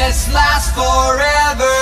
This 0.00 0.32
lasts 0.32 0.70
forever. 0.72 1.79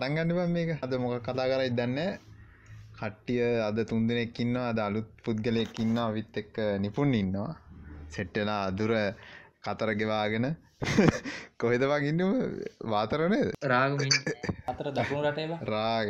කොහොද 0.00 0.08
පටන්ගන්න 0.16 0.32
බම් 0.32 0.52
මේක. 0.52 0.70
අද 0.82 0.92
මොක 0.96 1.22
කතා 1.22 1.46
කරයි 1.46 1.70
දන්න 1.70 1.98
කට්ටිය 2.96 3.60
අද 3.60 3.78
තුන් 3.86 4.06
දෙනෙක් 4.08 4.38
ඉන්නවා. 4.38 4.68
අද 4.68 4.78
අලුත් 4.78 5.08
පුද්ගලයෙක් 5.24 5.78
ඉන්නවා. 5.78 6.12
විත් 6.12 6.36
එක්ක 6.36 6.56
නිපුන් 6.80 7.14
ඉන්නවා. 7.14 7.52
සෙට්ටලා 8.08 8.66
අදුර 8.66 8.92
කතර 9.60 9.90
ගෙවාගෙන 9.94 10.46
කොහෙද 11.60 11.82
වගින්න 11.82 12.20
වාතරනේද 12.82 13.48
රාගමින් 13.62 14.14
අතර 14.66 14.86
දකුණු 14.90 15.22
රටේවා 15.22 15.60
රාග 15.64 16.08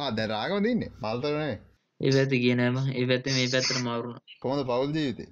අද 0.00 0.18
රාගම 0.26 0.58
දින්නේ 0.62 0.90
මල්තරනේ 0.98 1.56
ඒ 2.00 2.10
පැත්ති 2.10 2.42
කියනෑම 2.42 2.78
ඒ 2.92 3.06
පැත්ත 3.06 3.30
මේ 3.30 3.46
පැත්තර 3.46 3.78
මවරුණ 3.78 4.18
කොහොද 4.42 4.66
පවුල් 4.66 4.90
ජීවිතේ 4.90 5.28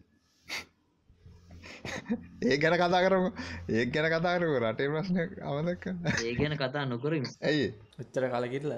ඒ 2.42 2.56
ගැන 2.56 2.74
කතා 2.74 3.02
කරම. 3.04 3.24
ඒ 3.68 3.84
ගැන 3.86 4.06
කතා 4.08 4.34
කරම. 4.36 4.52
රටේ 4.62 4.88
ප්‍රශ්න 4.88 5.16
අවදක් 5.42 5.84
ඒ 6.20 6.32
ගැන 6.34 6.54
කතා 6.56 6.84
නොකරම. 6.84 7.24
ඇයි? 7.42 7.68
උච්චර 8.00 8.24
කලකිරල 8.28 8.72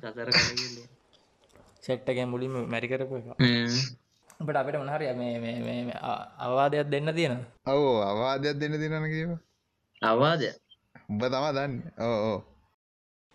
කතර 0.00 0.28
කරගල 0.28 0.76
සෙට්ටකැන් 1.82 2.28
මුලින්ම 2.28 2.54
මැරිකරපු 2.66 3.14
එක. 3.16 3.26
බට 4.38 4.56
අපිට 4.56 4.76
මනහරය 4.76 5.06
මේ 5.14 5.96
අවවාදයක් 6.38 6.88
දෙන්න 6.88 7.08
තියෙන 7.14 7.40
ඔවෝ 7.66 7.98
අවාදයක් 8.02 8.54
දෙන්න 8.60 8.74
දිනන 8.74 9.06
කියව. 9.06 9.30
අවාදය 10.02 10.48
උඹ 11.10 11.22
තමා 11.24 11.52
දන්න. 11.52 11.74
ඕ 11.98 12.38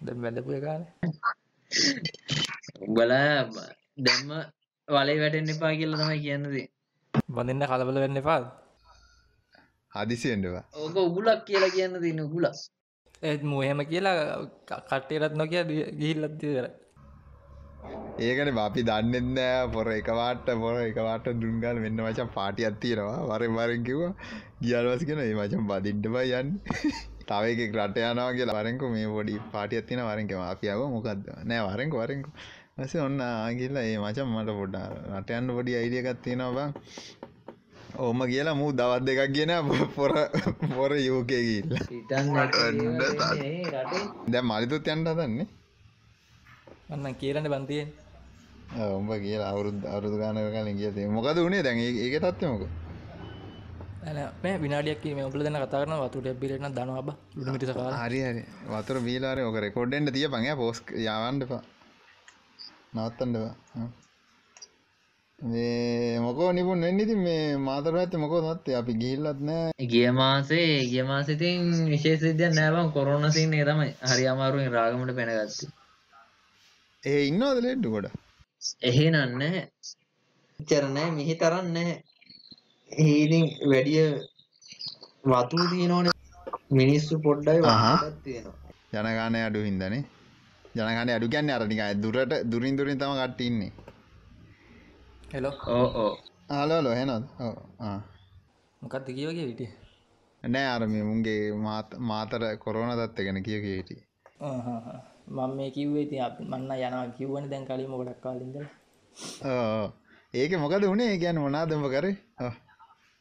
ද 0.02 0.08
බැඳපු 0.14 0.52
කාල. 0.60 0.84
උබලා 2.82 3.46
දැම්ම 3.98 4.30
වලේ 4.88 5.20
වැටෙන් 5.22 5.52
එපා 5.54 5.74
කියල 5.74 5.94
තමයි 5.96 6.20
කියන්නද 6.24 6.48
බඳන්න 7.30 7.68
කලබල 7.68 8.00
වෙන්න 8.04 8.22
පාල් 8.24 8.44
හදිසිෙන්ටවා 9.96 10.64
ඕක 10.76 10.96
උගුලක් 11.00 11.42
කියලා 11.48 11.72
කියන්න 11.78 12.02
තින්න 12.02 12.22
උගුල 12.26 12.48
ඒත් 13.24 13.42
මුහෙම 13.46 13.82
කියලා 13.88 14.20
කට්ටේරත් 14.70 15.36
නොකිය 15.36 15.64
ගිහිල්ලත්ති 16.00 16.54
කර 16.54 16.68
ඒකන 18.20 18.58
අපි 18.60 18.82
දන්නෙන්නෑ 18.84 19.70
පොර 19.74 19.88
එකවාට 19.92 20.50
පොර 20.64 20.76
එකවාට 20.82 21.28
දුන්ගල් 21.42 21.82
වෙන්න 21.86 22.04
වචන් 22.06 22.30
පාටි 22.36 22.68
අත්තියෙනවා 22.70 23.20
වරෙන් 23.32 23.56
වරෙන් 23.58 23.86
කිව 23.88 24.02
ගියල්වස 24.62 25.06
කෙන 25.10 25.22
ඒ 25.22 25.34
වචන් 25.34 25.64
බදින්ටබයි 25.70 26.34
යන්න. 26.40 26.52
තව 27.30 27.44
එක 27.54 27.76
රට 27.78 27.98
යනවා 28.04 28.32
කියලා. 28.38 28.58
වරෙන්ක 28.60 28.84
මේ 28.96 29.08
පොඩි 29.10 29.38
පාටි 29.54 29.82
අත්තින 29.82 30.04
වරෙන්කම 30.04 30.44
අපියාව 30.46 30.84
මොකක්ද 30.96 31.30
නෑ 31.46 31.62
වරෙන්ක 31.68 31.94
වරෙන්ක. 31.96 32.26
ඇස 32.78 32.94
ඔන්න 33.00 33.18
ආගිල්ල 33.22 33.78
ඒ 33.78 33.98
මචන් 33.98 34.30
මට 34.34 34.58
පොඩ්ඩ 34.60 34.78
රටයන්න 35.14 35.52
පොඩි 35.56 35.78
අයිඩියකත් 35.80 36.22
තියෙනවා 36.24 36.68
බං 36.68 36.72
ඕම 37.96 38.20
කියලා 38.26 38.56
මූ 38.56 38.72
දවත් 38.72 39.04
දෙකක් 39.06 39.34
ගෙන 39.34 39.52
පොර 39.96 40.12
පොර 40.70 40.92
යෝකය 41.00 41.40
ගිල්ල 41.42 41.72
දැ 44.28 44.42
මලිතුත් 44.42 44.88
යන්ට 44.88 45.10
දන්නේ 45.12 45.48
අන්න 46.90 47.16
කියලන්න 47.16 47.48
බන්තියෙන් 47.48 47.90
උඹ 48.92 49.12
කියලා 49.16 49.52
අවුරුද් 49.52 49.84
අරුදු 49.86 50.18
ගානක 50.18 50.40
කලින් 50.54 50.78
කිය 50.78 51.08
මොකද 51.08 51.38
වුණේ 51.38 51.64
දැන්? 51.64 51.78
ඒක 51.78 52.16
තත්වමක 52.20 52.64
මේ 54.42 54.56
විනාඩියක් 54.58 55.04
මේ 55.12 55.26
ඔබල 55.26 55.44
දෙන්න 55.44 55.60
කතාරන 55.62 55.96
වතුට 56.00 56.28
බිරෙන 56.36 56.72
දනවාබ 56.72 57.10
ලුමිට 57.38 57.74
කාල 57.74 57.94
හරි 57.96 58.20
හරි. 58.22 58.44
වතුර 58.68 58.98
බීලාරය 59.00 59.42
ඕක 59.44 59.58
රෙකෝඩ්ඩෙන්ට 59.60 60.14
තිය 60.14 60.28
පඟ 60.28 60.56
පෝස් 60.56 60.80
යවන්ඩපා 60.98 61.62
නවත්තන්ඩවා 62.94 63.54
මේ 65.42 66.20
මොකෝ 66.20 66.52
නිපුන් 66.54 66.82
වෙන්නඉති 66.82 67.16
මේ 67.18 67.58
මාතර 67.58 67.96
ඇත්ත 67.96 68.14
මොකෝ 68.16 68.42
නත්තේ 68.46 68.76
අපි 68.76 68.94
ගිහිල්ලත් 68.94 69.40
නෑ. 69.42 69.72
ගිය 69.84 70.12
මාසේ 70.12 70.86
ගිය 70.86 71.04
මාසිතින් 71.04 71.62
විශේෂ 71.88 72.22
විද්‍යක් 72.22 72.54
නෑබම් 72.54 72.92
කොරෝන 72.92 73.26
සින්නේ 73.32 73.66
තමයි 73.66 73.90
හරි 74.10 74.28
අමාරුවෙන් 74.28 74.72
රාගමට 74.72 75.16
පැනගත්ත. 75.18 75.60
ඒ 77.04 77.22
ඉන්නවද 77.28 77.58
ලෙඩ්ඩු 77.60 77.94
ගොඩ 77.96 78.08
එහෙ 78.84 79.06
නන්න 79.10 79.58
චරණෑ 80.60 81.10
මිහි 81.12 81.36
තරන්න 81.36 81.78
ඒඉතින් 82.92 83.46
වැඩිය 83.66 84.08
වතු 85.26 85.70
තියනෝන 85.72 86.08
මිනිස්සු 86.72 87.14
පොඩ්ඩයි. 87.20 87.62
වාටත් 87.62 88.24
තියෙනවා. 88.24 88.58
ජනගානය 88.94 89.40
අඩු 89.42 89.68
හින්දනේ 89.68 90.04
ජනගන 90.76 91.10
අඩු 91.12 91.28
ගැන්න 91.30 91.50
අරනික 91.52 91.82
දුරට 91.98 92.42
දුරින් 92.46 92.78
දුරින් 92.78 93.00
තම 93.00 93.16
කට්ටඉන්නේ 93.18 93.81
හෙලෝ 95.32 95.54
ඕ 95.68 96.12
ආලෝලො 96.52 96.92
හෙනොද 96.92 97.24
මොකක්ද 98.82 99.08
කියවගේ 99.12 99.46
විටිය 99.46 99.72
නෑ 100.44 100.68
අරම 100.68 100.98
මුන්ගේ 101.04 101.40
මාතර 102.08 102.44
කොරෝන 102.58 102.94
දත්ත 102.98 103.18
ගැන 103.22 103.44
කිය 103.44 103.62
කිය 103.62 103.78
හිටිය 103.78 104.02
මම 105.30 105.56
මේ 105.56 105.72
කිව්වේ 105.72 106.06
ති 106.06 106.22
මන්න 106.44 106.70
යනවා 106.80 107.08
කිව්වන 107.18 107.50
දැන් 107.50 107.66
කලින්ම 107.66 107.94
ගොඩක් 107.94 108.22
කාලින්ද 108.22 108.62
ඕ 109.48 109.88
ඒක 110.34 110.52
මොකද 110.56 110.84
වුණේ 110.84 111.18
ගැන 111.18 111.38
මොනාදම 111.38 111.84
කරේ. 111.86 112.16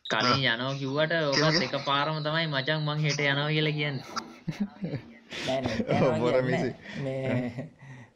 කලින් 0.05 0.45
යනෝ 0.45 0.73
කිව්වට 0.75 1.13
ඔකත් 1.45 1.63
එක 1.67 1.75
පාරම 1.85 2.23
තමයි 2.23 2.47
මචන් 2.47 2.81
මං 2.81 2.99
හෙට 3.01 3.21
යනවා 3.21 3.49
කියලා 3.49 3.73
කියන්න. 3.73 3.99
බොර 6.21 6.37
මිසි. 6.43 6.71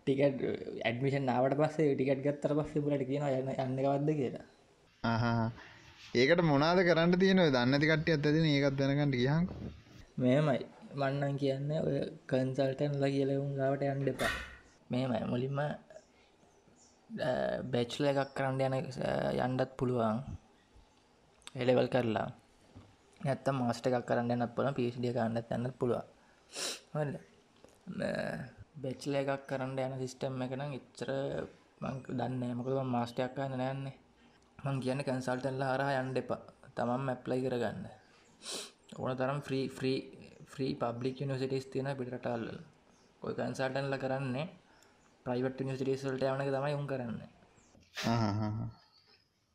ටිකට 0.07 0.43
ඇඩමිෂන් 0.85 1.25
නාවට 1.25 1.57
පස්සේ 1.57 1.95
ටිකට් 1.95 2.25
ගත්තර 2.25 2.55
පස්සේ 2.59 2.83
පුලට 2.83 3.05
කියන 3.09 3.25
යන්න 3.29 3.49
යන්නකවද්ද 3.57 4.11
කියලා. 4.13 4.45
ආහා. 5.03 5.47
ඒකට 6.15 6.43
මොනාද 6.45 6.81
කරන්න 6.81 7.19
තියෙන 7.19 7.43
දන්නති 7.49 7.91
කට්ටිය 7.91 8.15
ඇතතින 8.15 8.47
ඒකත් 8.47 8.79
දැනකට 8.79 9.17
කියහක් 9.17 9.49
මෙමයි 10.17 10.61
මන්නන් 10.95 11.39
කියන්න 11.39 11.73
ඔය 11.79 11.97
කන්සල්ටන්ල 12.27 13.05
කියලවුන් 13.09 13.57
ගාවට 13.59 13.87
යන්න 13.87 14.13
එපා. 14.13 14.33
මෙමයි 14.91 15.25
මුලින්ම 15.27 15.61
බැච්ල 17.73 18.09
එකක් 18.11 18.33
කරන්න 18.37 18.61
යන 18.63 18.75
යන්ඩත් 19.41 19.77
පුළුවන්. 19.79 20.25
එලෙවල් 21.57 21.89
කරලා. 21.89 22.29
නැත්ත 23.21 23.49
මාස්ට 23.57 23.87
එකක් 23.89 24.05
කරන්න 24.09 24.35
යන්නත් 24.35 24.55
පුළ 24.57 24.75
පිසිිය 24.77 25.15
කරන්නත් 25.17 25.57
යන්නත් 25.57 25.79
පුළුවන් 25.79 26.13
බෙච්ල 28.75 29.15
එකක් 29.17 29.47
කරන්න 29.49 29.79
යන 29.81 29.95
සිිස්ටම් 29.99 30.43
එකනම් 30.43 30.73
එච්චර 30.73 31.11
දන්න 32.11 32.57
මොකද 32.57 32.81
මාස්ටයක් 32.89 33.35
කන්න 33.35 33.57
නෑන්නේ 33.57 33.97
මං 34.59 34.81
කියන්න 34.81 35.01
කැන්සල්ටල්ල 35.03 35.63
හරහා 35.65 36.01
යන්ඩ 36.01 36.19
එපා. 36.19 36.41
තමම් 36.77 37.09
ඇප්ලයි 37.09 37.41
කරගන්න. 37.41 37.87
ඕන 38.97 39.17
තරම් 39.17 39.41
්‍රී 39.43 39.67
්‍රී 39.77 39.99
්‍රී 40.53 40.73
පබ්ලික් 40.77 41.21
නිසිටස් 41.23 41.67
තියෙන 41.67 41.91
පිටටල්ල 41.95 42.47
ඔය 43.23 43.33
කන්සල්ටන්ල 43.35 43.97
කරන්නේ 43.97 44.47
ප්‍රයිවට් 45.27 45.61
නිසිටේස්වල්ට 45.63 46.25
යනක 46.25 46.51
තමයි 46.51 46.75
උන් 46.75 46.87
කරන්න. 46.87 47.21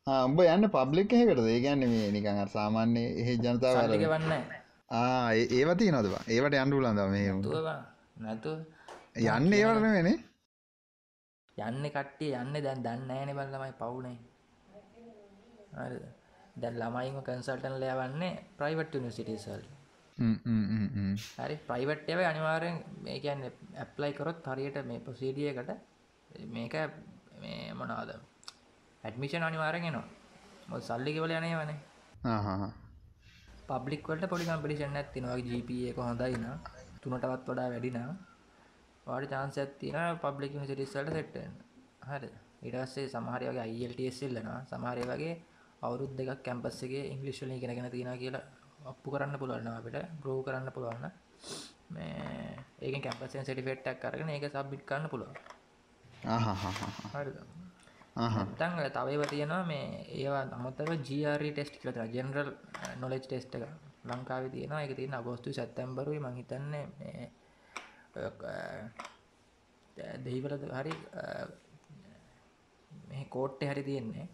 උඹ 0.06 0.40
යන්න 0.46 0.70
පබ්ලික් 0.70 1.12
එකට 1.14 1.44
ඒගැන්න 1.46 1.86
මේ 1.86 2.10
නිකඟ 2.10 2.42
සාමාන්‍ය 2.48 3.04
එහි 3.20 3.36
ජනතාව 3.38 3.82
වන්න 4.06 4.32
ඒවති 5.52 5.90
නොදවා 5.90 6.22
ඒවට 6.28 6.56
අන්ඩුලන්ද 6.56 7.02
මේ 7.08 7.34
නැතු 8.20 8.52
යන්න 9.16 9.52
ඒවටන 9.52 9.86
වෙනේ 9.88 10.18
යන්න 11.58 11.84
කට්ටිය 11.88 12.34
යන්න 12.34 12.54
දැන් 12.56 12.82
දන්න 12.82 13.10
ෑන 13.10 13.34
බල්ලමයි 13.34 13.72
පවුනේ. 13.74 14.16
දැන් 16.56 16.76
ළමයිම 16.76 17.18
කන්සල්ටන් 17.22 17.76
ලයවන්නේ 17.78 18.32
ප්‍රයිවට් 18.56 18.94
නිසිටේසල් 18.98 19.62
හරි 21.36 21.56
ප්‍රයිවට්ව 21.66 22.22
අනිවාරෙන් 22.24 22.80
මේ 23.00 23.18
කියන්න 23.20 23.44
ඇප්ලයි 23.76 24.12
කරොත් 24.12 24.46
හරියට 24.46 24.78
මේ 24.84 25.00
පොසීඩියකට 25.00 25.70
මේක 26.48 26.74
මේ 27.36 27.74
මොනාද 27.74 28.14
ඇඩමිෂන් 29.04 29.42
අනිවාරෙන් 29.42 29.86
නවා 29.88 30.06
මො 30.68 30.80
සල්ලිකවල 30.80 31.32
යනේ 31.32 31.54
වනේ 31.56 31.78
පබ්ලික්වට 33.68 34.28
පොඩි 34.28 34.46
කම්පිටිෂන් 34.46 34.96
ඇතිනවා 34.96 35.38
ජීප 35.44 35.70
එක 35.84 35.98
හොඳයින 36.00 36.50
තුනටවත් 37.00 37.46
වඩා 37.46 37.68
වැඩිනා 37.68 38.10
වාඩි 39.06 39.26
චාන්ස 39.28 39.58
ඇතින 39.58 39.98
පබ්ලික් 40.18 40.52
සිටිස්සල්ට 40.62 41.12
සෙට්ටෙන් 41.12 41.52
හරි. 42.08 42.30
ඉටස්සේ 42.62 43.08
සමහරයගේ 43.08 43.62
අයිල්ටස්සෙල්ලනවා 43.62 44.60
සමහරය 44.66 45.04
වගේ 45.04 45.34
අවුරුද් 45.82 46.12
දෙකක් 46.14 46.42
කැම්පස්සගේ 46.42 47.04
ඉංගලිශ්ලි 47.06 47.60
කෙනගෙන 47.60 47.90
තියෙන 47.90 48.18
කියලා 48.18 48.44
අපපු 48.84 49.08
කරන්න 49.10 49.38
පුළුවන්න 49.38 49.70
අපිට 49.70 49.96
ග්‍රෝ 50.20 50.40
කරන්න 50.42 50.72
පුළුවන්න 50.72 51.06
මේ 51.90 52.56
ඒක 52.80 53.02
කැපසෙන් 53.02 53.44
සටිෆෙට්ටක් 53.44 54.00
කරගෙන 54.02 54.28
ඒක 54.28 54.46
සබ්බිට් 54.48 54.84
කරන්න 54.84 55.08
පුළුවන්. 55.08 55.34
හරිද? 57.14 57.38
තන් 58.54 58.72
තවව 58.90 59.22
තියෙනවා 59.26 59.62
මේ 59.64 59.84
ඒවා 60.14 60.44
අමතව 60.52 60.90
ජර් 61.02 61.42
ටෙස්ට් 61.46 61.76
කතර 61.78 62.06
ජෙනරල් 62.08 62.50
නොලෙජ් 62.98 63.22
ටෙස්ට 63.22 63.54
එක 63.54 63.64
ලංකාව 64.04 64.50
තියෙනවා. 64.50 64.82
එක 64.82 64.96
තියෙන 64.96 65.14
අගෝස්තු 65.14 65.52
සැත්තැම්බරුයි 65.52 66.20
මහිතන්නේ 66.20 66.84
මේ 66.98 67.30
දෙහිවලද 70.24 70.66
හරි 70.72 70.94
මේ 73.08 73.24
කෝට්ට 73.28 73.62
හරි 73.64 73.82
තියෙන්නේ 73.82 74.26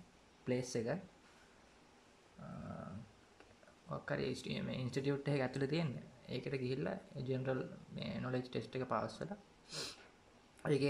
ප්ලේස් 0.47 0.75
එක. 0.77 0.89
ඔක්කර 3.89 4.21
ඉන්ස්ටිටියුට් 4.21 5.29
එක 5.29 5.43
ඇතුළ 5.43 5.69
තියෙන 5.69 5.93
ඒකට 6.29 6.57
ගිහිල්ල 6.63 6.89
ජෙනරල් 7.27 7.61
මේ 7.95 8.21
නොලෙජ් 8.21 8.49
ටෙස්ට 8.49 8.75
එක 8.77 8.89
පාස්සල 8.89 9.31
ඒක 10.65 10.85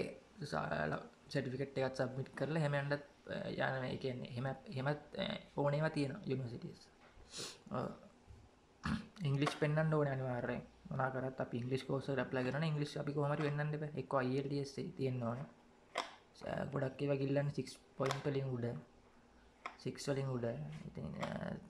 සටිෆිකට් 1.29 1.79
එකත් 1.79 2.01
සබ්මිට් 2.01 2.31
කරලා 2.39 2.63
හැමන්ඩත් 2.65 3.05
යන 3.51 3.85
එකන්නේ 3.89 4.33
හෙම 4.37 4.49
හෙමත් 4.77 5.19
ඕනේවා 5.57 5.91
තියෙන 5.91 6.17
යුනිසිටස් 6.27 6.89
ඉංගලිස් 9.25 9.55
පෙන්න්න 9.61 9.95
ඕන 9.95 10.09
අනිවාරය 10.09 10.59
මනාකරත් 10.91 11.41
අප 11.45 11.55
ඉංගලිස් 11.61 11.83
කෝස 11.89 12.09
රැප්ල 12.21 12.39
කරන 12.47 12.67
ඉංගලිස් 12.71 12.93
අපි 13.03 13.17
කොමට 13.17 13.43
වෙන්නට 13.47 13.99
එක් 14.03 14.15
අයිල්ස් 14.21 14.75
තියෙන්න 14.99 15.23
ඕන. 15.31 15.41
ගොඩක් 16.73 17.03
ඒව 17.05 17.13
ගිල්ලන්න 17.23 17.51
6 17.59 17.79
පොයින්ටලින් 17.99 18.49
උඩ. 18.57 18.67
සික්වලින් 19.83 20.29
උඩ. 20.37 20.47
ඉතින් 20.89 21.07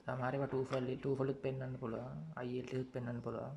සමහරව 0.05 0.43
ටූෆල්ලි 0.47 0.95
ටූෆලුත් 1.01 1.39
පෙන්න්න 1.45 1.75
පුළුවන්. 1.83 2.23
අයිල්ටත් 2.43 2.93
පෙන්න්න 2.95 3.19
පුළුවන්. 3.27 3.55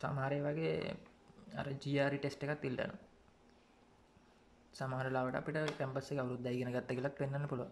සමහරය 0.00 0.38
වගේ 0.46 0.74
අර 1.60 1.68
ජරි 1.84 2.18
ටෙස්ට 2.18 2.44
එකත් 2.46 2.64
ඉල්ලන 2.68 2.92
සමහරලාට 4.74 5.38
අපිට 5.38 5.72
කැම්පස්ස 5.80 6.10
කවරුත් 6.12 6.42
දයිගෙන 6.46 6.70
ගත්ත 6.74 6.96
කියලක් 6.98 7.16
පෙන්න්න 7.20 7.48
පුළුව 7.52 7.70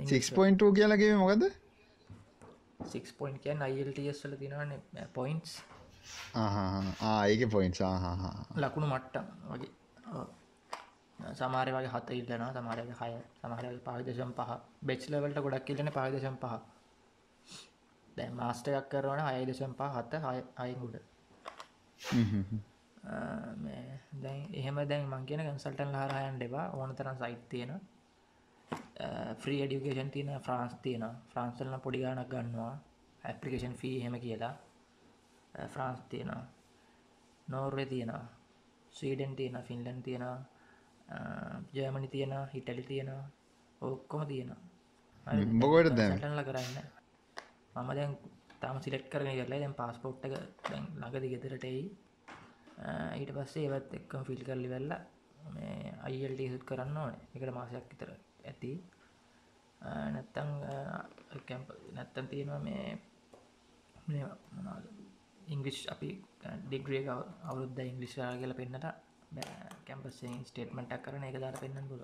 6.2 0.00 0.68
කියලගේ 0.78 1.14
මොකද 1.22 1.42
6 2.80 3.12
පොයින්් 3.14 3.36
කියන් 3.38 3.62
අයිල්ටස්ල 3.62 4.34
තිනවන 4.36 4.72
පොයින්ස් 5.12 5.54
ඒක 6.36 7.42
පොයින්ස් 7.50 7.80
ලකුණු 8.56 8.86
මට්ටම් 8.88 9.26
වගේ 9.48 9.70
සමාරය 11.34 11.72
වගේ 11.72 11.90
හත 11.90 12.08
ඉල්ලන 12.12 12.44
සමාරය 12.54 12.86
හය 12.94 13.12
සමහර 13.36 13.66
පහදශම් 13.84 14.32
පහ 14.34 14.50
බෙච්ලවලට 14.82 15.40
ගොඩක් 15.40 15.66
කියලන 15.66 15.90
පහදශම් 15.90 16.36
පහ 16.38 16.54
දැ 18.16 18.30
මාස්ටයක් 18.32 18.88
කරවන 18.88 19.22
අයදශම් 19.24 19.72
පහ 19.74 19.92
හත 19.96 20.12
අයගුඩ 20.58 20.96
දැන් 24.18 24.40
එහෙම 24.54 24.80
දැන් 24.86 25.06
මං 25.06 25.26
කියන 25.26 25.42
කන්සල්ටන් 25.42 25.94
හරහයන් 25.96 26.38
දෙවා 26.38 26.66
ඕන 26.72 26.94
තරම් 26.94 27.16
සයිට් 27.16 27.44
තියෙන 27.48 27.72
ෆ්‍රී 29.36 29.60
ඩියුකේෂන් 29.62 30.10
තියෙන 30.10 30.40
ෆ්‍රාන්ස් 30.40 30.74
තියෙන 30.82 31.04
ෆ්‍රන්සල්න 31.28 31.80
පොඩිගානක් 31.80 32.28
ගන්නවා. 32.28 32.74
ඇපලිකේෂන් 33.24 33.74
ෆී 33.74 34.02
හෙම 34.02 34.20
කියලා. 34.20 34.54
ෆ්‍රාන්ස් 35.68 36.00
තියෙන 36.04 36.30
නෝර්ය 37.46 37.86
තියෙන 37.86 38.12
ස්වීඩන් 38.92 39.36
තියෙන 39.36 39.62
ෆින්ලන් 39.62 40.02
තියෙන 40.02 40.24
ජර්මණි 41.72 42.08
තියෙන 42.08 42.34
හිටලි 42.48 42.82
තියෙන 42.84 43.10
ඔක්කොම 43.80 44.26
තියෙන 44.26 44.56
බොකොට 45.54 45.92
දැන්? 45.92 46.12
සටන්ල 46.12 46.42
කරන්න 46.42 46.76
මම 47.74 47.90
දැන් 47.90 48.16
තම 48.60 48.80
සිලෙට් 48.80 49.08
කරන 49.08 49.30
කරලා 49.32 49.58
දැන් 49.58 49.74
පාස්පෝට් 49.74 50.24
එක 50.24 50.34
දැන් 50.64 50.84
ළඟදි 50.94 51.28
ගෙදරටයි 51.28 51.82
ඊට 53.16 53.32
පස්සේ 53.34 53.66
ඒවත් 53.66 53.94
එක්කම 53.94 54.24
ෆිල් 54.24 54.42
කරලි 54.44 54.68
වෙල්ලා 54.68 55.00
මේ 55.50 55.94
අයිල්ට 56.02 56.42
සුත් 56.48 56.64
කරන්න 56.64 56.96
ඕන. 56.96 57.14
එකට 57.34 57.52
මාසයක් 57.52 57.86
විතර 57.90 58.10
ඇති. 58.48 58.72
නැත්තං 59.80 60.50
නැත්තන් 61.94 62.26
තියෙනවා 62.26 62.60
මේ 62.60 62.98
ඉංගලිෂ් 65.48 65.80
අපි 65.88 66.10
ඩිග්‍රිය 66.64 67.04
අවුරුද්ධ 67.08 67.80
ඉංගලිස්රා 67.82 68.32
කියල 68.36 68.54
පෙන්න්නට 68.54 68.86
කැම්පස්සේ 69.86 70.34
ස්ටේට්මටක් 70.44 71.02
කරන 71.04 71.24
එක 71.24 71.40
දාට 71.40 71.60
පෙන්න්න 71.60 71.88
පුල 71.88 72.02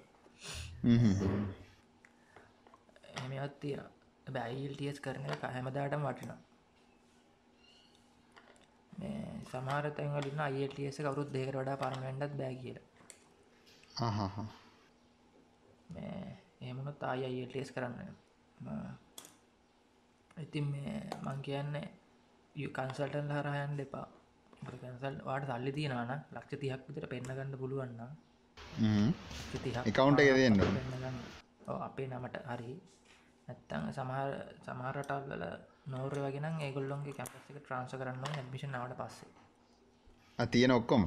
එමත් 3.20 3.60
තියෙන 3.60 4.32
බැයිල්ටස් 4.32 5.00
කරන 5.00 5.24
එක 5.28 5.46
හැමදාටම 5.48 6.06
වටිනා 6.06 6.40
සමාර 9.50 9.86
තැන්වලින් 9.92 10.40
අයිටස 10.40 11.00
කවරුත් 11.00 11.32
දෙකට 11.32 11.56
වඩා 11.56 11.78
පරමෙන්ඩත් 11.78 12.36
බෑ 12.36 12.54
කියල 12.56 12.78
එහමනොත් 16.60 17.02
ආය 17.02 17.24
අයිටස් 17.24 17.72
කරන්න? 17.72 17.98
ඉතින් 20.36 20.64
මේ 20.66 20.94
මං 21.22 21.42
කියන්නේ 21.42 21.86
කන්සල්ටන් 22.72 23.30
හරහයන් 23.30 23.76
දෙපා 23.76 24.06
කන්සල් 24.62 25.16
වාට 25.24 25.46
සල්ලි 25.46 25.72
තියනාන 25.72 26.12
ලක්ෂ 26.32 26.60
තියක් 26.60 26.88
විතර 26.88 27.06
පෙන්න්නගන්න 27.06 27.58
පුළුවන්න 27.58 28.00
එකකවුන්ට 29.84 30.20
එක 30.20 30.34
දෙන්න 30.34 30.58
අපේ 31.80 32.08
නමට 32.08 32.42
හරි. 32.46 32.74
නැත්තං 33.48 33.86
සමහර 33.92 34.30
සමහරටල්ල 34.60 35.44
නෝර 35.86 36.14
වගෙන 36.16 36.60
ඒගොල්ලොන්ගේ 36.60 37.14
කැපස්ක 37.14 37.48
ට්‍රන්ස 37.52 37.94
කරන්න 37.94 38.24
ඇමිෂන් 38.32 38.72
නවට 38.72 38.98
පස්සේ. 39.00 39.30
තියෙන 40.48 40.72
ඔක්කොම 40.72 41.02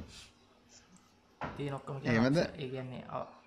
තිය 1.41 1.69
නොක්කම 1.69 1.97
එහෙමද? 2.03 2.37
ඒගන්නේ 2.57 3.03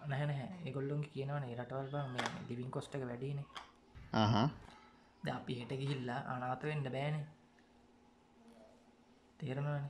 නැහැනහැ 0.09 0.49
ඒගොල්ලොන් 0.65 1.03
කියනවන 1.07 1.45
රටවල් 1.55 2.11
මේ 2.15 2.29
ලිවින් 2.49 2.71
කොස්ටක 2.71 3.03
වැඩීනේ 3.05 3.47
ද 5.23 5.27
අපි 5.31 5.53
හෙට 5.59 5.73
ගිහිල්ලා 5.73 6.21
අනාත 6.27 6.63
වෙන්න 6.63 6.85
බෑනේ. 6.87 7.27
තේරනවාන? 9.41 9.85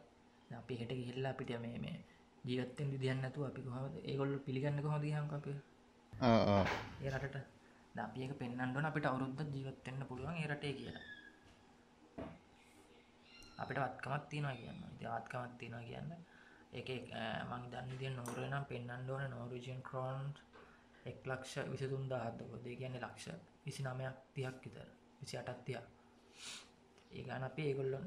අපි 0.51 0.75
හෙට 0.81 0.93
ගිහිල්ලා 0.93 1.33
අපිට 1.35 1.53
මේ 1.61 1.79
මේ 1.79 1.97
ජීවත්තෙන් 2.45 2.93
විදිහන්නතු 2.93 3.47
අපි 3.47 3.61
කොහමද? 3.63 3.95
ඒගොල්ල 4.05 4.35
පිළිගන්න 4.47 4.83
කොහොද 4.83 5.05
හංක 5.09 5.33
අප? 5.33 5.47
ඒ 7.03 7.11
රටට. 7.13 7.47
ද 7.95 7.99
අපි 7.99 8.19
එක 8.25 8.33
පෙන්න්නඩන 8.41 8.89
අපිට 8.89 9.07
අවුරුද්ධ 9.07 9.43
ජීවත්වෙන්න 9.55 10.09
පුළුවන් 10.09 10.37
ඒ 10.37 10.51
රටේ 10.51 10.75
කියලා. 10.75 11.07
අපිට 13.61 13.79
වත්කමත් 13.79 14.25
තියෙනවා 14.31 14.59
කියන්න 14.59 14.85
ඉති 14.91 15.07
ආත්කමත් 15.07 15.55
තියෙනවා 15.59 15.89
කියන්න 15.89 16.11
එක 16.73 16.89
මං 17.51 17.63
දන්න 17.67 17.99
දිය 17.99 18.11
නෝරය 18.11 18.47
නම් 18.47 18.65
පෙන්න්නන්න 18.67 19.11
ඕන 19.11 19.25
නෝරජන් 19.31 19.83
කරෝන්් 19.83 20.27
එක් 21.05 21.27
ලක්ෂ 21.27 21.55
විසිතුන් 21.67 22.09
දාහත්දකො 22.09 22.57
දේ 22.65 22.77
කියන්නේ 22.77 23.03
ලක්ෂ 23.03 23.27
විසි 23.65 23.83
නමයක් 23.83 24.17
තියක් 24.35 24.57
විතර 24.63 24.89
විසි 25.21 25.39
අටත්තියක් 25.39 25.87
ඒගන 27.11 27.45
අපි 27.45 27.63
ඒගොල්ලොන් 27.65 28.07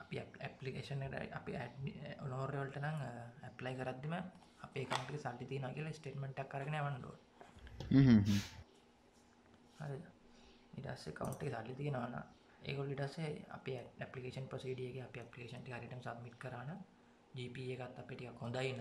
අපි 0.00 0.20
ඇපලිකේෂන 0.20 1.02
අපි 1.32 1.56
ඔනෝරවලට 2.20 2.78
නම් 2.78 2.98
ඇප්ලයි 3.42 3.74
කරද්දිම 3.76 4.14
අපේ 4.60 4.84
කමට 4.86 5.18
සල්ලි 5.18 5.46
තින 5.46 5.66
කියල 5.74 5.90
ස්ටේටමටක් 5.92 6.48
කරන 6.48 6.76
වන්නඩෝ 6.78 7.16
ඉටස්ස 10.78 11.04
කවන්ට 11.12 11.52
සල්ලි 11.52 11.74
තියෙනවාන 11.74 12.16
ඒගොල් 12.62 12.90
ඉටසේ 12.90 13.30
අප 13.50 13.68
ඇපලිකේෂන් 13.74 14.48
ප්‍රසිඩියගේ 14.48 15.04
අප 15.04 15.14
ඇපලිකේෂන්ට 15.16 15.70
හරිටම 15.70 16.02
සබමිට 16.02 16.38
කරන 16.38 16.72
ජප 17.34 17.56
එකත් 17.74 17.98
අපිටිය 18.02 18.30
හොඳයින 18.40 18.80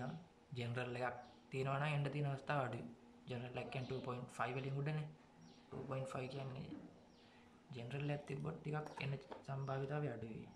ජෙනරල් 0.58 0.96
එකක් 1.00 1.18
තියෙනවන 1.52 1.86
එන්ඩ 1.88 2.08
තින 2.14 2.28
අවස්ථා 2.28 2.60
අඩු 2.66 2.80
ජනලක්කන් 3.30 3.86
2.5 3.88 4.56
වලින් 4.56 4.78
උඩන. 4.82 5.00
2.5 5.72 6.28
කියන්නේ 6.34 6.68
ජෙනරල් 7.70 8.10
ඇති 8.10 8.42
බොට් 8.44 8.58
ටිකක් 8.60 8.88
එන්න 9.04 9.14
සම්භාවිතාව 9.46 10.06
අඩුවී 10.10 10.48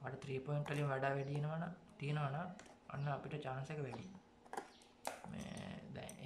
අට 0.00 0.24
3පොයින්ටලින් 0.24 0.88
වඩා 0.90 1.12
වැඩියෙනවන 1.16 1.64
තියෙනවන 1.98 2.36
අන්න 2.92 3.08
අපිට 3.08 3.34
චාන්සක 3.44 3.78
වැඩි. 3.80 4.04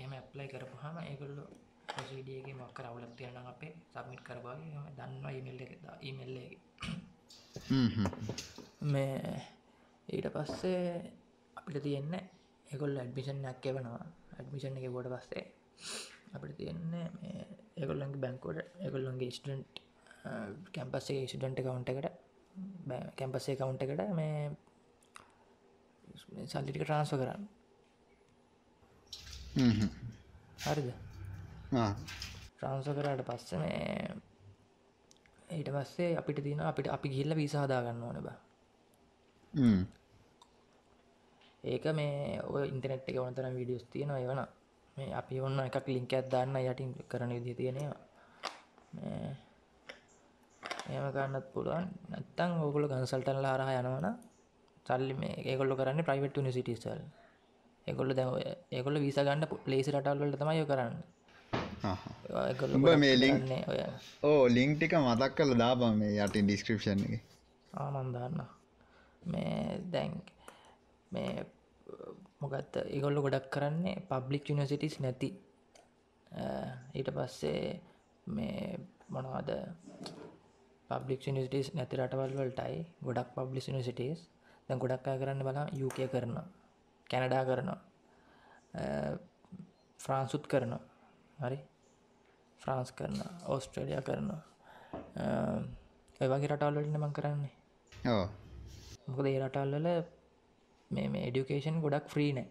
එම 0.03 0.13
ඇප්ලයි 0.13 0.49
කරපුහම 0.49 0.97
ඒගොල්ලු 1.03 1.45
පොසිඩියගේ 1.89 2.55
මක්ක 2.55 2.79
රවුලක් 2.85 3.15
තියන 3.19 3.37
අපේ 3.45 3.73
සබමිට් 3.85 4.23
කරබාගේ 4.27 4.83
දන්නවා 4.99 5.33
ඉමල්ල 5.39 5.61
එක 5.65 5.73
ඉමල්ල 6.03 6.37
මේ 8.93 9.17
ඊට 10.11 10.29
පස්සේ 10.31 10.85
අපිට 11.57 11.83
තියෙන්න 11.83 12.15
එකොල් 12.67 12.97
ඇඩමිෂන්යක් 12.97 13.67
එවනවා. 13.67 14.05
ඇඩමිෂන් 14.37 14.79
එක 14.79 14.89
ගොඩ 14.93 15.11
පස්සේ 15.11 15.45
අපිට 16.33 16.57
තියෙන්නේ 16.57 17.07
ඒකොල්ලන්ගේ 17.77 18.23
බැංකෝට 18.23 18.59
ඒකොල්ලොන්ගේ 18.79 19.31
ස්ටන්ට් 19.31 19.81
කැම්පස්සේ 20.73 21.27
ස්ටන්ට 21.27 21.61
කවුන්ට 21.61 21.89
එකට 21.91 22.09
කැම්පස්සේ 23.17 23.57
කවුන්ට 23.57 23.83
එකට 23.83 24.03
මේ 24.15 24.51
සල්ලිටික 26.47 26.83
ට්‍රන්ස්ව 26.83 27.17
කරන්න. 27.17 27.47
හරිද? 30.67 30.91
ට්‍රන්ස 32.57 32.91
කරට 32.91 33.25
පස්ස 33.27 33.57
මේ 33.59 34.19
ඊට 35.51 35.71
පස්සේ 35.71 36.11
අපිට 36.17 36.43
තින 36.45 36.61
අපිට 36.63 36.89
අපි 36.89 37.09
ගිල්ල 37.11 37.37
විසාදා 37.37 37.81
ගන්න 37.83 38.03
ඕන 38.03 38.21
බ. 38.23 38.37
ඒක 41.65 41.85
මේ 41.93 42.41
ඔය 42.45 42.69
ඉන්ටනෙට් 42.69 43.05
එක 43.05 43.19
වනතරම් 43.19 43.55
විඩියස් 43.57 43.85
තියෙන 43.93 44.11
ඒවන 44.13 44.41
මේ 44.97 45.13
අපි 45.13 45.41
ඔන්න 45.41 45.61
එකක් 45.61 45.87
ලිංක 45.89 46.13
ඇත්දාන්න 46.13 46.57
යටින් 46.63 46.91
කරන 47.09 47.33
විදි 47.37 47.55
තියෙනවා. 47.55 47.99
එම 50.89 51.07
ගන්නත් 51.15 51.47
පුළුවන්. 51.55 51.87
නැත්තං 52.11 52.51
ඕගොල 52.59 52.89
කන්සල්ටන්ල 52.89 53.47
හරහ 53.47 53.73
යනවන 53.79 54.09
සල්ලි 54.87 55.15
මේ 55.15 55.35
ඒගොල්ල 55.45 55.77
කරන්න 55.77 56.07
ප්‍රයිවට් 56.09 56.41
නිසිටසල් 56.41 57.03
එකොල්ල 57.87 58.15
දැ 58.15 58.55
ඒකොල්ල 58.71 59.01
විස 59.01 59.19
ගන්න 59.19 59.45
ලේසි 59.67 59.93
රටල්වලට 59.93 60.41
තමයි 60.41 60.65
කරන්න. 60.67 60.97
උඹ 62.75 62.89
මේ 62.97 63.17
කරන්නේ 63.17 63.63
ඔය. 63.69 63.81
ඕ 64.23 64.43
ලිංක් 64.49 64.73
ටික 64.77 64.97
මතක් 64.99 65.33
කල 65.37 65.55
දාපම 65.57 66.01
මේ 66.01 66.17
යටින් 66.19 66.49
ඩිස්ක්‍රපෂන් 66.49 67.05
එක. 67.07 67.23
ආමන්දන්න 67.73 68.43
මේ 69.23 69.81
දැන් 69.93 70.13
මේ 71.13 71.45
මොකත් 72.41 72.77
ඒගොල්ලු 72.85 73.25
ගොඩක් 73.25 73.51
කරන්නේ 73.51 74.03
පබ්ලික් 74.11 74.51
යනිසිටිස් 74.51 74.97
නැති. 75.01 75.31
ඊට 76.95 77.11
පස්සේ 77.11 77.81
මේ 78.27 78.79
මොනවාද? 79.09 79.51
පබ්ලික් 80.91 81.21
නිසිටස් 81.29 81.75
නැති 81.75 81.97
රටවල් 81.97 82.33
වලටයි 82.39 82.79
ගොඩක් 83.03 83.35
පබ්ලිස් 83.37 83.67
නිසිටස් 83.71 84.21
දැ 84.69 84.79
ගොඩක් 84.79 85.09
අය 85.09 85.19
කරන්න 85.19 85.47
බලා 85.47 85.67
යුකය 85.73 86.07
කරන 86.09 86.35
කැනඩා 87.11 87.45
කරනවා 87.45 87.81
ෆ්‍රාන්සුත් 90.01 90.47
කරනවා. 90.47 90.81
හරි? 91.39 91.59
ෆ්‍රාන්ස් 92.61 92.93
කරන 92.93 93.17
ඕස්ට්‍රේලිය 93.47 94.01
කරනවා. 94.03 94.43
ඔය 96.21 96.29
වගේ 96.29 96.51
රටවල්ලට 96.51 96.97
මං 96.97 97.13
කරන්නේ. 97.13 97.53
මොකද 99.09 99.27
ඒ 99.27 99.41
රටල්වල 99.41 99.89
මේ 100.91 101.23
එඩියුකේෂන් 101.23 101.81
ගොඩක් 101.81 102.09
ෆ්‍රී 102.09 102.33
නෑ. 102.33 102.49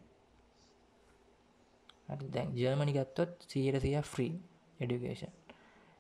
දැන් 2.30 2.56
ජර්මණි 2.56 2.94
ගත්තොත් 2.94 3.46
සීයට 3.46 3.82
සිය 3.82 3.98
ෆ්‍රී 4.04 4.34
එඩියුකේෂන් 4.80 5.34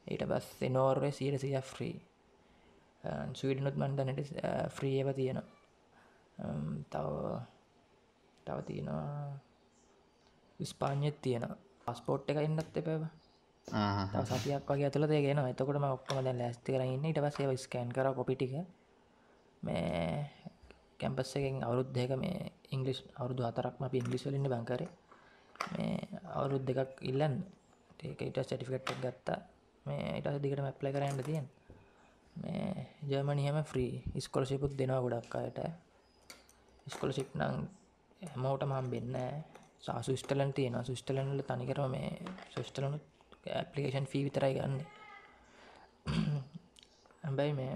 ඊට 0.07 0.23
බස් 0.25 0.47
නෝර්වේ 0.69 1.11
සීට 1.11 1.39
සිය 1.39 1.55
ෆ්‍රී 1.63 1.95
ස්වීඩනුත් 3.33 3.77
මන්දනට 3.77 4.33
ෆ්‍රී 4.69 4.95
ඒව 4.97 5.13
තියෙන 5.15 5.41
තව 6.89 7.37
තව 8.45 8.57
තියෙනවා 8.65 9.39
විස්පාඥත් 10.59 11.21
තියෙන 11.21 11.45
පස්පෝට් 11.85 12.29
එක 12.29 12.39
එන්නත් 12.39 12.77
එපව 12.77 13.05
සතියක් 13.67 14.65
වගේ 14.65 14.85
ඇතුළ 14.85 15.07
දෙගෙන 15.07 15.43
එතකොටම 15.43 15.87
ඔක්කොම 15.87 16.23
දැන් 16.23 16.37
ලැස්ති 16.37 16.73
කරන්න 16.73 17.05
ඉට 17.05 17.21
පස්සේ 17.21 17.57
ස්කෑන් 17.59 17.93
කර 17.93 18.11
කොපිටික 18.15 18.57
මේ 19.63 20.25
කැම්පස් 20.99 21.35
එකෙන් 21.35 21.63
අවුරුද් 21.63 21.89
දෙක 21.91 22.11
මේ 22.15 22.51
ඉංගලිස් 22.71 22.99
අවුරුදු 23.15 23.41
හතරක්ම 23.43 23.81
අපි 23.83 23.97
ඉංගලිස්වලින්න 23.97 24.45
බංකර. 24.45 24.81
මේ 25.69 25.95
අවුරුද් 26.31 26.63
දෙකක් 26.63 27.01
ඉල්ලන්න. 27.01 27.35
ඒක 27.99 28.21
ඉට 28.21 28.39
සටිෆිකට් 28.39 28.91
ගත්තා. 28.97 29.39
මේ 29.85 30.17
ඉට 30.19 30.27
දිකට 30.41 30.59
මැප්ලයි 30.59 30.91
කරන්න 30.91 31.23
තියෙන්. 31.23 31.47
මේ 32.35 32.87
ජර්මනිහම 33.03 33.63
ෆ්‍රී 33.63 33.91
ඉස්කොලසිපුත් 34.15 34.73
දෙනවා 34.73 35.01
ගොඩක් 35.01 35.35
අයට. 35.35 35.59
ස්කොලසිප් 36.87 37.29
නං 37.35 37.55
හැමෝට 38.21 38.63
මම් 38.65 38.87
බෙන්න 38.89 39.15
සාසුස්ටලන් 39.79 40.51
තියෙන 40.53 40.77
සුස්ටලන්ල 40.83 41.41
තනිකරම 41.43 41.91
මේ 41.91 42.09
සුස්ටලනු 42.49 42.97
ඇපලිකේෂන් 43.51 44.05
ෆී 44.05 44.23
විතරයි 44.25 44.53
ගන්න. 44.55 44.75
හැබැයි 47.23 47.53
මේ 47.53 47.75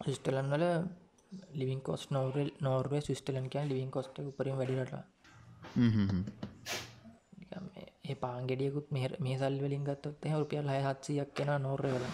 සිස්ටලන් 0.00 0.50
වල 0.50 0.64
ලිවින් 1.52 1.80
කොස් 1.80 2.02
නෝරල් 2.10 2.50
නෝර්වේ 2.60 3.00
සිස්ටලන් 3.00 3.48
කියන් 3.52 3.68
ලිවින් 3.68 3.90
කොස්ට 3.90 4.18
උපරින් 4.20 4.56
හ්ම්. 5.76 6.22
ඒ 8.08 8.14
පාන්ගෙඩියකුත් 8.14 8.86
මෙ 8.90 9.00
මේ 9.20 9.36
සල් 9.38 9.56
වලින් 9.64 9.84
ගත්තොත් 9.88 10.24
රුපියල් 10.40 10.68
හය 10.72 10.80
හත්සියක් 10.86 11.30
කෙන 11.34 11.50
නෝර්ය 11.62 11.90
වල 11.94 12.06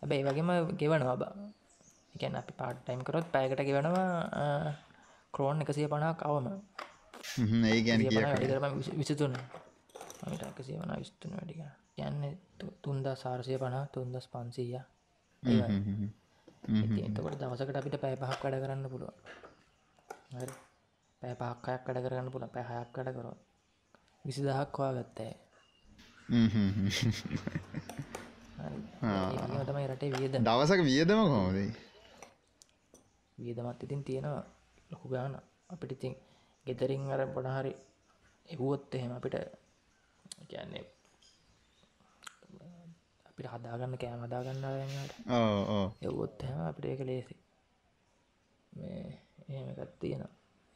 හැබැයි 0.00 0.24
වගේම 0.28 0.50
ගෙවනවා 0.80 1.16
බා. 1.22 1.34
එකන් 2.14 2.36
අපි 2.40 2.52
පාට්ටයිම් 2.60 3.00
කරොත් 3.08 3.26
පෑකට 3.34 3.62
ගෙවනවා 3.68 4.08
ක්‍රෝන් 5.34 5.62
එකසිය 5.62 5.88
පණක් 5.92 6.22
අවම. 6.28 6.46
ඒ 7.68 7.80
ගැන 7.86 8.00
විසිතුන්න 9.00 9.36
මට 10.30 10.42
එකසිය 10.50 10.76
වන 10.80 10.92
විස්තුන. 11.02 11.32
වැඩික 11.36 11.60
යන්න 11.98 12.22
තුන්ද 12.82 13.06
සාර්සය 13.22 13.54
පනා 13.62 13.84
තුන්දස් 13.94 14.26
පන්සීය 14.32 14.82
එතකොට 16.62 17.36
දවසකට 17.36 17.76
අපිට 17.76 17.96
පැය 17.98 18.16
පහක් 18.16 18.42
වැඩ 18.44 18.62
කරන්න 18.62 18.86
පුළුව 18.88 19.12
හරි. 20.32 20.54
පැය 21.22 21.34
පහක්කයක් 21.34 21.82
වැඩ 21.86 22.04
කරන්න 22.04 22.28
පුළ 22.30 22.46
පැහයක් 22.48 22.88
කඩ 22.92 23.14
කරොත්. 23.14 23.40
විසි 24.24 24.40
දහක් 24.42 24.74
වා 24.78 24.92
ගත්තෑ 24.94 25.32
තමයි 29.66 29.86
රටේ 29.88 30.12
වියද 30.12 30.34
දවසක 30.40 30.80
වියදම 30.82 31.20
කොහොමද? 31.24 31.58
වියදමත් 33.38 33.82
ඉතින් 33.82 34.02
තියෙනවා. 34.02 34.44
ලොකු 34.90 35.06
ගාන 35.08 35.34
අපිට 35.68 35.92
ඉතින් 35.92 36.14
ගෙදරින් 36.66 37.10
අර 37.10 37.22
පොඩහරි 37.28 37.72
එවුවොත් 38.48 38.94
එහෙම 38.94 39.12
අපිට 39.12 39.36
කියන්නේ 40.48 40.84
අපිට 43.32 43.48
හදාගන්න 43.54 43.96
කෑම 43.98 44.22
හදාගන්න 44.22 44.64
ට 45.06 46.02
එව්වොත් 46.02 46.42
එහෙම 46.42 46.60
අපිට 46.62 46.86
ඒක 46.86 47.00
ලේසි. 47.02 47.36
එහෙම 49.48 49.68
එකත් 49.74 49.94
තියෙන 49.98 50.22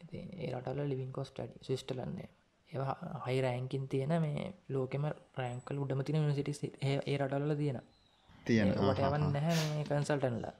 ඉති 0.00 0.18
ඒ 0.36 0.50
රටල 0.52 0.80
ලිවින් 0.84 1.12
කොස්ට 1.12 1.38
ඩි 1.38 1.62
සිිස්ටලන්නේ 1.62 2.28
ඒවා 2.70 3.22
හයි 3.26 3.40
රෑන්කින් 3.40 3.88
තියෙන 3.88 4.14
මේ 4.20 4.46
ලෝකෙම 4.68 5.04
රෑංකල් 5.36 5.78
උඩම 5.78 6.02
තින 6.02 6.34
සිටි 6.34 6.72
ඒ 6.82 7.16
රටල්ල 7.18 7.56
තියෙන 7.56 7.80
තියෙන 8.44 8.72
ට 8.72 8.98
යවන්න 9.00 9.26
නැහැ 9.32 9.84
කන්සල්ටන්ලා 9.84 10.54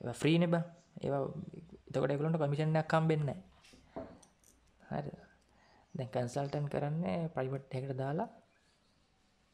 ඒ 0.00 0.14
ෆ්‍රී 0.14 0.38
නෙබ 0.38 0.54
ඒවා 1.00 1.22
එතකොට 1.88 2.10
එකලට 2.10 2.38
කමිෂන්යක් 2.38 2.88
කම්බෙන්න 2.88 3.34
හරි 4.82 5.12
දැන් 5.94 6.10
කන්සල්ටන් 6.10 6.66
කරන්නේ 6.68 7.18
ප්‍රයිවට් 7.30 7.74
එකට 7.74 7.96
දාලා 7.96 8.28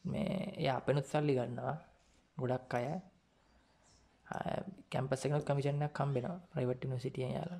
මේ 0.04 0.54
එය 0.60 0.68
අපනුත් 0.78 1.06
සල්ලි 1.12 1.34
ගන්නවා. 1.38 1.76
ගොඩක් 2.36 2.74
අය. 2.78 2.86
කැම්පස් 4.92 5.24
එකනත් 5.26 5.46
කමිෂන්යක් 5.48 5.92
කම්බෙන 5.98 6.26
ප්‍රයිවට් 6.52 6.84
සිටිය 7.04 7.28
යාල. 7.36 7.52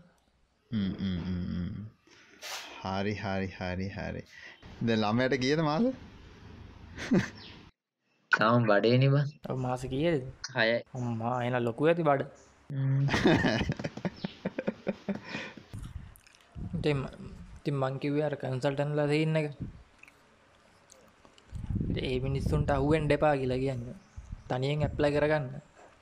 හරි 2.83 3.15
හරි 3.23 3.49
හරි 3.59 3.89
හරි. 3.97 4.23
ද 4.87 4.89
ළමයට 5.03 5.35
කියද 5.45 5.61
මාද 5.69 5.85
තවම් 8.33 8.63
බඩේනිබ 8.71 9.15
මාස 9.65 9.83
කියද? 9.95 10.17
හය 10.57 10.69
අම්මා 10.99 11.37
එන 11.47 11.57
ලොකු 11.67 11.83
ඇති 11.91 12.05
බඩ. 12.09 12.23
ඉතින් 16.77 17.77
මංකිවේ 17.83 18.25
අර 18.29 18.35
කන්සල්ටන්ලා 18.43 19.11
දෙන්න 19.13 19.37
එක 19.41 19.47
ඒ 21.99 22.21
මිනිස්සුන්ට 22.21 22.71
අහුවෙන් 22.71 23.05
ඩෙපා 23.07 23.35
කියලා 23.37 23.59
කියන්න. 23.59 23.83
තනියෙන් 24.49 24.83
ඇප්ලයි 24.83 25.11
කරගන්න. 25.11 25.47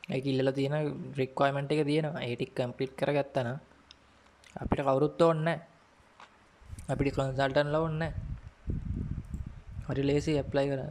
එක 0.09 0.25
ඉල්ල 0.25 0.53
තියෙන 0.53 0.75
රික්වයිමට 1.17 1.73
එක 1.73 1.83
තියෙනවා. 1.85 2.23
ඒටික් 2.23 2.53
කම්පලිට් 2.55 2.93
කරගත්තන 2.95 3.49
අපිට 4.57 4.81
කවුරුත්ත 4.81 5.21
ඔන්න 5.23 5.49
අපිට 6.89 7.15
කන්සල්ටන්ල 7.15 7.77
ඔන්න 7.79 8.03
හරි 9.87 10.03
ලේසි 10.03 10.33
ඇප්ලයි 10.35 10.67
කර 10.71 10.83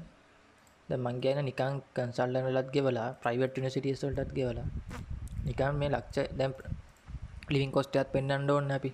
ද 0.89 0.91
මංගේන 0.97 1.39
නිකං 1.41 1.73
කන්සල්ටන 1.95 2.47
ලත් 2.49 2.69
ගෙවලා 2.71 3.09
ප්‍රයිවට් 3.21 3.57
නිසිටස්වල්ටත් 3.57 4.31
ගෙවලා. 4.31 4.67
නිකන් 5.43 5.73
මේ 5.79 5.89
ලක්ෂ 5.89 6.29
දැම් 6.37 6.53
ලිවින් 7.49 7.71
කොස්ටයත් 7.71 8.07
පෙන්න්න 8.13 8.49
ඕන්න 8.49 8.71
අපි. 8.71 8.91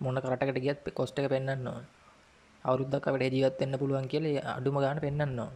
මොන 0.00 0.18
කරටකට 0.22 0.58
ගියත් 0.58 0.80
කොස්ට 0.92 1.18
එක 1.18 1.28
පෙන්න්න 1.28 1.66
ඕන. 1.66 1.84
අවුරුද්දක්කට 2.66 3.34
ජීවත්වෙන්න 3.34 3.78
පුළුවන් 3.78 4.06
කියලේ 4.06 4.44
අඩුම 4.50 4.76
ගාන 4.76 4.98
පෙන්න්න 4.98 5.38
ඕන. 5.38 5.54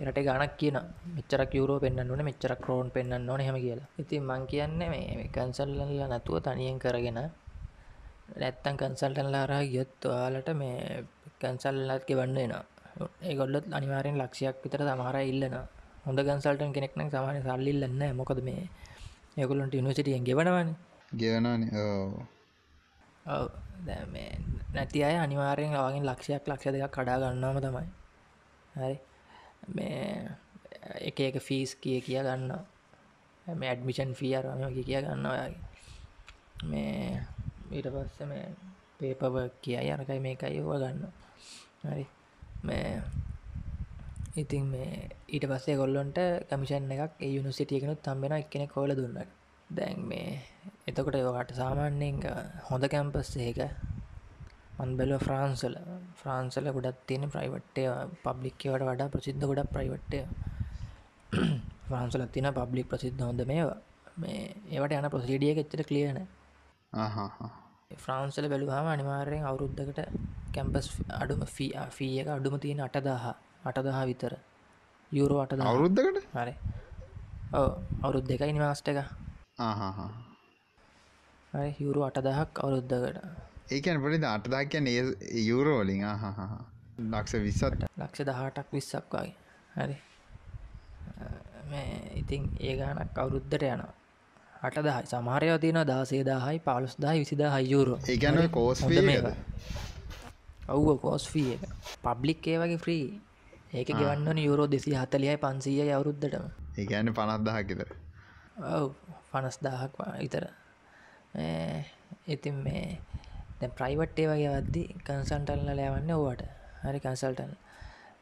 එරට 0.00 0.18
ගණක් 0.18 0.54
කියන 0.56 0.78
මෙච්චරක් 1.14 1.52
යුරෝ 1.52 1.78
පෙන්න්න 1.78 2.10
ඕන 2.10 2.22
මෙච්චර 2.24 2.52
කරෝන් 2.56 2.88
පෙන්න්න 2.90 3.28
ඕන 3.28 3.40
හෙම 3.40 3.56
කියලා. 3.56 3.88
ඉතින් 3.98 4.22
මං 4.24 4.42
කියන්න 4.46 4.78
මේ 4.84 5.28
කන්සල්ලල 5.28 5.80
නැතුව 6.04 6.36
තනියෙන් 6.40 6.78
කරගෙන 6.78 7.20
නැත්තන් 8.34 8.76
කන්සල්ටන්ලා 8.76 9.44
අරහ 9.46 9.62
ගියොත් 9.66 10.02
ඔයාලට 10.06 10.50
මේ 10.54 11.04
කැන්සල්ලත් 11.40 12.02
ගෙවන්න 12.04 12.38
එනවා 12.38 12.64
ඒගොල්ලොත් 13.22 13.66
අනිවාරෙන් 13.70 14.16
ලක්ෂයක් 14.16 14.56
විතර 14.62 14.82
සමහර 14.84 15.16
ඉල්ලන 15.24 15.54
හොඳ 16.04 16.20
කන්සල්ටන් 16.20 16.72
කෙනෙක්න 16.72 17.10
සමාන 17.10 17.38
සල්ලිල්ලන්න 17.42 18.02
මොකද 18.14 18.40
මේ 18.42 18.62
ඒගොල්ලොන්ට 19.36 19.74
යුනිසිටියෙන් 19.74 20.24
ගෙවනවන. 20.24 20.68
ගෙවනන 21.14 21.62
ඕ 21.76 22.06
ඔව් 23.26 23.46
දැන් 23.88 24.10
මේ 24.12 24.30
නැති 24.74 25.04
අය 25.04 25.16
අනිවාරයෙන් 25.16 25.76
වගේ 25.76 26.04
ලක්ෂයක් 26.04 26.50
ලක්ෂ 26.50 26.72
දෙකක් 26.74 26.94
කඩා 26.96 27.18
ගන්නවම 27.22 27.58
තමයි. 27.64 27.86
හරි. 28.74 28.96
මේ 29.68 30.02
එක 31.00 31.20
එක 31.20 31.36
ෆීස් 31.40 31.70
කිය 31.82 32.00
කිය 32.00 32.20
ගන්න 32.20 32.52
මේ 33.46 33.70
ඇඩමිෂන් 33.70 34.12
ෆියරම 34.14 34.60
කිය 34.74 34.84
ගන්න 34.86 35.26
ඔයාගේ. 35.26 35.62
මේ 36.64 37.22
ඊට 37.70 37.88
පස්ස 37.94 38.20
මේ 38.30 38.46
පේපව 38.98 39.34
කියයි 39.62 39.90
අරකයි 39.94 40.20
මේකයි 40.20 40.60
හෝ 40.60 40.78
ගන්න 40.82 41.02
හරි. 41.84 42.04
මේ 42.64 43.02
ඉතින් 44.36 44.64
මේ 44.66 45.08
ඊට 45.28 45.48
පස්සේ 45.50 45.76
ගොල්ලොන්ට 45.76 46.18
කමිෂන් 46.50 46.92
එකක් 46.94 47.24
ඒ 47.24 47.32
යුනිසිටියකනුත් 47.36 48.00
තම්බෙන 48.02 48.36
එකනෙ 48.36 48.66
කෝල 48.68 48.90
දුන්නට. 48.96 49.30
දැන් 49.70 50.00
මේ 50.10 50.40
එතකොට 50.86 51.16
යෝකට 51.16 51.54
සාමාන්‍යයෙන් 51.54 52.18
හොඳ 52.64 52.84
කැම්පස් 52.88 53.30
ඒක 53.38 53.60
මන් 54.78 54.90
බැලුව 54.96 55.20
ෆ්‍රාන්සල 55.20 55.74
ෆ්‍රාන්සල 56.14 56.66
ගොඩත් 56.70 56.98
තියෙන 57.06 57.24
ප්‍රයිවට්ටය 57.28 57.84
පබ්ලික්කවට 58.22 58.84
වඩා 58.84 59.08
ප්‍රසිද්ධ 59.08 59.44
ගොඩක් 59.44 59.72
ප්‍රයිවට්ටය 59.72 60.20
ෆ්‍රාන්සල 61.84 62.24
තින 62.28 62.48
පබ්ලික් 62.52 62.88
ප්‍රසිද්ධ 62.88 63.22
හොඳ 63.22 63.42
මේවා. 63.44 63.78
මේ 64.16 64.42
ඒවට 64.70 64.94
යන 64.94 65.08
ප්‍රසිඩිය 65.08 65.52
එච්චට 65.54 65.82
කලියන 65.84 66.20
ෆ්‍රාන්සල 67.96 68.48
බැලුහම 68.48 68.88
අනිවාර්යෙන් 68.88 69.44
අවුරුද්ධකට 69.44 70.00
කැම්පස් 70.52 70.88
අඩුම 71.16 71.44
ෆී 71.90 72.12
එක 72.20 72.30
අඩුම 72.30 72.56
තියෙන 72.58 72.80
අටදාහ 72.80 73.34
අටදහ 73.64 74.00
විතර. 74.04 74.34
යුරෝ 75.12 75.40
අට 75.40 75.58
අවුරුද්ධකට 75.64 76.30
හරි. 76.36 76.54
අවුරුද් 77.52 78.24
දෙකයි 78.26 78.52
නිවාස්ට 78.52 78.88
එක. 78.88 79.04
හරි 79.60 80.27
යුරු 81.78 82.02
අටදහක් 82.02 82.58
අවුරුද්ධකට 82.58 83.46
ඒකැන 83.70 84.00
පොඩි 84.00 84.18
අටදා 84.26 84.64
කියන්න 84.66 84.88
යුරෝලින් 85.42 86.04
ලක්ෂ 87.06 87.34
විස්සට 87.40 87.84
ලක්ෂ 87.96 88.20
දහටක් 88.22 88.72
විස්සක් 88.72 89.12
වගේ. 89.12 89.34
හරි. 89.76 89.96
මේ 91.70 92.12
ඉතින් 92.16 92.50
ඒ 92.60 92.76
ගානක් 92.76 93.18
අවුරුද්ධට 93.18 93.62
යනවා. 93.64 93.92
අටදහයි. 94.62 95.06
සමහරයව 95.06 95.60
තියෙන 95.60 95.86
දාසේ 95.86 96.24
දාහයි 96.24 96.58
පාලුස් 96.60 96.96
දහයි 96.98 97.18
විසිදා 97.18 97.56
හයුරෝ 97.58 97.98
ඒගැන 98.06 98.50
කෝස් 98.50 98.84
ඔව්ව 100.68 100.88
කෝස්ෆී 100.98 101.52
එක. 101.54 101.62
පබ්ලික් 102.02 102.46
ඒ 102.46 102.58
වගේ 102.58 102.78
ෆ්‍රී 102.78 103.06
ඒක 103.74 103.88
ගෙවන්නන 103.94 104.38
යුරෝ 104.40 104.68
දෙසි 104.68 104.94
හතලියයි 104.94 105.36
පන්සීය 105.38 105.92
අවුරුද්ධටම 105.92 106.46
ඒගැන 106.76 107.14
පනත්දහකිතර 107.14 107.92
ඔව්. 108.72 108.90
පනස් 109.30 109.58
දාහක් 109.62 109.94
ඉතර 110.20 110.44
ඉතින් 112.26 112.56
මේ 112.56 112.98
දැ 113.60 113.70
ප්‍රයිවට් 113.70 114.18
ඒ 114.18 114.26
වගේ 114.26 114.50
වද්දි 114.50 114.82
කන්සන්ටල්ල 115.00 115.64
ලෑවන්න 115.70 116.10
ඕවට. 116.10 116.42
හරි 116.82 117.00
කන්සල්ටල් 117.00 117.54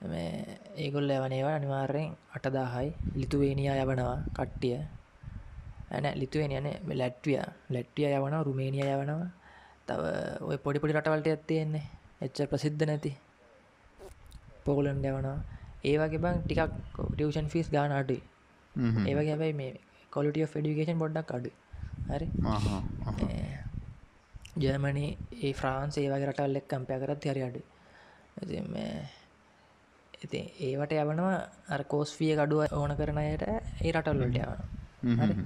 මේ 0.04 0.58
ඒගොල් 0.76 1.08
ලැවනේවා 1.08 1.54
අනිවාර්යෙන් 1.54 2.16
අටදාහයි. 2.36 2.90
ලිතුවේනියා 3.14 3.76
යවනවා 3.76 4.18
කට්ටිය. 4.30 4.78
ඇන 5.90 6.06
ලිතුවෙන 6.14 6.52
යන 6.52 6.68
ලැට්විය. 6.94 7.38
ලැට්විය 7.70 8.06
යවන 8.10 8.38
රුමේනිය 8.42 8.86
යවනවා. 8.86 9.28
තව 9.86 10.00
ඔය 10.42 10.58
පොඩිපොඩි 10.58 10.96
රටවල්ට 10.96 11.28
ඇත්තයෙන්නේ 11.28 11.84
එච්ච 12.20 12.38
ප්‍රසිද්ධ 12.50 12.86
නැති. 12.86 13.12
පෝලන්ඩ 14.64 15.06
යවනවා. 15.06 15.38
ඒ 15.84 15.96
වගේ 15.98 16.22
බං 16.24 16.42
ටිකක් 16.42 16.72
ටියෂන් 17.12 17.48
ෆිස් 17.48 17.70
ගාන 17.70 17.92
අඩුයි. 17.92 18.22
ඒවගේ 19.04 19.32
හැබයි 19.32 19.54
මේ 19.54 19.72
කොලිටිය 20.12 20.46
ෆෙඩිකේෂන් 20.46 20.98
පොඩ්ඩක් 20.98 21.36
අඩු 21.38 21.50
හරි. 22.08 22.28
ජර්මණි 24.58 25.06
ඒ 25.38 25.52
ෆ්‍රාන්ස් 25.52 25.96
වගේ 25.96 26.18
රටවල් 26.22 26.56
එක් 26.56 26.68
කම්පය 26.68 26.98
කරත් 26.98 27.24
හරි 27.26 27.42
අඩු 27.42 27.60
ඉති 30.18 30.40
ඒවට 30.62 30.92
යවනවා 30.94 31.36
අර 31.68 31.82
කෝස්ෆිය 31.86 32.34
ගඩුව 32.34 32.62
ඕන 32.72 32.96
කරනයට 32.96 33.42
ඒ 33.46 33.92
රටල්ලට 33.92 34.38
යවන 34.38 35.42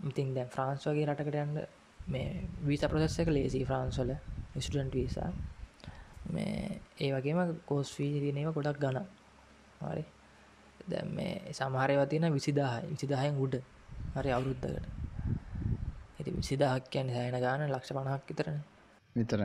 ඉතින් 0.00 0.34
දැන් 0.34 0.48
ෆ්‍රාන්ස් 0.48 0.86
වගේ 0.86 1.06
රටකට 1.06 1.38
යන්න 1.38 1.60
මේ 2.08 2.48
වීස 2.62 2.82
ප්‍රසෙස් 2.84 3.18
එක 3.18 3.30
ලේසි 3.30 3.62
ෆ්‍රාන්ස්වල 3.64 4.12
ස්ටඩන්ට 4.56 4.94
වීසා 4.94 5.30
මේ 6.30 6.80
ඒ 6.98 7.10
වගේම 7.12 7.40
කෝස්ෆී 7.64 8.20
තියනව 8.24 8.52
ගොඩක් 8.52 8.80
ගන 8.80 8.98
හරි. 9.82 10.04
දැ 10.86 11.04
මේ 11.10 11.52
සමහරයව 11.52 12.02
තියන 12.08 12.32
විසිදාහයි 12.32 12.90
විසිදාහෙන් 12.90 13.38
උඩ 13.38 13.54
හරි 14.16 14.30
අවුරුද්ධකට 14.32 14.96
ඇති 16.16 16.30
විසිදාහක් 16.32 16.84
කියන්න 16.88 17.08
සෑන 17.10 17.38
ගාන 17.40 17.64
ලක්ෂ 17.66 17.92
පණහක් 17.92 18.24
විතරන. 18.28 18.58
විතර 19.16 19.40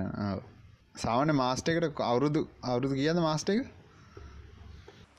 සාවන 0.95 1.35
මාස්ටකට 1.35 2.01
අවුරුදු 2.03 2.41
අවුරුදු 2.63 2.95
කියද 2.95 3.19
මාස්ට 3.19 3.49
එක? 3.49 3.61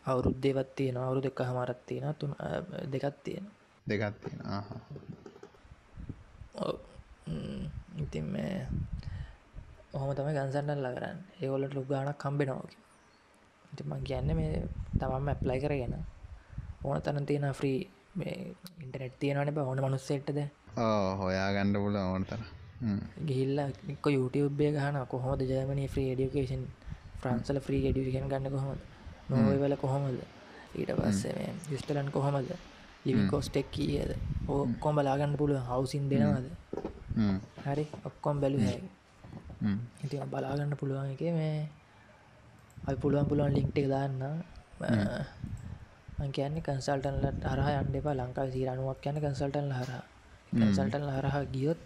අවුරුද්දේවත් 0.05 0.71
තියෙන 0.75 0.97
අවුරුදු 0.99 1.29
එක්ක 1.29 1.43
හමරත් 1.43 1.81
තියෙන 1.87 2.15
තුන් 2.17 2.33
දෙකත් 2.91 3.19
තියෙන 3.25 3.47
දෙකත් 3.87 4.17
තියෙන 4.21 4.41
ඉතින් 7.99 8.25
මේ 8.27 8.67
ඔහොම 9.93 10.11
තම 10.13 10.31
ගන්සන්නල්ල 10.31 10.89
කරන්න. 10.91 11.19
ඒවොලට 11.41 11.75
ලොක් 11.75 11.89
ගානක් 11.89 12.19
කම්බෙනෝක 12.19 12.71
ඉති 13.73 13.83
මං 13.85 14.03
කියන්න 14.03 14.31
මේ 14.35 14.69
තමම 14.95 15.29
ඇප්ලයි 15.29 15.61
කරගෙන 15.61 15.95
ඕන 16.83 17.03
තන 17.03 17.27
තියෙන 17.27 17.55
ෆ්‍රී 17.55 17.81
ඉන්ටනෙට් 19.03 19.19
තියෙනවන 19.19 19.59
ඕන 19.61 19.81
මනුස්සෙට්ටද 19.81 20.39
හොයා 21.19 21.49
ගණ්ඩ 21.55 21.79
පුල 21.79 21.97
ඕනතර 21.99 22.41
ගිහිල්ල 23.27 23.59
එක්ක 23.61 24.07
යුටබේ 24.09 24.71
ගහන 24.73 24.99
කොහොමද 25.07 25.43
ජර්මනී 25.43 25.89
්‍රී 25.89 26.15
ඩියකේෂන් 26.15 26.65
ෆ්‍රන්සල 27.21 27.59
්‍රී 27.67 27.83
ඩියකන් 27.89 28.29
ගන්න 28.29 28.51
කොහොමද? 28.51 28.81
නොවල 29.29 29.77
කොහොමද? 29.77 30.21
ඊට 30.75 30.93
පස්සේ 30.99 31.51
යුස්ටලන් 31.71 32.11
කොහොමද? 32.11 32.51
ලිවි 33.05 33.23
කෝස්ටෙක් 33.29 33.71
කියද? 33.71 34.11
ඔක්කොම් 34.49 34.95
බලාගන්න 34.97 35.37
පුළුව 35.37 35.63
හවසින් 35.69 36.09
දෙනවාද? 36.11 36.47
හරි 37.65 37.87
ඔක්කොම් 38.05 38.41
බැලු 38.41 38.59
හැ 38.61 38.81
ඉති 40.03 40.17
බලාගන්න 40.27 40.77
පුළුවන් 40.77 41.15
එක 41.15 41.23
මේ 41.33 41.59
අයි 42.87 42.97
පුළුවන් 42.97 43.27
පුළුවන් 43.27 43.55
ලින්ක්ට 43.55 43.79
එක 43.79 43.89
දාන්න 46.23 46.33
කියන්නේ 46.33 46.63
කන්සල්ටන්ලට 46.63 47.45
හරහ 47.45 47.69
අන්ඩපා 47.75 48.15
ලංකාව 48.15 48.49
සීරනුවක් 48.49 48.99
කියන 49.03 49.17
කන්සල්ටන් 49.17 49.71
හර 49.73 49.91
කන්සල්ටන් 50.53 51.05
හරහ 51.09 51.37
ගියොත් 51.49 51.83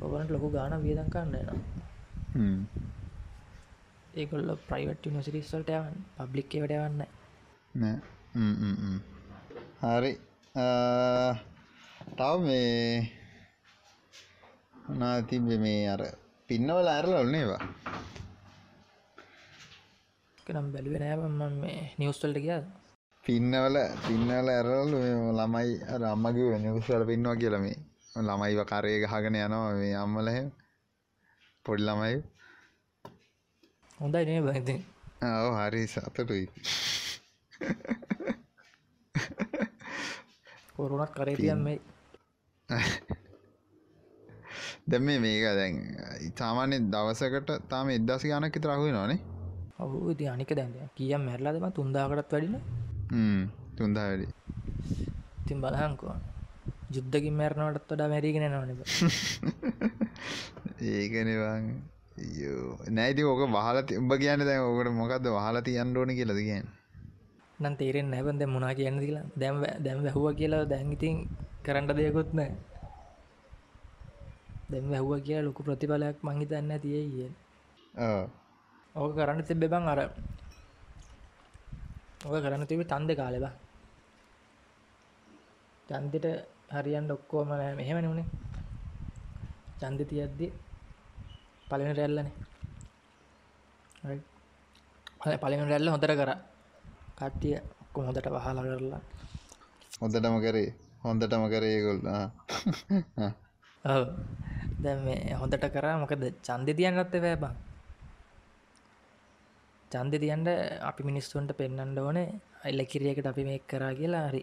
ඔබනට 0.00 0.30
ලොකු 0.30 0.48
ගාන 0.50 0.74
වියදන් 0.78 1.08
කන්න 1.08 1.34
න 1.34 2.66
ඒකොල්ල 4.14 4.50
ප්‍රයිවට් 4.62 5.06
නිසිරිස්සල්ට 5.08 5.68
යවන් 5.70 5.96
පබ්ලික් 6.18 6.54
එවට 6.54 6.74
යවන්න 6.74 7.02
හරි. 9.82 10.12
තව 12.12 12.32
මේ 12.40 13.10
නාතිබ 14.94 15.50
මේ 15.58 15.82
අර 15.88 16.02
පින්නවල 16.48 16.88
ඇරල 16.88 17.12
ඔන්නේවා 17.16 17.62
නම් 20.46 20.66
බැලුව 20.72 20.96
නෑම 20.96 21.52
මේ 21.60 21.82
නිවස්ටල්ට 21.98 22.40
කිය 22.40 22.62
පින්නවල 23.24 23.76
පින්නවල 24.04 24.48
ඇරලු 24.50 24.98
ළමයි 25.32 25.72
අම්මගේ 26.06 26.58
නිවස්වල 26.58 27.04
පින්නවා 27.04 27.36
කියලමේ 27.36 27.76
ළමයිව 28.18 28.60
කරය 28.64 28.92
ගහගෙන 29.02 29.36
යනවා 29.36 29.72
මේ 29.74 29.94
අම්මලහ 29.96 30.38
පොඩි 31.64 31.82
ළමයි. 31.82 32.16
හොඳයි 33.98 34.24
නේ 34.24 34.40
බති 34.42 34.74
ඔව 35.38 35.52
හරි 35.58 35.82
සතටුයි. 35.86 36.46
කොරුණක් 40.74 41.12
කරේ 41.12 41.36
තියන් 41.36 41.60
මේ 41.60 41.78
දැම 44.86 45.06
මේක 45.18 45.44
දැන් 45.52 45.74
ඉතාමානෙ 46.22 46.76
දවසකට 46.86 47.50
තාම 47.68 47.86
එදදාසි 47.90 48.28
ගනක් 48.28 48.56
තරහුව 48.58 48.88
නොනේ 48.92 49.20
ඔහු 49.80 50.10
ඉති 50.10 50.24
අනික 50.28 50.50
දැන්ද 50.52 50.76
කියම් 50.94 51.22
මැරලාදම 51.24 51.66
තුන්දාකටත් 51.72 52.32
වැඩින 52.32 52.56
තුන්දා 53.76 54.06
වැඩි 54.08 54.26
තින් 55.46 55.58
බලහංකෝ 55.60 56.14
යුද්ධකින් 56.90 57.34
මැරණවටත් 57.34 57.90
වඩා 57.90 58.08
මැරීගෙන 58.08 58.50
නොන 58.50 58.70
ඒකනවන් 60.90 61.66
නෑති 62.90 63.22
ඕක 63.24 63.42
වහල 63.48 63.78
උඹ 63.96 64.12
කියන්න 64.16 64.46
දැන් 64.48 64.62
ඕකට 64.62 64.92
මොකක්ද 64.92 65.26
වහල 65.28 65.56
තියන්න 65.62 65.96
ඕන 65.96 66.12
කියලද 66.14 66.40
කියන්න 66.40 66.68
නම් 67.58 67.74
තේරෙන් 67.76 68.08
නැබන්ද 68.10 68.42
මුණනා 68.46 68.74
කියන්න 68.74 69.00
කියලා 69.00 69.24
දැම් 69.36 69.56
දැම් 69.80 69.98
වැැහුව 70.00 70.28
කියලා 70.34 70.62
දැන්ඉතින් 70.66 71.16
කරන්නට 71.62 71.96
දෙයකුත් 71.96 72.30
නෑ 72.32 72.52
දැම් 74.70 74.86
වැැහුව 74.90 75.22
කියලා 75.22 75.44
ලොකු 75.44 75.60
ප්‍රතිඵලයක් 75.62 76.16
මංහිතන්න 76.22 76.72
තිය 76.80 77.02
කිය 77.08 77.30
ඕක 78.94 79.12
කරන්න 79.16 79.42
තිබෙබං 79.42 79.88
අර 79.88 80.00
ඕක 82.24 82.42
කරන්න 82.42 82.66
තිබි 82.66 82.84
තන්ද 82.84 83.10
කාලෙබ 83.14 83.46
චන්දිට 85.88 86.26
හරියන් 86.70 87.06
ඩොක්කෝම 87.06 87.48
මෙහෙම 87.78 87.98
නුනේ 88.00 88.26
චන්ද 89.78 90.00
තියද්දි 90.04 90.46
පලන 91.68 91.92
රැල්ලන 91.92 92.28
පලිම 95.24 95.62
රැල්ල 95.64 95.88
හොඳට 95.88 96.06
කර. 96.12 96.30
කට්ටිය 97.16 97.56
කොහොඳට 97.92 98.26
වහලා 98.26 98.54
කරලා. 98.58 99.00
හොඳටම 100.00 100.36
කරේ. 100.40 100.74
හොඳටම 101.02 101.44
කරේ 101.48 101.78
ගොල් 101.80 101.98
ඔව්. 103.84 104.02
දැන් 104.82 104.98
මේ 105.04 105.34
හොඳට 105.34 105.64
කරා. 105.70 105.94
මොකද 105.98 106.24
ඡන්දෙ 106.42 106.72
තියන්නත් 106.74 107.12
බෑ 107.14 107.36
බං 107.36 107.54
ඡන්දෙ 109.92 110.16
තියන්න 110.22 110.46
අපි 110.90 111.02
මිනිස්සුන්ට 111.10 111.50
පෙන්වන්න 111.60 111.98
ඕනේ 112.04 112.28
ඉලකිරියකට 112.72 113.26
අපි 113.32 113.42
මේක 113.48 113.64
කරා 113.70 113.92
කියලා 114.00 114.26
හරි. 114.30 114.42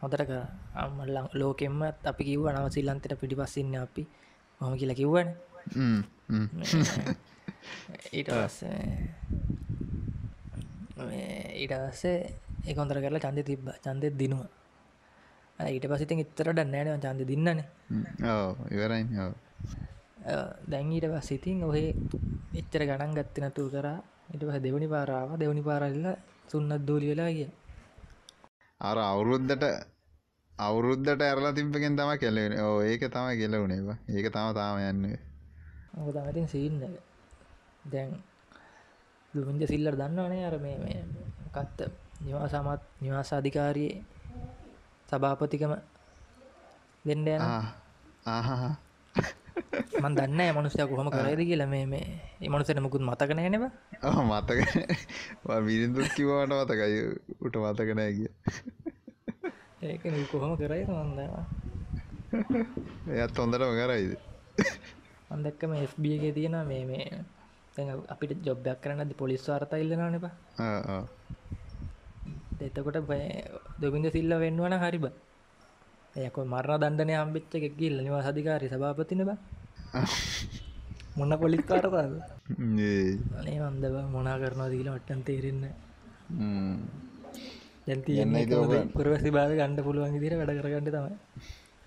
හොඳට 0.00 0.24
කරා. 0.30 0.46
අම්මල 0.82 1.16
ලෝකෙම්ම 1.40 1.80
අපි 2.10 2.22
කිව්වා 2.28 2.54
නව 2.54 2.66
ශ්‍රී 2.72 2.86
ලංකේට 2.88 3.20
පිටිපස්සින් 3.22 3.66
ඉන්නේ 3.66 3.82
අපි. 3.86 4.02
මොහොම 4.60 4.74
කියලා 4.80 5.00
කිව්වනේ. 5.00 5.34
ඊට 8.18 8.28
පස්සේ 8.34 8.82
ඊට 11.62 11.74
පස්සේ 11.80 12.18
ඒක 12.68 12.76
හොඳට 12.80 13.02
කරලා 13.04 13.24
ඡන්දෙ 13.24 13.42
තිබ්බා. 13.50 13.76
ඡන්දෙත් 13.84 14.14
දිනුවා. 14.20 14.50
ඊට 15.74 15.86
පස්සේ 15.90 16.06
ඉතින් 16.06 16.22
ඉතරට 16.24 16.58
නෑනේ 16.58 16.98
ඡන්දෙ 17.04 17.24
දින්නනේ. 17.30 17.66
ඉවරයි. 18.74 19.04
දැන් 20.70 20.92
ඊට 20.96 21.06
පස්සේ 21.12 21.38
ඉතින් 21.40 21.58
ඔහේ 21.68 21.90
එච්චර 22.60 22.82
ගණන් 22.88 23.12
ගත්තේ 23.18 23.42
නැතුව 23.44 23.68
කරා 23.74 23.98
ඊට 24.28 24.42
පස්සේ 24.42 24.62
දෙවනි 24.62 24.88
පාර 24.88 25.10
ආවා. 25.10 25.38
දෙවනි 25.38 25.62
පාර 25.62 25.82
ඇවිල්ලා 25.82 26.16
සුන්නත් 26.48 26.86
දූලි 26.86 27.10
වෙලා 27.10 27.30
ගියා. 27.30 27.52
අර 28.80 28.98
අවුරුද්දට 29.04 29.64
අවුරුද්දට 30.54 31.22
ඇරලා 31.22 31.52
තිබ්බකෙන් 31.52 31.96
තමයි 31.96 32.18
කෙලවෙන්නේ 32.18 32.62
ඕ 32.62 32.78
ඒක 32.82 33.02
තමයි 33.08 33.34
කෙලවුනේ 33.40 33.82
බා. 33.82 33.98
ඒක 34.08 34.26
තම 34.32 34.50
තාම 34.54 34.76
යන්නේ. 34.80 35.18
මොකද 35.94 36.14
තමයි 36.14 36.30
ඉතින් 36.30 36.48
සීන් 36.48 36.74
එක. 36.82 36.94
දැන් 37.92 38.10
දුමින්ද 39.34 39.62
සිල්ලර් 39.66 39.94
දන්නවනේ 39.94 40.44
අර 40.46 40.56
මේ 40.58 40.76
මේ 40.78 41.00
මොකක්ද? 41.44 41.80
නිවාස 42.20 43.32
අධිකාරියේ 43.32 44.02
සභාපතිකම 45.08 45.72
දෙන්න 47.04 47.26
යන 47.26 47.42
ආහා 48.26 48.74
මන් 50.02 50.12
දන්න 50.14 50.40
මනුස්සය 50.54 50.86
කොහොම 50.86 51.08
කරයිද 51.10 51.40
කියලා. 51.48 51.66
මේ 51.66 51.86
මේ 51.86 52.04
ඒ 52.40 52.48
මනුස්සයට 52.48 52.80
මුකුත් 52.80 53.02
මතක 53.02 53.30
නෑ 53.32 53.48
නේ 53.48 53.62
බා. 53.64 53.72
ඔව් 54.04 54.20
මතක 54.24 54.58
විරිඳුත් 55.66 56.08
කිව්වට 56.16 56.52
මතකයි. 56.52 57.00
උට 57.40 57.56
මතක 57.56 57.90
නෑ 57.98 58.12
කිය. 58.16 58.30
ඒක 59.80 60.02
කොහොම 60.32 60.56
කරයිද 60.56 60.88
මන් 60.88 61.10
දන්නවා 61.10 61.44
එයත් 63.14 63.38
හොඳටම 63.38 63.72
කරයිද? 63.80 64.12
මන් 65.30 65.44
දැක්කම 65.44 65.72
FB 65.84 66.04
එකේ 66.16 66.32
තියෙනවා 66.32 66.64
මේ 66.64 66.84
මේ 66.84 67.06
අපිට 68.08 68.32
ජොබ් 68.46 68.66
එකක් 68.66 68.82
කරන්න 68.82 69.14
පොලිස් 69.16 69.48
වාර්තා 69.48 69.78
ආ 70.58 70.80
ආ. 70.94 71.04
එතකොට 72.60 72.98
දොබින්ද 73.80 74.06
සිල්ල 74.12 74.32
වෙන්නවන 74.42 74.76
හරි 74.82 74.98
බ. 74.98 75.06
යක 76.16 76.36
මරණ 76.44 76.80
දණ්ඩනය 76.82 77.14
හම්බිච්ච 77.14 77.52
එකක් 77.58 77.76
ගිල්ල 77.76 77.96
නිවා 78.02 78.22
සධිකාරි 78.22 78.68
සභාපතින 78.68 79.22
බ 79.28 79.30
මොන්න 81.16 81.34
පොලිස් 81.36 81.62
කාරතාද 81.64 82.12
ඒ 82.78 83.18
අනේ 83.38 83.58
මන්දව 83.62 83.96
මොනා 84.08 84.36
කරනවා 84.38 84.68
දීල 84.68 84.88
වට්ටන් 84.88 85.22
තේරෙන්න. 85.22 85.64
දැන්ති 87.86 88.18
එන්න 88.18 88.36
පුරවැසි 88.92 89.30
භාව 89.30 89.52
ගණ්ඩ 89.52 89.84
පුළුවන් 89.84 90.16
දිර 90.16 90.34
වැඩ 90.34 90.54
කරගන්න 90.56 90.86
තමයි. 90.86 91.16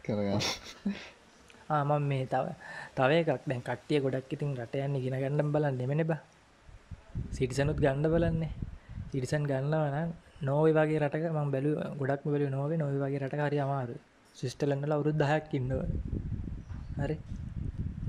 කරගන්න. 0.05 0.41
ආමන් 1.71 2.03
මේ 2.03 2.25
තව 2.25 2.45
තව 2.95 3.09
එකක්. 3.13 3.45
දැන් 3.45 3.61
කට්ටිය 3.61 3.99
ගොඩක් 3.99 4.33
ඉතින් 4.33 4.57
රටයන්න 4.57 4.95
ඉගෙන 4.95 5.15
ගණ්ඩම් 5.15 5.49
බලන්න 5.51 5.77
නෙමෙන 5.77 6.03
බා. 6.07 6.21
සිටිසනුත් 7.31 7.77
ගණ්ඩ 7.77 8.13
බලන්නේ. 8.13 8.51
සිටිසන් 9.11 9.45
ගන්නවන 9.45 10.15
නෝව 10.41 10.65
වගේ 10.71 10.99
රටක 10.99 11.29
ම 11.31 11.51
බැලු 11.51 11.71
ගොඩක් 11.99 12.25
බැලු 12.25 12.49
නොව. 12.49 12.71
නොව 12.75 12.89
වගේ 12.97 13.21
රට 13.21 13.41
හරි 13.41 13.59
අමාරු 13.59 13.95
සිිස්ටලන්නල 14.35 14.91
අවුරුද් 14.91 15.17
දහයක් 15.17 15.53
ඉන්නව. 15.53 15.79
හරි 16.97 17.17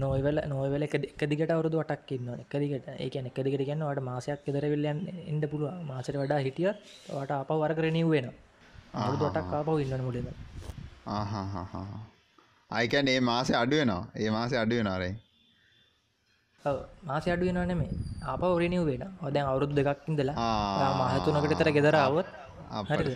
නොවල 0.03 0.39
නොවල 0.47 0.83
එක 0.83 1.25
දිගට 1.25 1.51
අවුරුදු 1.51 1.81
වටක් 1.81 2.11
ඉන්න 2.13 2.29
එක 2.37 2.55
දිගට. 2.57 2.87
ඒකන 2.99 3.27
එක 3.27 3.39
දිගට 3.41 3.63
ගන්න 3.63 3.85
වට 3.85 4.03
මාසයක් 4.03 4.49
ෙදරවිල්ලයන් 4.49 5.01
එන්ඩ 5.27 5.45
පුළුව 5.47 5.83
මාසට 5.85 6.17
වඩා 6.17 6.41
හිටියත් 6.41 6.77
වට 7.09 7.33
අප 7.35 7.51
වර 7.57 7.75
කරනව 7.75 8.09
වෙන 8.11 8.31
වටක් 8.93 9.53
ආපව 9.55 9.77
ඉන්න 9.79 10.03
මුලිද 10.03 10.27
අයිකැන් 12.71 13.09
ඒ 13.09 13.21
මාසය 13.23 13.53
අඩුවෙනවා 13.55 14.03
ඒ 14.17 14.31
මාසය 14.31 14.57
අඩුවෙනරේ 14.57 15.13
මාස 17.03 17.25
අඩුවෙන 17.27 17.61
නෙමේ 17.65 17.91
අප 18.27 18.43
ඔරනිව 18.47 18.83
වෙන 18.85 19.03
ඔදැන් 19.21 19.47
අවුරුදු 19.47 19.75
දෙකක් 19.75 20.09
ඉඳලා. 20.09 20.35
ආ. 20.39 21.11
මහතුනකට 21.11 21.55
තර 21.55 21.71
ගෙදරාවත් 21.71 22.29
හරිද 22.91 23.11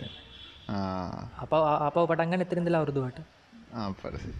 අප 1.37 1.51
අප 1.87 1.97
පටන්ගන්න 2.01 2.45
එතරින්දලා 2.45 2.79
අවුරුදුවට 2.79 3.19
අපරසි 3.77 4.31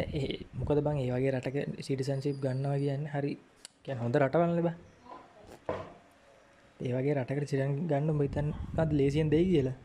ඒ 0.00 0.46
මොකද 0.54 0.80
බං 0.80 0.98
ඒ 0.98 1.10
වගේ 1.10 1.32
රටක 1.32 1.56
සිටිසන්ශිප් 1.80 2.36
ගන්නවා 2.40 2.76
කියන්න? 2.76 3.04
හරි. 3.08 3.32
කියැන 3.82 4.00
හොඳ 4.00 4.16
රටවල්ල 4.16 4.60
බ. 4.60 4.68
ඒ 6.80 6.92
වගේ 6.92 7.14
රටකට 7.14 7.50
සිරන් 7.50 7.72
ගන්න 7.86 8.18
බයිතන්ත් 8.18 8.90
ලේසියෙන් 8.92 9.30
දෙයි 9.30 9.46
කියලා. 9.46 9.76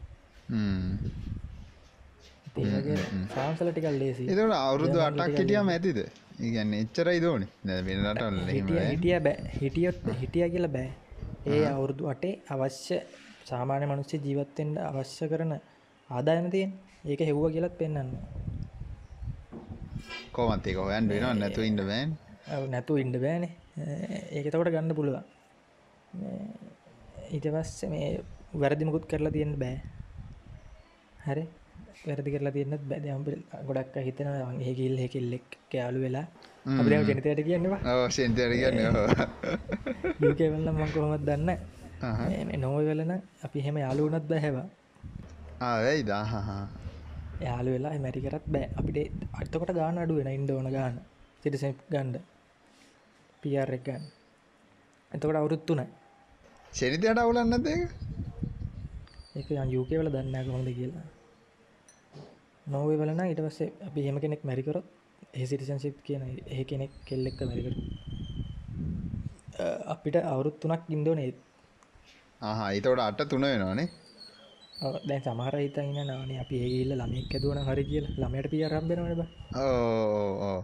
සාම්සල 3.34 3.70
ටිකල් 3.70 3.96
ලේසි 3.98 4.28
එතට 4.28 4.54
අවුරුදු 4.58 5.00
අටක් 5.02 5.38
හිටියම 5.38 5.70
ඇතිද? 5.70 6.00
ඉගන්න 6.40 6.74
එච්චරයි 6.76 7.20
දෝනි 7.20 7.48
නැ 7.64 7.82
වෙන 7.82 8.06
රටවල 8.08 8.38
හිටිය 8.52 9.20
බෑ. 9.20 9.38
හිටියොත් 9.56 10.00
හිටිය 10.22 10.50
කියල 10.50 10.68
බෑ. 10.70 10.90
ඒ 11.48 11.66
අවුරුදු 11.68 12.04
අටේ 12.08 12.34
අවශ්‍ය 12.50 12.98
සාමාන්‍ය 13.46 13.86
මනුස්්‍ය 13.86 14.18
ජීවත්තෙන්ට 14.20 14.78
අවශ්‍ය 14.82 15.26
කරන 15.28 15.54
ආදායම 16.10 16.48
තියෙන් 16.50 16.72
ඒක 17.06 17.22
හෙව්ව 17.22 17.44
කියලත් 17.52 17.76
පෙන්න්න 17.76 18.14
කෝමත්තේ 20.34 20.76
හොයන් 20.80 21.10
වෙනවා 21.10 21.34
නැතු 21.36 21.62
ඉන්න 21.62 21.82
බෑන්. 21.82 22.14
නැතු 22.70 22.98
ඉන්ඩ 22.98 23.18
බෑනේ. 23.18 23.52
ඒක 24.32 24.48
තකොට 24.48 24.72
ගන්න 24.72 24.96
පුළුව 24.96 25.18
ඊට 27.32 27.50
පස්ස 27.50 27.90
මේ 27.90 28.08
වැරදිමකුත් 28.56 29.06
කරලා 29.06 29.36
තියෙන්න්න 29.36 29.60
බෑ. 29.60 29.78
හරි? 31.26 31.46
වැරදි 32.06 32.34
කරලා 32.34 32.54
තියන්නත් 32.54 32.90
බැදම් 32.90 33.28
ගොඩක් 33.68 34.02
හිතන 34.02 34.34
ඒකිල් 34.62 34.98
හෙකිල්ලෙක් 35.00 35.62
කෑලු 35.70 36.02
වෙලා. 36.02 36.28
අපිම 36.66 37.02
ජනතයට 37.04 37.42
කියන්නවා 37.44 37.80
අවශෙන්තර 37.94 38.52
ගන්න 38.54 38.80
යුකවල්ල 40.20 40.70
මං 40.72 40.92
කොහොමත් 40.94 41.26
දන්න 41.26 41.50
නොව 42.58 42.78
වෙලන 42.82 43.12
අපි 43.44 43.60
හෙම 43.60 43.78
යාලුවනත් 43.78 44.26
බැහැවා 44.30 44.68
ආවැයි 45.62 46.08
දාහහා 46.08 46.62
යාලු 47.44 47.70
වෙලා 47.72 47.96
මැරි 48.00 48.22
කරත් 48.22 48.46
බෑ. 48.48 48.66
අපිට 48.78 48.98
අත්තකොට 49.34 49.72
ගාන 49.74 49.98
අඩු 49.98 50.14
වෙන 50.16 50.30
ඉන්ඩ 50.30 50.52
ඕන 50.52 50.70
ගාන. 50.72 50.96
සිටිස 51.42 51.66
ගන්ඩ 51.90 52.16
පියරෙක් 53.44 53.84
ගන්න. 53.86 54.04
එතකොට 55.12 55.38
අවුරුත්තුනයි 55.38 55.88
ෂනිතයට 56.74 57.20
අවුලන්නත් 57.20 57.68
ඒක? 57.68 57.90
එක 59.36 59.50
යුකේ 59.70 60.00
වල 60.00 60.10
දන්න 60.10 60.46
කොහොඳ 60.46 60.70
කියලා. 60.72 61.06
නොවේ 62.66 62.98
වලන 62.98 63.22
ඉට 63.26 63.42
පස්සේ 63.42 63.74
අපි 63.82 64.02
හෙම 64.02 64.18
කෙනෙක් 64.20 64.44
මැරිකරොත් 64.44 64.86
ඒ 65.34 65.46
සිටිසන්ශිප් 65.46 65.98
කියන 66.04 66.24
ඒ 66.50 66.64
කෙනෙක් 66.64 66.92
කෙල්ලෙක්ක 67.06 67.40
මැරිකර 67.42 67.76
අපිට 69.88 70.16
අවුරුත්තුනක් 70.24 70.84
ඉන්දෝනේත් 70.90 71.38
ආහා 72.42 72.70
හිතවට 72.70 73.02
අට 73.02 73.22
තුන 73.30 73.46
වෙනවානේ 73.46 73.88
දැන් 75.04 75.22
සමහර 75.22 75.56
හිතන්න 75.58 76.00
නානේ 76.04 76.40
අපි 76.40 76.56
ඒගල්ල 76.60 76.94
ළමෙක් 76.96 77.32
ඇදුවන 77.32 77.60
හරි 77.62 77.84
කියල. 77.86 78.06
ළමයට 78.16 78.50
පිය 78.50 78.64
රම්බෙනවන 78.68 79.22
ඕ 79.58 80.60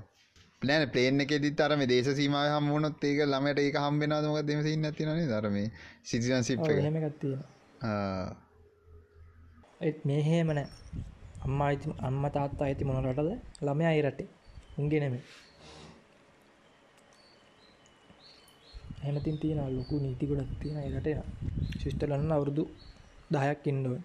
ප්ලෑන 0.62 0.86
පලේන 0.90 1.20
එකෙදි 1.20 1.52
අරම 1.60 1.82
දේශ 1.86 2.12
සීම 2.14 2.36
හම්මුණොත් 2.48 3.04
ඒක 3.04 3.20
ළමට 3.26 3.60
ඒක 3.60 3.78
හම්බෙන 3.78 4.16
මොක 4.26 4.42
දෙම 4.44 4.62
සින්න 4.62 4.86
ඇතිනේ 4.86 5.28
ධරම 5.28 5.58
සිටිසන් 6.04 6.44
සිප් 6.44 6.66
හෙම 6.80 6.98
ගත්තියෙන 7.00 7.42
ඒත් 9.82 10.00
මේහෙමන 10.06 10.60
අම්මා 11.42 11.68
අයිති 11.68 11.96
අම්ම 12.02 12.24
තාත්තා 12.30 12.66
ඇති 12.66 12.84
මොන 12.86 13.06
රටද? 13.06 13.30
ළමය 13.62 13.86
අයි 13.86 14.02
රටේ. 14.02 14.28
උන්ගේ 14.78 15.00
නෙමේ 15.00 15.24
හැමතින් 19.02 19.38
තියෙන 19.38 19.76
ලොකු 19.78 20.00
නීති 20.00 20.28
ගොඩක් 20.28 20.52
තියෙන 20.60 20.78
එකට 20.80 21.08
ශිෂ්ටලන්න 21.82 22.32
අවුරුදු 22.32 22.64
10ක් 23.32 23.68
ඉන්න 23.72 23.86
ඕනේ. 23.86 24.04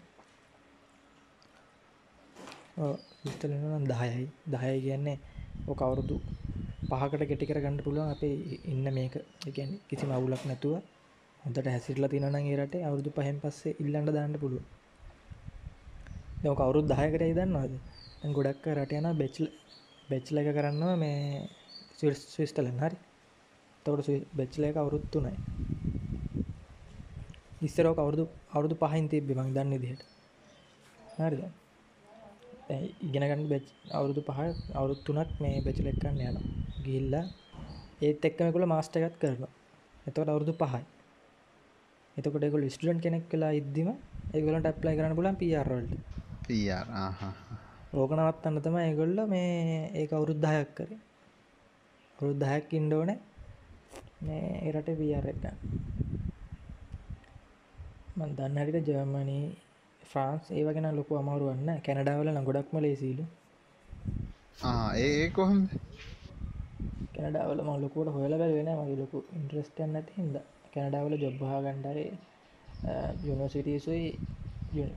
ඔව් 2.77 2.95
පිස්තල් 3.21 3.53
වෙනවා 3.53 3.79
නම් 3.79 3.87
10යි. 3.93 4.27
10 4.53 4.81
කියන්නේ 4.85 5.19
ඔක 5.67 5.81
අවුරුදු 5.87 6.17
5කට 6.91 7.29
කෙටි 7.31 7.49
කරගන්න 7.51 7.79
පුළුවන් 7.85 8.13
අපේ 8.15 8.61
ඉන්න 8.73 8.87
මේක. 8.97 9.15
ඒ 9.47 9.53
කියන්නේ 9.57 9.83
කිසිම 9.89 10.11
අවුලක් 10.17 10.45
නැතුව 10.47 10.75
හොඳට 11.41 11.67
හැසිරලා 11.67 12.11
තියෙනවා 12.13 12.33
නම් 12.35 12.51
ඒ 12.51 12.57
රටේ 12.61 12.87
අවුරුදු 12.89 13.11
5න් 13.19 13.39
පස්සේ 13.43 13.77
ඉල්ලන්න 13.83 14.11
දාන්න 14.17 14.37
පුළුවන්. 14.43 14.67
දැන් 16.41 16.53
ඔක 16.55 16.61
අවුරුදු 16.61 16.87
10කටයි 16.93 17.37
දන්නවද? 17.39 17.75
දැන් 18.21 18.37
ගොඩක් 18.37 18.67
රට 18.77 18.99
යනවා 18.99 19.15
බැචලර් 19.21 19.51
බැචලර් 20.09 20.41
එක 20.43 20.51
කරන්නවා 20.59 20.97
මේ 20.97 21.19
ස්විස්තරලන්ත 21.99 22.85
හරි. 22.85 22.99
එතකොට 23.77 24.09
බැචලර් 24.39 24.71
එක 24.71 24.77
අවුරුදු 24.77 25.07
3යි. 25.19 25.74
ඉස්සරෝ 27.65 27.95
කවුරුදු 27.95 28.25
අවුරුදු 28.53 28.75
පහහින් 28.77 29.07
තිබ්බි 29.09 29.33
බං 29.35 29.51
දන්න 29.55 29.81
දිහට 29.81 30.03
හරිද? 31.19 31.43
ඉගෙනගන්න 33.07 33.45
බැච් 33.49 33.67
අවුරුදු 33.91 34.23
පහ 34.23 34.39
අවුරුත් 34.75 35.01
තුනක් 35.07 35.31
මේ 35.41 35.63
බැචලෙක්කන්න 35.65 36.21
යන 36.23 36.37
ගිල්ල 36.85 37.15
ඒත් 38.01 38.25
එක්කමකුල 38.25 38.65
මාස්ටකත් 38.67 39.17
කරලා 39.21 39.53
එතකට 40.07 40.19
අවුරුදු 40.25 40.53
පහයි. 40.55 40.83
එතකොටෙකුල් 42.17 42.65
ස්ටඩන් 42.69 43.01
කෙනෙක් 43.01 43.25
කලා 43.29 43.53
ඉදදිම 43.53 43.89
ඒගලට 44.35 44.67
ඇප්ලයි 44.67 44.97
කරන්න 44.97 45.19
පුලන් 45.19 45.37
පියරල්ට 45.37 45.93
රෝකනවත්තන්න 47.93 48.63
තම 48.63 48.77
ඒගොල්ල 48.79 49.19
මේ 49.27 49.91
ඒ 49.95 50.07
අවුරුද්ධයක් 50.11 50.71
කරේ. 50.77 51.01
අවුරුද්ධයක් 52.19 52.69
ඉන්ඩෝන 52.73 53.11
මේ 54.21 54.45
එරට 54.69 54.89
පියර 54.95 55.27
එක්කන්න 55.27 55.57
මන් 58.17 58.35
දන්න 58.35 58.59
හරිට 58.61 58.89
ජර්මනී 58.89 59.47
ෆ්‍රාන්ස් 60.03 60.51
ඒවගෙන 60.53 60.89
ලොකු 60.93 61.13
අමරුවන්න 61.17 61.71
කැනඩාවල 61.81 62.29
ගොඩක්ම 62.43 62.77
ලේසිීලු 62.81 63.25
ඒ 64.99 65.25
කොහොම 65.31 65.61
කැනඩාවල 67.15 67.61
මල්ලොකුට 67.63 68.11
හොල 68.11 68.35
බැල 68.35 68.53
වෙන 68.53 68.71
මගේ 68.73 68.97
ලොකු 68.97 69.19
ඉන්ට්‍රස්ටන් 69.33 69.97
ඇති 69.97 70.15
හිද 70.19 70.37
කැනඩාවල 70.73 71.15
ජොබ්හා 71.19 71.59
ගණ්ඩරේ 71.63 72.11
යුනිසිටසුයි 73.25 74.07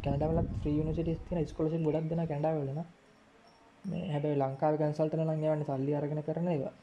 කැනඩවල 0.02 0.40
්‍රියනිසිට 0.62 1.10
තින 1.26 1.48
ස්කොලසි 1.48 1.78
ගොඩක් 1.80 2.10
දෙන 2.10 2.22
කැඩාවලන 2.28 2.80
මේ 3.86 4.06
හැබැයි 4.08 4.40
ලංකාව 4.40 4.76
කැන්සල්ටන 4.78 5.24
ලංගවන්න 5.26 5.66
සල්ලි 5.66 5.96
අරගෙන 5.96 6.22
කරන 6.24 6.48
ඒවා. 6.50 6.74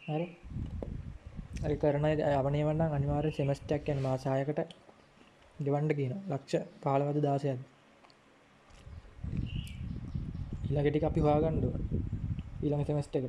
හරි. 0.00 0.26
කරන 1.78 2.06
අවනේ 2.32 2.64
වන්න 2.64 2.82
අනිවාර 2.90 3.26
සෙමස්ටක් 3.32 3.88
යන 3.88 4.02
මාසායකට 4.02 4.60
ගෙවන්ඩ 5.58 5.92
කියන 5.94 6.14
ලක්ෂ 6.28 6.64
පාලවද 6.82 7.18
දාසයන් 7.20 7.60
ඉලගෙටි 10.68 11.04
අපි 11.04 11.20
හවාගණ්ඩුව 11.20 11.74
ඊළඟ 12.62 12.84
සෙමස්ට 12.84 13.16
එක. 13.18 13.24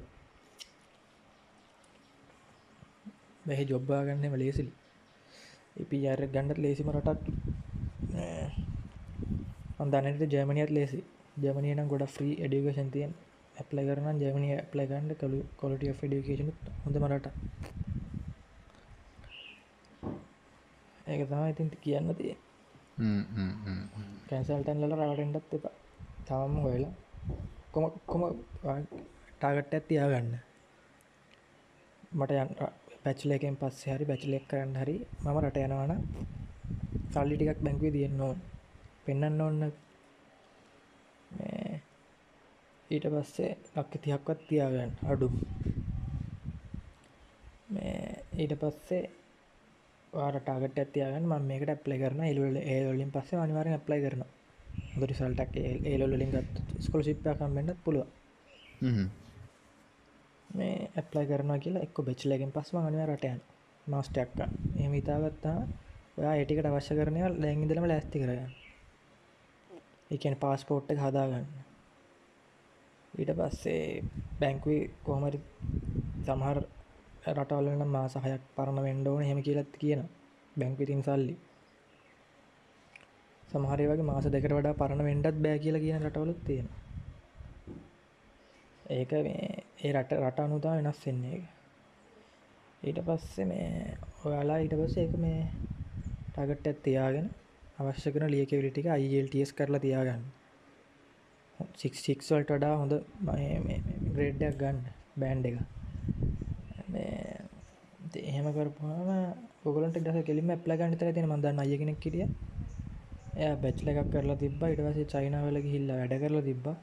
බැහි 3.45 3.65
ජොබ්බා 3.65 4.01
ගන්නම 4.05 4.35
ලේසිලි. 4.35 4.71
ඉපි 5.75 5.97
අර 6.07 6.21
ගණ්ඩත් 6.27 6.59
ලේසිම 6.59 6.91
රටක්. 6.91 7.21
අන්දනට 9.79 10.31
ජර්මනියත් 10.31 10.71
ලේසි 10.71 10.99
ජර්මනිය 11.37 11.73
නම් 11.73 11.87
ගොඩ 11.87 12.03
්‍රී 12.11 12.33
එඩිකේෂන් 12.39 12.89
තියෙන් 12.91 13.13
ඇප්ලයි 13.55 13.85
කරන 13.87 14.19
ජර්මනිය 14.19 14.53
ඇප්ලයි 14.55 14.85
ගන්ඩ 14.87 15.19
කළු 15.19 15.39
කොලට 15.57 15.81
ඩිකේෂන 15.81 16.51
හොඳ 16.83 16.99
මරට 16.99 17.27
ඒක 21.05 21.21
තම 21.29 21.43
ඉතින් 21.51 21.69
කියන්න 21.83 22.09
තිය 22.19 22.35
කැන්සල්ටන් 24.29 24.81
ලල 24.81 24.93
රවටෙන්ටත් 24.99 25.53
එපා. 25.57 25.75
තවම 26.25 26.55
හොයලා. 26.65 26.93
කොම 27.73 27.85
කොම 28.07 28.21
ටාගට්ට 29.39 29.73
ඇත්තියා 29.73 30.07
ගන්න 30.11 30.35
මට 32.13 32.31
යන් 32.33 32.49
පැච්ලේකෙන් 33.03 33.55
පස්සේ 33.61 33.93
හරි 33.95 34.09
බැචිලෙක් 34.09 34.45
කරන්න 34.49 34.75
හරි 34.81 34.95
මම 35.23 35.37
රට 35.41 35.57
යනවන 35.65 35.91
සල්ලි 37.13 37.35
ටිකක් 37.37 37.63
බැංකුවේ 37.65 37.95
තියෙන්න 37.95 38.21
ඕන. 38.21 38.37
පෙන්න්න 39.05 39.41
ඕන්න 39.41 39.61
ඊට 42.89 43.05
පස්සේ 43.13 43.51
ලක්ක 43.75 43.93
තියක්වත් 44.03 44.39
තියාගන්න. 44.47 44.91
අඩු 45.11 45.27
ඊට 48.35 48.53
පස්සේ 48.61 49.03
වාරටාගට 50.13 50.79
ඇතියාගන්න 50.79 51.29
ම 51.29 51.33
මේකට 51.43 51.69
ඇප්ලයි 51.69 51.99
කරන 51.99 52.23
එලුවල 52.23 52.57
ඒවලින් 52.65 53.11
පස්සේ 53.11 53.39
අනිවාරෙන් 53.39 53.73
ඇප්ලයි 53.73 54.01
කරන 54.01 54.23
ගොරිසල්ටක් 54.95 55.55
ඒලොලින් 55.85 56.31
ගත් 56.31 56.53
ස්කොල 56.79 57.03
සිප්පා 57.03 57.35
කම්මෙන්ටත් 57.35 57.83
පුළුව 57.83 58.07
මේ 60.49 60.75
ඇප්ලයි 60.95 61.25
කරනවා 61.25 61.59
කියලා 61.59 61.83
එක්ක 61.83 61.97
බෙච්ලගෙන් 62.03 62.51
පස්ම 62.51 62.77
අනිව 62.79 63.05
රටයන් 63.05 63.39
මාස්ටක්ක 63.87 64.39
එම 64.77 64.93
ඉතාගත්තා 64.93 65.57
ඔයා 66.17 66.35
ඒටිකට 66.35 66.67
අවශ්‍ය 66.67 66.95
කරනය 66.95 67.21
දැංගිදලම 67.37 67.85
ලැස්ති 67.85 68.19
කරගන්න. 68.19 68.51
එකන 70.11 70.35
පාස්පෝට් 70.35 70.91
එක 70.91 70.99
හදාගන්න. 70.99 71.47
ඊට 73.13 73.31
පස්සේ 73.33 74.03
බැංකුයි 74.39 74.79
කොහමරි 75.03 75.39
සමහර 76.23 76.59
රටවල්ලන 77.25 77.87
මාසහයක් 77.89 78.43
පරණ 78.55 78.79
වෙන්ඩෝන 78.81 79.23
හෙම 79.23 79.39
කියලත් 79.41 79.73
කියන 79.75 80.01
බැංකුතින් 80.55 81.01
සල්ලි. 81.01 81.35
සමහරය 83.43 83.85
වගේ 83.87 84.03
මාස 84.03 84.25
දෙකට 84.27 84.53
වඩා 84.53 84.73
පරණ 84.73 85.05
වෙන්ඩත් 85.05 85.37
බෑ 85.39 85.59
කියල 85.59 85.77
කියන 85.79 85.99
රටවලුත් 85.99 86.39
තියෙන 86.45 86.69
ඒක 88.91 89.11
මේ 89.21 89.63
ඒ 89.79 89.91
රට 89.91 90.19
රට 90.19 90.39
අනුතා 90.39 90.73
වෙනස් 90.77 91.05
වෙන්නේ 91.05 91.41
ඊට 92.83 92.99
පස්සේ 93.01 93.45
මේ 93.45 93.67
ඔයාලා 94.25 94.57
ඊට 94.57 94.73
පස්ස 94.73 94.97
ඒක 94.97 95.13
මේ 95.17 95.41
ටගට් 96.29 96.67
ඇත් 96.67 96.81
තියාගෙන 96.83 97.29
අවශ්‍ය 97.79 98.11
කන 98.11 98.27
ලියකවිලිටික 98.27 98.87
අයිල්ටස් 98.87 99.53
කරලා 99.53 99.79
තියාගන්න. 99.79 100.25
සික්සික්වල්ට 101.77 102.51
වඩා 102.51 102.75
හොඳ 102.77 102.93
ග්‍රේඩ්ඩයක් 104.11 104.59
ගන්න 104.59 104.83
බෑන්් 105.17 105.45
එක 105.45 105.82
එහෙම 108.21 108.47
කරපුම 108.53 108.89
ගොලට 109.65 109.97
දස 109.99 110.17
කෙලිම 110.23 110.49
ප්ලගන්ට 110.65 110.99
තර 110.99 111.13
තින 111.13 111.27
මදන්න 111.27 111.61
අයගෙනෙක් 111.63 111.99
කිරිය 111.99 112.25
එය 113.35 113.53
බැච්ල 113.63 113.87
එකක් 113.91 114.09
කරලා 114.13 114.37
තිබ 114.41 114.63
ඉට 114.65 114.81
පසේ 114.87 115.11
චයිනාවල 115.13 115.57
හිල්ල 115.65 115.89
වැඩ 115.91 116.13
කරලා 116.23 116.47
තිබ්බා. 116.49 116.75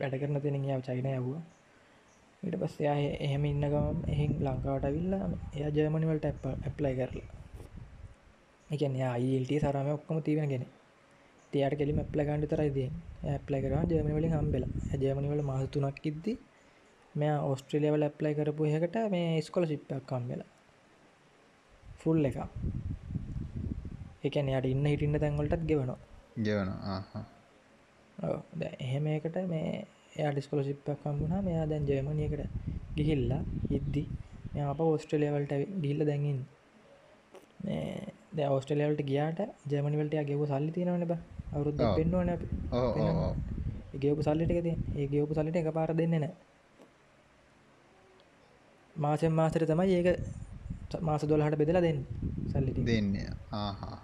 වැඩ 0.00 0.14
කරන 0.20 0.40
තින 0.44 0.64
යාව 0.64 0.82
චයින 0.88 1.08
යව්වා. 1.12 1.42
ඊට 2.42 2.56
පස්ස 2.60 2.76
යා 2.86 2.96
එහෙම 3.26 3.44
ඉන්නගම 3.44 3.98
එහින් 4.12 4.32
ලංකාවට 4.46 4.86
විල්ලා 4.96 5.24
එය 5.54 5.70
ජර්මනිවලට 5.76 6.28
ඇප් 6.30 6.44
ඇප්ලයි 6.50 6.94
කරලා. 7.00 7.28
එකන 8.70 8.94
අයිල්ට 9.08 9.52
සරම 9.62 9.88
ඔක්කම 9.96 10.18
තිවෙනගෙන 10.28 10.64
තියට 11.52 11.74
කෙලිම 11.80 11.98
ඇප්ල 12.02 12.20
ගන්ඩ 12.28 12.50
තරයිද 12.52 12.78
ඇප්ලයි 13.34 13.60
කර 13.64 13.74
ජර්මනිවලින් 13.90 14.34
හම්බෙල. 14.36 14.64
ජර්මනිවල 15.02 15.42
මහතුනක් 15.50 16.06
ඉද්දි 16.10 16.32
මෙයා 17.14 17.40
ඔස්ට්‍රලියවල 17.52 18.04
ඇප්ලයි 18.06 18.34
කරපු 18.38 18.62
එකට 18.68 18.96
මේ 19.14 19.42
ස්කොල 19.46 19.64
සිිප්පක් 19.70 20.04
කම්බෙලා 20.10 20.50
ෆුල් 22.00 22.24
එක 22.28 22.38
එකන 24.26 24.48
යට 24.50 24.66
ඉන්න 24.72 24.86
හිටින්න 24.90 25.20
තැන්වලටත් 25.22 25.64
ගෙවනවා. 25.70 25.98
ගෙවන 26.46 26.70
එහෙම 28.86 29.06
එකට 29.16 29.36
මේ 29.52 29.68
ඩිස්කොල 30.30 30.62
සිිප්පක් 30.68 30.98
කම්බුණා 31.02 31.42
මෙයා 31.42 31.66
දැන් 31.70 31.84
ජයමනයකට 31.88 32.42
ගිහිල්ලා 32.96 33.42
හිද්දි 33.72 34.02
මෙ 34.54 34.60
අප 34.70 34.80
ඔස්ට්‍රලියවලට 34.86 35.52
ගිල්ල 35.84 36.00
දැඟින් 36.08 36.38
ද 38.36 38.38
ඔස්ට්‍රලියවලට 38.56 39.02
ගියාට 39.10 39.40
ජමනිවලට 39.70 40.14
ගෙව 40.30 40.42
සල්ලි 40.50 40.70
තිනවන 40.76 41.04
බ. 41.10 41.12
අවුරුද්ධ 41.54 41.82
පෙන්වන 41.96 42.30
ගේපු 44.02 44.20
සල්ලිටකද 44.26 44.68
ඒ 44.96 45.06
ගේපු 45.12 45.32
සල්ලිට 45.38 45.60
එක 45.60 45.68
පාර 45.78 45.90
දෙන්න 45.94 46.14
නෑ 46.16 46.32
මාසෙන් 49.04 49.32
මාසර 49.32 49.66
තමයි 49.66 49.98
ඒක 49.98 50.08
මාස 51.02 51.22
දොලහට 51.24 51.58
බෙදලා 51.58 51.82
දෙන්න 51.82 52.00
සල්ලිටි 52.48 52.84
දෙන්න. 52.84 53.12
ආහා. 53.54 53.98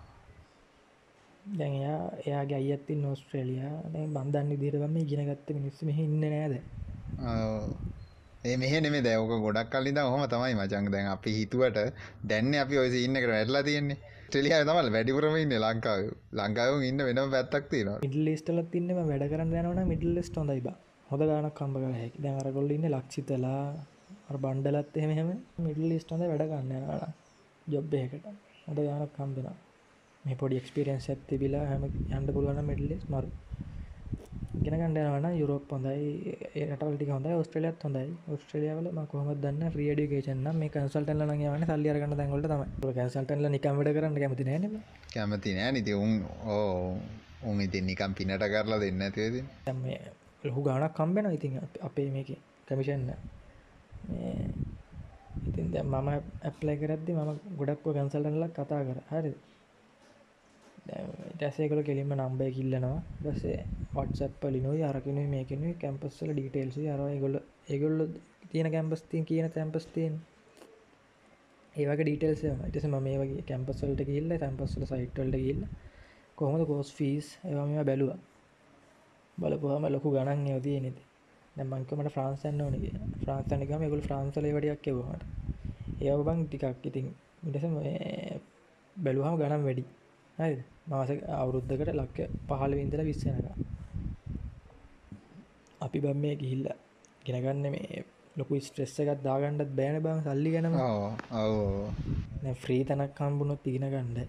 දැන්යා 1.52 2.00
එයාගේ 2.22 2.58
අයත්ති 2.66 2.94
නෝස්ට්‍රේලියයා 2.96 3.76
බන්ධන්න 4.08 4.60
දිරවම 4.62 4.96
ඉගෙනගත්ත 4.98 5.54
මිනිස්සම 5.58 5.88
ඉන්න 5.96 6.20
නෑද 6.24 6.54
ඒ 8.44 8.56
මෙහ 8.56 8.72
නෙේ 8.76 9.02
දැවක 9.02 9.32
ගොඩක් 9.44 9.70
කල්ලිද 9.72 9.98
හොම 10.04 10.22
තමයි 10.26 10.54
මචංග 10.54 10.88
දැන් 10.94 11.08
අපි 11.08 11.30
හිතුවට 11.38 11.78
දැන්න 12.24 12.54
අපි 12.56 12.78
ඔය 12.78 12.88
ඉන්නකට 12.98 13.30
වැඩලා 13.30 13.62
තියෙන්නේ. 13.62 13.98
ටෙලිය 14.26 14.54
තමල් 14.60 14.90
වැඩිපුරම 14.94 15.36
ඉන්න 15.36 15.54
ලංකාව. 15.58 16.02
ලංකාව 16.34 16.82
ඉන්න 16.82 17.04
වෙන 17.08 17.20
පැත්තක් 17.34 17.70
තියෙන 17.70 17.90
මිඩල්ලිස්ටල 17.98 18.60
තින්නම 18.74 19.00
වැඩ 19.02 19.24
කරන්න 19.30 19.54
යනවන 19.62 19.90
මිඩල්ලෙස්ට 19.92 20.36
හොඳයිබ 20.36 20.68
හොඳ 21.08 21.22
ගානක් 21.24 21.54
කම්බ 21.58 21.76
කල 21.78 21.94
හැකි. 21.94 22.22
දැනරගොල්ල 22.24 22.74
ඉන්න 22.76 22.88
ලක්ෂිතලා 22.90 23.62
බණ්ඩලත් 24.36 24.96
එහෙම 24.98 25.30
මිඩල් 25.58 25.88
ලිස්ටොඳ 25.88 26.22
වැඩ 26.24 26.46
ගන්න 26.46 26.72
යනලා 26.74 27.10
ජොබ්බයකට 27.66 28.26
හොඳ 28.64 28.78
ගානක් 28.80 29.12
කම්බෙනවා 29.14 29.56
මේ 30.24 30.36
පොඩි 30.36 30.56
එක්ස්පිරියන්ස් 30.56 31.06
ඇත්ති 31.08 31.38
බිලා 31.38 31.66
හැම 31.66 31.84
යන්ඩ 31.86 32.32
පුළුවන 32.34 32.60
මිඩලෙස් 32.64 33.04
මරු. 33.08 33.30
ගෙන 34.58 34.74
ගණඩනවන 34.74 35.26
යුරෝප 35.34 35.70
හොඳයි 35.70 36.34
ඒටවලටි 36.56 37.08
හොඳ 37.08 37.28
ස්ට්‍රලියත් 37.40 37.82
හොඳයි 37.82 38.36
ස්ට්‍රලියාවල 38.38 38.88
කොහම 39.06 39.30
දන්න 39.36 39.72
්‍රියඩිකේෂන 39.74 40.44
මේ 40.54 40.70
කන්සල්ටල 40.70 41.24
යන 41.26 41.66
සල්ලියරගන්න 41.66 42.16
දැන්ගොට 42.16 42.48
තම 42.48 42.92
කන්සල්ටල 42.92 43.48
නිකමට 43.48 43.92
කරන්න 43.92 44.18
කැමති 44.18 44.48
නෑන 44.48 44.78
කැමති 45.10 45.54
නෑ 45.54 45.72
නිති 45.72 45.96
උන් 45.96 46.14
ඕ 46.48 46.68
උන් 47.44 47.60
ඉතින් 47.60 47.86
නිකම් 47.86 48.14
පිනට 48.14 48.46
කරලා 48.46 48.80
දෙන්න 48.80 49.02
ඇතිවද 49.02 49.36
ලොහු 50.44 50.64
ගානක් 50.64 50.94
කම්බෙන 50.94 51.32
ඉතින් 51.32 51.60
අපේ 51.82 52.08
මේක 52.10 52.32
කමිෂන්න 52.68 53.12
ඉතින් 55.48 55.66
දැන් 55.72 55.88
මම 55.88 56.08
ඇප්ලයි 56.42 56.76
කරද්දි 56.76 57.12
මම 57.14 57.30
ගොඩක්ව 57.58 57.86
කැන්සල්ටන්ලක් 57.90 58.52
කතා 58.54 58.80
කර. 58.82 58.98
හරි 59.10 59.32
ටැසේකල 61.32 61.80
කෙලින්ම 61.82 62.12
නම්බය 62.14 62.46
කිල්ලනවා 62.52 62.98
දසේ 63.24 63.58
වටසප්පලිනුයි 63.94 64.82
අරකිනුයි 64.84 65.28
මේකනුයි 65.28 65.74
කැම්පස්සල 65.76 66.30
ඩීටේල්සි 66.32 66.88
අර 66.88 67.00
ගොල්ල 67.18 67.36
ඒගොල්ල 67.68 67.98
තියෙන 68.50 68.68
කැම්පස්තින් 68.70 69.24
කියන 69.24 69.48
තැම්පස්තියෙන් 69.50 70.14
ඒවක 71.74 72.00
ඩීටල්ස 72.00 72.42
ඉටස 72.68 72.86
ම 72.86 72.96
මේ 73.00 73.18
වගේ 73.18 73.42
කැම්පස්වලට 73.42 74.02
කිල්ල 74.06 74.30
තැම්පස්සල 74.36 74.84
සයිට්වල්ට 74.86 75.38
කිල්ල 75.38 75.62
කොහොමද 76.38 76.64
කෝස් 76.66 76.90
ෆීස් 76.92 77.26
ඒවා 77.42 77.66
මෙ 77.66 77.84
බැලුව. 77.84 78.10
බලපුහම 79.38 79.84
ලොකු 79.88 80.08
ගණන් 80.10 80.46
යෝතිය 80.46 80.78
නති 80.80 81.02
දැමංකමට 81.58 82.10
ෆ්‍රන්සන්න 82.10 82.60
ඕනගේ 82.62 82.92
ෆ්‍රන්සනිකම 83.20 83.84
ගුල් 83.86 84.02
ෆ්‍රන්සල 84.02 84.48
වඩියක් 84.50 84.88
එවහට 84.88 85.22
ඒ 86.00 86.16
බං 86.22 86.44
ටිකක් 86.44 86.86
ඉතින් 86.86 87.06
ඉටස 87.44 87.64
බැලුහම 88.96 89.34
ගනම් 89.36 89.62
වැඩි. 89.62 89.84
හරි 90.38 90.56
මාස 90.86 91.10
අවුරුද්ධකට 91.36 91.90
ලක්ක 91.94 92.18
පහල 92.48 92.72
වින්දල 92.74 93.02
විස්සනක 93.04 93.46
අපි 95.80 95.98
බම් 96.00 96.18
මේ 96.18 96.36
ගිහිල්ල 96.36 96.66
ගෙනගන්න 97.24 97.66
මේ 97.68 98.04
ලොකු 98.36 98.60
ස්ට්‍රෙස්ස 98.60 98.98
එකත් 99.00 99.22
දාගන්නත් 99.22 99.70
බෑන 99.72 99.96
බං 100.00 100.20
සල්ලි 100.24 100.50
ගැනම. 100.50 100.74
ඔව 101.36 102.54
ෆ්‍රී 102.56 102.82
තනක් 102.84 103.10
කම්බුණොත් 103.16 103.60
තිගෙන 103.62 103.88
ගන්න 103.88 104.28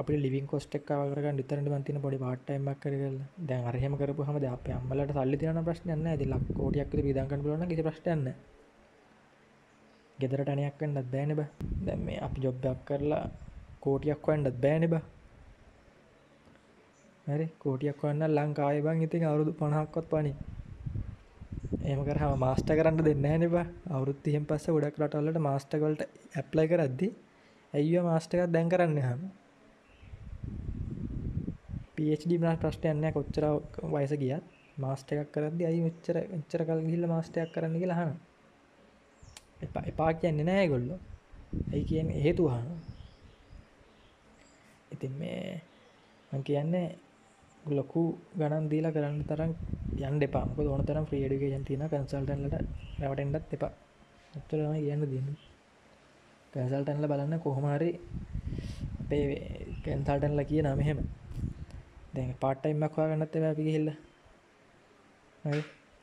අපි 0.00 0.16
ලිවින් 0.16 0.46
කොස්ටක් 0.46 0.86
කවරග 0.86 1.26
ිතරට 1.36 1.68
මතින 1.70 1.98
පොඩි 2.00 2.18
පාට්ටයිමක් 2.18 2.80
කරගල 2.82 3.16
දැන් 3.44 3.64
අරහෙම 3.64 3.94
කරපු 3.96 4.22
හම 4.22 4.36
අප 4.48 4.68
අම්මලට 4.70 5.12
සල්ලි 5.14 5.36
තියන 5.36 5.60
ප්‍රශ්නයන්න 5.64 6.06
ඇති 6.06 6.26
ලක් 6.26 6.46
කෝටියක් 6.54 6.92
විදංකන 7.00 7.46
ලන 7.48 7.68
කිසි 7.68 7.82
ප්‍රශ්ටන්න 7.82 8.26
ගෙදරට 10.18 10.48
අනයක් 10.48 10.74
කන්නත් 10.78 11.06
බෑන 11.06 11.32
බ. 11.32 11.40
දැම් 11.80 12.00
මේ 12.00 12.18
අපි 12.18 12.38
ජොබ්බක් 12.40 12.80
කරලා 12.86 13.24
කෝටියක් 13.80 14.26
වන්නත් 14.26 14.56
බෑන 14.58 14.84
බා. 14.90 15.02
හරි? 17.26 17.46
කෝටියක් 17.58 18.02
වන්න 18.02 18.34
ලංකාය 18.36 18.80
බං 18.82 19.02
ඉතින් 19.02 19.24
අවුරුදු 19.24 19.52
පණහක්කොත් 19.54 20.06
පනි 20.10 20.32
එම 21.84 22.00
කරහම 22.04 22.32
මාස්ට 22.38 22.70
කරන්න 22.70 22.96
දෙන්න 23.00 23.26
නවා 23.42 23.66
අවුරුත්තියෙන් 23.90 24.44
පස්ස 24.44 24.66
ගොඩක් 24.68 24.98
රටවල්ලට 24.98 25.40
මාස්ටකවලට 25.40 26.02
ඇප්ලයි 26.34 26.66
කරද්දි 26.68 27.08
ඇයිව 27.74 28.02
මාස්ටකත් 28.04 28.52
දැන් 28.54 28.68
කරන්න 28.68 28.98
හම 29.00 29.22
පD 32.00 32.38
මන 32.38 32.58
ප්‍රශ්ටයන්න 32.58 33.12
කොච්චර 33.12 33.44
වයස 33.92 34.12
ගියත්. 34.16 34.44
මාස්ට 34.76 35.12
එකක් 35.12 35.32
කරදදි 35.32 35.64
අයි 35.66 35.80
මෙච්චර 35.80 36.16
එච්චර 36.18 36.62
කල් 36.64 36.80
ගිල්ල 36.84 37.06
මාස්ටයක් 37.06 37.52
කරන්න 37.54 37.76
කියලා 37.76 38.00
හන 38.00 38.12
එපා 39.60 39.84
එපා 39.86 40.10
කියන්නේ 40.14 40.46
නෑ 40.46 40.66
ගොල්ලො 40.68 40.96
ඇයි 41.66 41.84
කියෙන් 41.84 42.08
හේතුහන 42.18 42.66
ඉතින් 44.90 45.12
මේ 45.14 46.40
කියන්නේ 46.42 46.86
ලොකු 47.70 48.02
ගණන් 48.34 48.66
දීලා 48.68 48.92
කරන්න 48.92 49.22
තරම් 49.24 49.52
යන් 50.00 50.16
දෙපා 50.18 50.44
මොක 50.46 50.58
ඕන 50.66 50.84
තරම් 50.84 51.06
්‍රී 51.06 51.24
ඩිකේෂන් 51.24 51.64
තින 51.64 51.86
කන්සල්ටන්ලට 51.86 52.56
රැවටෙන්ඩත් 53.00 53.52
එපා. 53.52 53.72
එච්චරම 54.34 54.74
කියන්න 54.78 55.04
දන්න. 55.04 55.36
කැසල්ටන්ල 56.52 57.06
බලන්න 57.06 57.40
කොහොමහරි 57.40 57.90
අපේ 59.00 59.24
කැන්සල්ටන්ල 59.84 60.40
කිය 60.44 60.62
නම 60.62 60.80
එහෙම 62.12 62.28
දැ 62.28 62.40
පාටයිමක් 62.44 62.96
වා 62.98 63.08
ගන්නත් 63.10 63.34
එවා 63.38 63.52
අපි 63.54 63.64
හිල්ල 63.76 63.88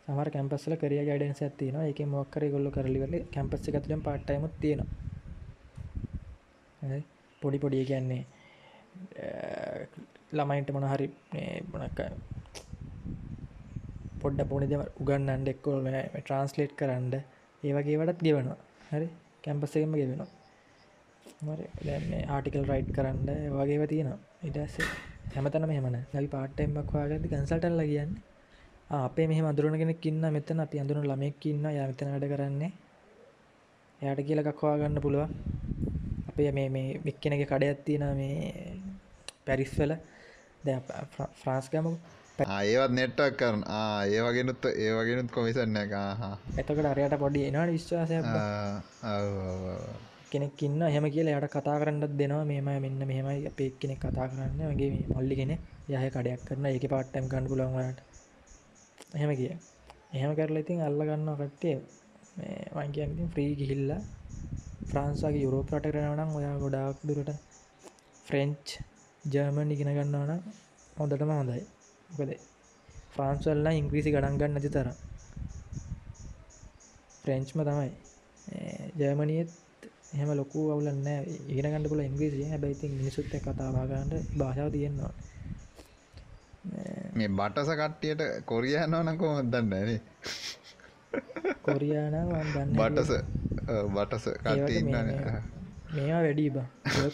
සමර 0.07 0.29
කැම්පස්සල 0.35 0.73
කරිය 0.81 1.01
ගඩන්ස 1.07 1.41
ඇතින 1.45 1.77
එක 1.81 1.99
මොක්කර 2.13 2.43
ගොල්ල 2.53 2.67
කරලිවල 2.75 3.15
කැම්පස්ස 3.33 3.69
එකතුලම් 3.69 4.01
පාටයිමත් 4.07 4.55
තියෙනවා. 4.61 4.89
පොඩි 7.41 7.57
පොඩිය 7.63 7.83
කියන්නේ 7.89 8.23
ළමයින්ට 10.37 10.69
මොන 10.75 10.85
හරි 10.93 11.07
මොනක 11.73 11.99
පොඩ්ඩ 14.21 14.49
පොනිදම 14.51 14.81
උගන්නන්ඩ 15.01 15.53
එක්කොල් 15.53 15.79
ට්‍රන්ස්ලේට් 16.15 16.73
කරන්න. 16.79 17.13
ඒවගේ 17.63 17.99
වටත් 18.01 18.25
ගෙවනවා. 18.27 18.59
හරි? 18.91 19.07
කැම්පස්සකම 19.43 19.93
ගෙවෙනවා. 19.99 20.29
දැන්න 21.85 22.09
ආටිකල් 22.35 22.65
රයිට් 22.71 22.89
කරන්න 22.95 23.29
වගේ 23.57 23.87
තියෙනවා. 23.93 24.19
ඉටස්ස 24.47 24.75
හැමතන 25.27 25.65
මෙහමන 25.65 25.97
ලයි 26.13 26.27
පාට්ටෙම්මක් 26.29 26.91
වාගති 26.91 27.29
කන්සල්ටල්ල 27.29 27.83
කියන්න. 27.83 28.11
අපේ 28.89 29.27
මෙහ 29.27 29.39
අදුරනගෙන 29.43 29.93
කින්න 29.97 30.21
මෙතන 30.29 30.59
අපි 30.59 30.79
අඳුරු 30.79 31.01
ළමෙක් 31.03 31.45
ඉන්න 31.45 31.65
ය 31.67 31.79
මෙතන 31.81 32.11
වැඩ 32.13 32.27
කරන්නේ. 32.27 32.71
එයාට 34.01 34.21
කියලකක්වා 34.23 34.77
ගන්න 34.77 35.01
පුළුව 35.01 35.23
අපේ 36.29 36.51
මේ 36.51 36.69
මේ 36.69 36.99
වික්කෙනගේ 37.01 37.45
කඩයක් 37.45 37.83
තියෙන 37.85 38.05
මේ 38.15 38.79
පැරිස්වල 39.45 39.91
දැ 40.63 40.79
ෆ්‍රාන්ස් 41.35 41.69
ගමක 41.69 41.97
ඒවත් 42.39 42.91
නෙට්ටක් 42.91 43.37
කරන. 43.37 43.63
ඒ 44.05 44.21
වගෙනුත් 44.23 44.65
ඒ 44.67 44.91
වගෙනුත් 44.93 45.31
කොමිසන්න 45.31 45.77
එක 45.77 45.93
එතකට 46.57 46.85
අරයට 46.85 47.17
පොඩි 47.17 47.47
එනට 47.47 47.71
විශ්වාසය 47.71 48.21
කෙනෙක් 50.31 50.61
ඉන්න 50.61 50.81
හෙම 50.87 51.05
කියලා 51.07 51.37
යට 51.37 51.53
කතා 51.53 51.77
කරන්නත් 51.79 52.13
දෙනවා. 52.13 52.43
මේම 52.45 52.67
මෙන්න 52.77 52.99
මෙහෙමයි. 53.03 53.47
අපේ 53.47 53.69
කෙනෙක් 53.75 53.99
කතා 53.99 54.27
කරන්න. 54.27 54.59
වගේ 54.69 54.89
මේ 54.91 55.07
මල්ලි 55.13 55.35
කෙනෙ 55.35 55.55
යහ 55.89 56.03
කඩයක් 56.09 56.41
කරන 56.47 56.65
එක 56.67 56.85
පාට්ටම් 56.87 57.25
කන්න 57.27 57.45
පුලන්වලට 57.47 57.99
එහෙම 59.13 59.31
කිය. 59.35 59.51
එහෙම 60.11 60.31
කරලා 60.35 60.63
ඉතින් 60.63 60.81
අල්ල 60.81 60.99
ගන්න 61.01 61.29
කට්ටේ 61.35 61.75
වංකයන්තින් 62.73 63.29
ෆ්‍රී 63.29 63.51
ගිහිල්ල 63.55 63.91
ෆ්‍රන්සගේ 64.83 65.43
යුරෝප 65.43 65.71
රට 65.71 65.93
කරනනම් 65.93 66.35
ඔයා 66.35 66.55
ගොඩාක් 66.57 66.97
දුරට 67.03 67.31
ෆ්‍රෙන්ච් 68.25 68.65
ජර්මන් 69.25 69.71
ඉගෙන 69.71 69.91
ගන්නවන 69.91 70.31
හොඳටම 70.97 71.31
හොඳයි. 71.31 71.63
මොකද 72.09 72.31
ෆ්‍රාන්ස්වල්ලා 73.13 73.73
ඉංග්‍රීසි 73.73 74.13
ගඩන් 74.13 74.39
ගන්න 74.39 74.53
නැති 74.53 74.69
තර 74.69 74.89
ෆ්‍රෙන්ච්ම 77.19 77.63
තමයි. 77.63 77.89
ජර්මනියත් 78.97 79.49
එහෙම 80.13 80.29
ලොකු 80.33 80.59
අවුලන්න 80.71 81.07
ඉගෙන 81.49 81.65
ගන්න 81.65 81.89
පුල 81.89 82.01
ඉංග්‍රීසිය 82.01 82.45
හැබැයිති 82.47 82.91
මිනිසුත්ත 82.91 83.33
කතාවාගන්නට 83.39 84.13
භාෂාව 84.37 84.69
තියෙන්නවා 84.71 85.13
මේ 87.13 87.29
බටස 87.31 87.69
කට්ටියට 87.73 88.21
කොරියනවනකෝ 88.45 89.35
දන්න 89.43 89.69
නේ? 89.69 89.99
කොරියාන 91.63 92.15
වන්දන්න 92.29 92.73
බටස 92.75 93.11
බටස 93.89 94.25
කට්ටි 94.37 94.73
ඉන්න 94.75 94.91
මේවා 95.89 96.21
වැඩි 96.21 96.49
බා. 96.49 96.67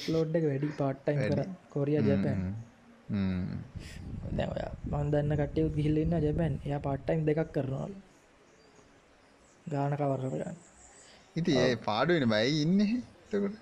ලෝඩ් 0.08 0.36
එක 0.36 0.46
වැඩි 0.46 0.72
පාට්ටයිම් 0.78 1.22
කර. 1.26 1.42
Korea 1.70 2.00
Japan. 2.02 2.42
දැ 4.38 4.48
මන්දන්න 4.94 5.38
කටයු 5.42 5.70
ගිහිල්ලන්න 5.72 6.20
ජැපැන්. 6.20 6.60
එය 6.66 6.80
පාට්ටයිම් 6.82 7.26
දෙකක් 7.28 7.54
කරනවල් 7.54 7.94
ගාන 9.66 9.94
කවර 9.94 10.22
කරගන්න 10.24 10.58
ඉති 11.36 11.52
ඒ 11.58 11.76
පාඩුවෙන 11.86 12.30
බයි 12.30 12.62
ඉන්න. 12.64 12.80
තකොට 13.30 13.56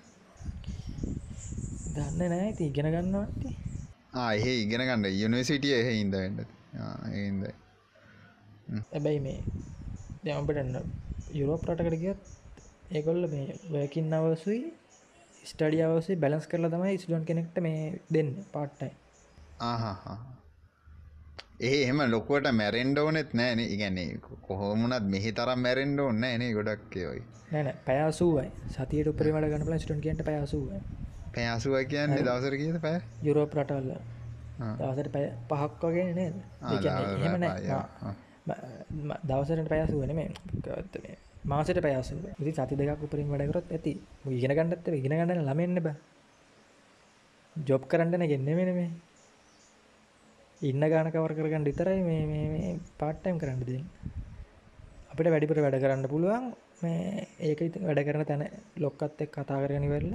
දන්න 1.94 2.32
නෑ 2.32 2.52
ති 2.58 2.64
ඉගෙන 2.64 2.88
ගන්නවත්ති 2.88 3.48
ආහෙ 4.16 4.52
ඉගෙන 4.58 4.82
ගන්න. 4.82 5.06
යුනිසිටිය 5.14 5.74
එහ 5.74 5.88
වෙන්න. 6.14 6.38
ඒද 7.14 7.42
ඇබැයි 8.92 9.20
මේ 9.20 9.38
දැමටන්න 10.24 10.76
යුරෝප 11.32 11.66
රටකට 11.68 11.98
ගියත් 12.02 12.20
ඒකොල්ල 12.92 13.26
මේ 13.28 13.56
වැකින් 13.70 14.12
අවසුයි 14.12 14.62
ස්ටඩිය 15.44 15.82
අවසේ 15.86 16.16
බැලස් 16.16 16.46
කරලා 16.46 16.74
තමයි 16.74 16.98
ස්ලොන් 16.98 17.24
කෙනෙක්ට 17.24 17.58
මේ 17.60 17.80
දෙන්න 18.14 18.30
පාට්ටයි 18.52 18.92
ආහා 19.62 20.16
ඒ 21.60 21.82
එම 21.84 21.98
ලොකුවට 22.06 22.48
මැරෙන්ඩ 22.52 22.98
ඕනෙත් 22.98 23.34
නෑන 23.34 23.60
ඉගැන්නේ 23.60 24.18
කොහොමුණත් 24.42 25.06
මෙහි 25.06 25.32
තරම් 25.32 25.60
මැරෙන්ඩ 25.60 26.00
ඕන්න 26.00 26.24
ඇනේ 26.24 26.50
ගොඩක්කයෝයි 26.52 27.22
නැන 27.52 27.68
පැයසුවයි. 27.82 28.48
සතියට 28.68 29.08
උපරිමට 29.08 29.44
ගන්න 29.44 29.64
පල 29.64 29.76
ස්ටන් 29.76 30.00
කියට 30.00 30.22
පැයසුව 30.24 30.64
පැයසුව 31.32 31.76
කියන්නේ 31.86 32.22
දවසර 32.22 32.56
කියද 32.56 32.78
පැ 32.80 32.96
යුරෝප 33.22 33.54
රටවල්ල 33.54 33.90
දවසට 34.78 35.12
පැය 35.12 35.28
පහක් 35.50 35.82
වගේ 35.84 36.08
නේද? 36.14 36.34
එහෙම 37.18 37.36
දවසට 39.24 39.68
පැයසුවන 39.68 40.14
මේ 40.14 40.28
ගත්තේ 40.58 41.14
මාසට 41.46 41.80
පැයසු 41.80 42.18
ඉති 42.32 42.52
සති 42.54 42.80
දෙකක් 42.80 43.02
උපරින් 43.02 43.28
වැඩකරොත් 43.28 43.70
ඇති. 43.70 43.94
ඉගෙන 44.32 44.52
ගන්නත් 44.52 44.92
ඉගෙන 44.94 45.14
ගන්න 45.14 45.44
ළමෙන්න්න 45.44 45.80
බ. 45.80 45.96
ජොබ් 47.56 47.82
කරන්නන 47.86 48.26
ගෙන්න්න 48.26 48.54
මෙන 48.56 48.92
ඉන්න 50.62 50.84
ගාන 50.86 51.08
කවර 51.10 51.32
කරගන්න 51.34 51.64
විතරයි 51.64 52.00
මේ 52.02 52.72
පාට්ටයිම් 52.98 53.38
කරන්න 53.38 53.62
දෙ 53.62 53.76
අපිට 55.10 55.28
වැඩිපුර 55.28 55.58
වැඩ 55.60 55.78
කරන්න 55.80 56.06
පුළුවන් 56.08 56.44
මේ 56.82 57.26
ඒක 57.42 57.60
වැඩ 57.80 58.02
කරන 58.04 58.24
තැන 58.24 58.44
ලොක්කත් 58.78 59.20
එක් 59.20 59.32
කතා 59.36 59.58
කරගනි 59.62 59.88
වෙල්ල 59.88 60.10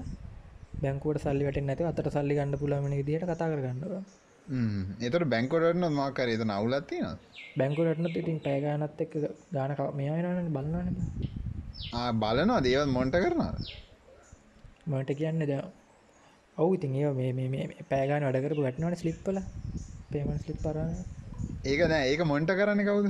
බැංකුවට 0.81 1.23
සල්ලි 1.23 1.43
වැට 1.43 1.59
නැති 1.63 1.83
අතට 1.85 2.09
සල්ලි 2.11 2.37
ගන්න 2.37 2.57
පුලමන 2.57 2.95
විදිට 2.99 3.25
කතා 3.27 3.49
කරගන්නවා 3.51 4.01
එතට 5.03 5.25
බැංකොටන 5.27 5.85
මාකර 5.93 6.29
එත 6.29 6.43
නවුලත්තින 6.45 7.05
බැංකුවටන 7.57 8.07
ඉතින් 8.13 8.39
පෑගානත් 8.41 9.01
එක් 9.01 9.13
ගානක 9.51 9.81
මේ 9.95 10.11
වෙනන 10.17 10.51
බලන්න 10.51 10.95
ආ, 11.93 12.11
බලනවා 12.13 12.61
දේවත් 12.61 12.89
මොන්ට 12.89 13.17
කරනවා 13.17 13.51
මට 14.91 15.11
කියන්න 15.15 15.43
ද 15.43 15.59
ඔවු 16.57 16.71
ඉතින් 16.75 16.95
ඒ 16.97 17.11
මේ 17.13 17.31
මේ 17.33 17.49
මේ 17.51 17.85
පෑගන 17.89 18.25
වැඩකරපු 18.25 18.61
වැටනවට 18.61 19.01
ස්ලිප්පල 19.01 19.37
පේමන් 20.11 20.39
ස්ලිප් 20.41 20.59
පරන්න 20.63 20.91
ඒක 21.65 21.81
නෑ 21.91 22.05
ඒක 22.11 22.21
මොන්ට 22.31 22.51
කරන්න 22.59 22.83
කවුද? 22.87 23.07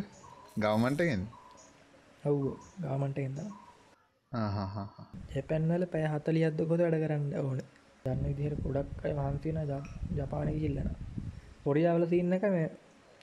ගවමන්ටගෙන් 0.57 1.23
ඔවු 2.23 2.51
ගාමන්ට 2.83 3.19
එද 3.19 3.37
ආහහහ. 4.31 4.77
ජැපැන්වල 5.33 5.83
පැය 5.93 6.05
හතලි 6.13 6.41
අද්ද 6.47 6.61
කොද 6.71 6.81
වැඩ 6.83 6.97
කරන්න 7.03 7.25
ඕන? 7.41 7.59
දන්න 8.05 8.23
විදිහර 8.29 8.55
පොඩක් 8.63 9.05
අය 9.05 9.13
වහන්තින 9.19 9.59
ජපානය 10.17 10.53
කිල්ලන 10.63 10.89
පොරියාවල 11.63 12.05
සින්නක 12.13 12.43
මේ 12.55 12.67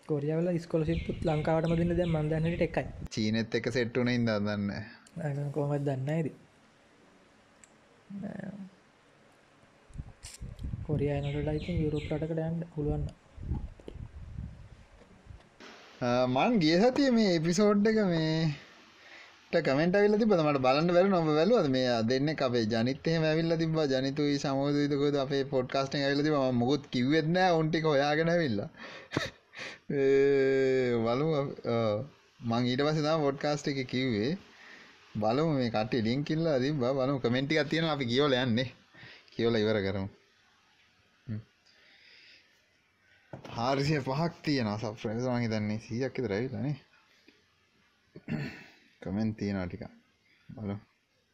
කොරියාවල 0.08 0.48
ස්කොලසිපුත් 0.64 1.18
ලංකාවටම 1.28 1.74
දින්න 1.80 1.96
දැ 1.98 2.08
මන්දන්නට 2.08 2.64
එකයි. 2.68 2.86
චීනෙත් 3.14 3.54
එක 3.58 3.66
සෙට්ටුන 3.76 4.08
ඉද 4.10 4.30
දන්න 4.46 5.50
කොමත් 5.52 5.84
දන්න 5.88 6.08
ඇද 6.10 6.28
කොරියනට 10.86 11.36
ලයිති 11.48 11.72
යුරුප් 11.82 12.08
රටකට 12.10 12.40
යන්න 12.46 12.64
පුළුවන්න 12.72 13.04
මං 16.04 16.58
ගිය 16.58 16.80
සතිය 16.80 17.10
මේ 17.10 17.34
එපිසෝඩ් 17.34 17.86
එක 17.86 18.06
මේ 18.06 19.62
කමෙන්ට 19.62 19.96
විල්ල 19.96 20.16
තිබ 20.16 20.36
මට 20.36 20.60
බලන්න 20.60 20.90
වැල 20.90 21.08
නොම 21.08 21.30
වැලුවද 21.30 21.68
මේ 21.68 22.04
දෙන්න 22.04 22.36
අපේ 22.40 22.66
ජනිතය 22.66 23.20
ඇවිල්ල 23.20 23.56
තිබ 23.56 23.76
ජනිතුයි 23.90 24.38
සමෝධයතකොද 24.38 25.18
අපේ 25.18 25.46
පොඩ්කාස්ටේ 25.46 26.02
ඇවිලති 26.02 26.32
ම 26.32 26.56
මුකුත් 26.56 26.90
කිව්වෙත්න 26.90 27.36
ඔන්ටික 27.52 27.84
හොයාගෙන 27.84 28.36
විල්ල 28.36 28.66
බලු 31.04 31.26
මං 32.40 32.66
ඊට 32.66 32.82
පසදා 32.82 33.18
පොඩ්කාස්ට 33.18 33.66
එක 33.66 33.86
කිව්වේ. 33.86 34.38
බලමු 35.14 35.52
මේ 35.52 35.70
කට 35.70 36.02
ලින්කිල්ල 36.02 36.58
තිබ 36.58 36.80
බලමු 36.80 37.20
කමෙන්ටි 37.20 37.58
අත්තියෙන 37.58 37.86
අපි 37.86 38.06
කියවල 38.06 38.34
යන්නේ. 38.36 38.72
කියවල 39.32 39.56
ඉවර 39.56 39.80
කරමු. 39.80 40.23
හාරිසිය 43.44 44.00
පහක් 44.00 44.32
තියෙන 44.42 44.72
සප්‍රේස 44.78 45.28
මහි 45.28 45.48
තන්නේ 45.48 45.78
සීයක් 45.80 46.18
රැවිලනේ 46.26 46.76
කමෙන් 49.02 49.34
තියෙනවා 49.34 49.66
ටික 49.66 49.84
බලු 50.48 50.76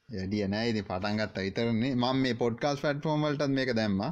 යඩිය 0.09 0.47
නෑ 0.49 0.71
ඉති 0.71 0.83
පටන්ගත්ත 0.85 1.39
විතරන්නේ 1.41 1.95
මම 1.95 2.19
මේ 2.19 2.35
පොඩ්කාස් 2.37 2.81
ෆට් 2.81 3.03
ෆෝමල්ටත් 3.03 3.49
මේක 3.51 3.73
දැම්ම. 3.75 4.03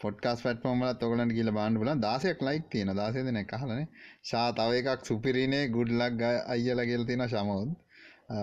පොඩ්කාස් 0.00 0.42
ෆට 0.42 0.64
ෝමල 0.64 0.92
තොගලට 0.94 1.32
කියල 1.32 1.50
බාන්ඩ 1.50 1.80
බල 1.80 1.90
දාසයක් 1.98 2.40
ලයික් 2.40 2.70
තියෙන 2.70 2.92
දාසය 2.94 3.24
දෙන 3.24 3.40
කහලන 3.44 3.82
ශා 4.22 4.46
තව 4.52 4.78
එකක් 4.82 5.04
සුපිරිනේ 5.04 5.64
ගුඩ්ලක් 5.68 6.22
අයියල 6.48 6.80
ගෙල් 6.84 7.04
තියෙන 7.04 7.24
ශමෝද් 7.28 7.74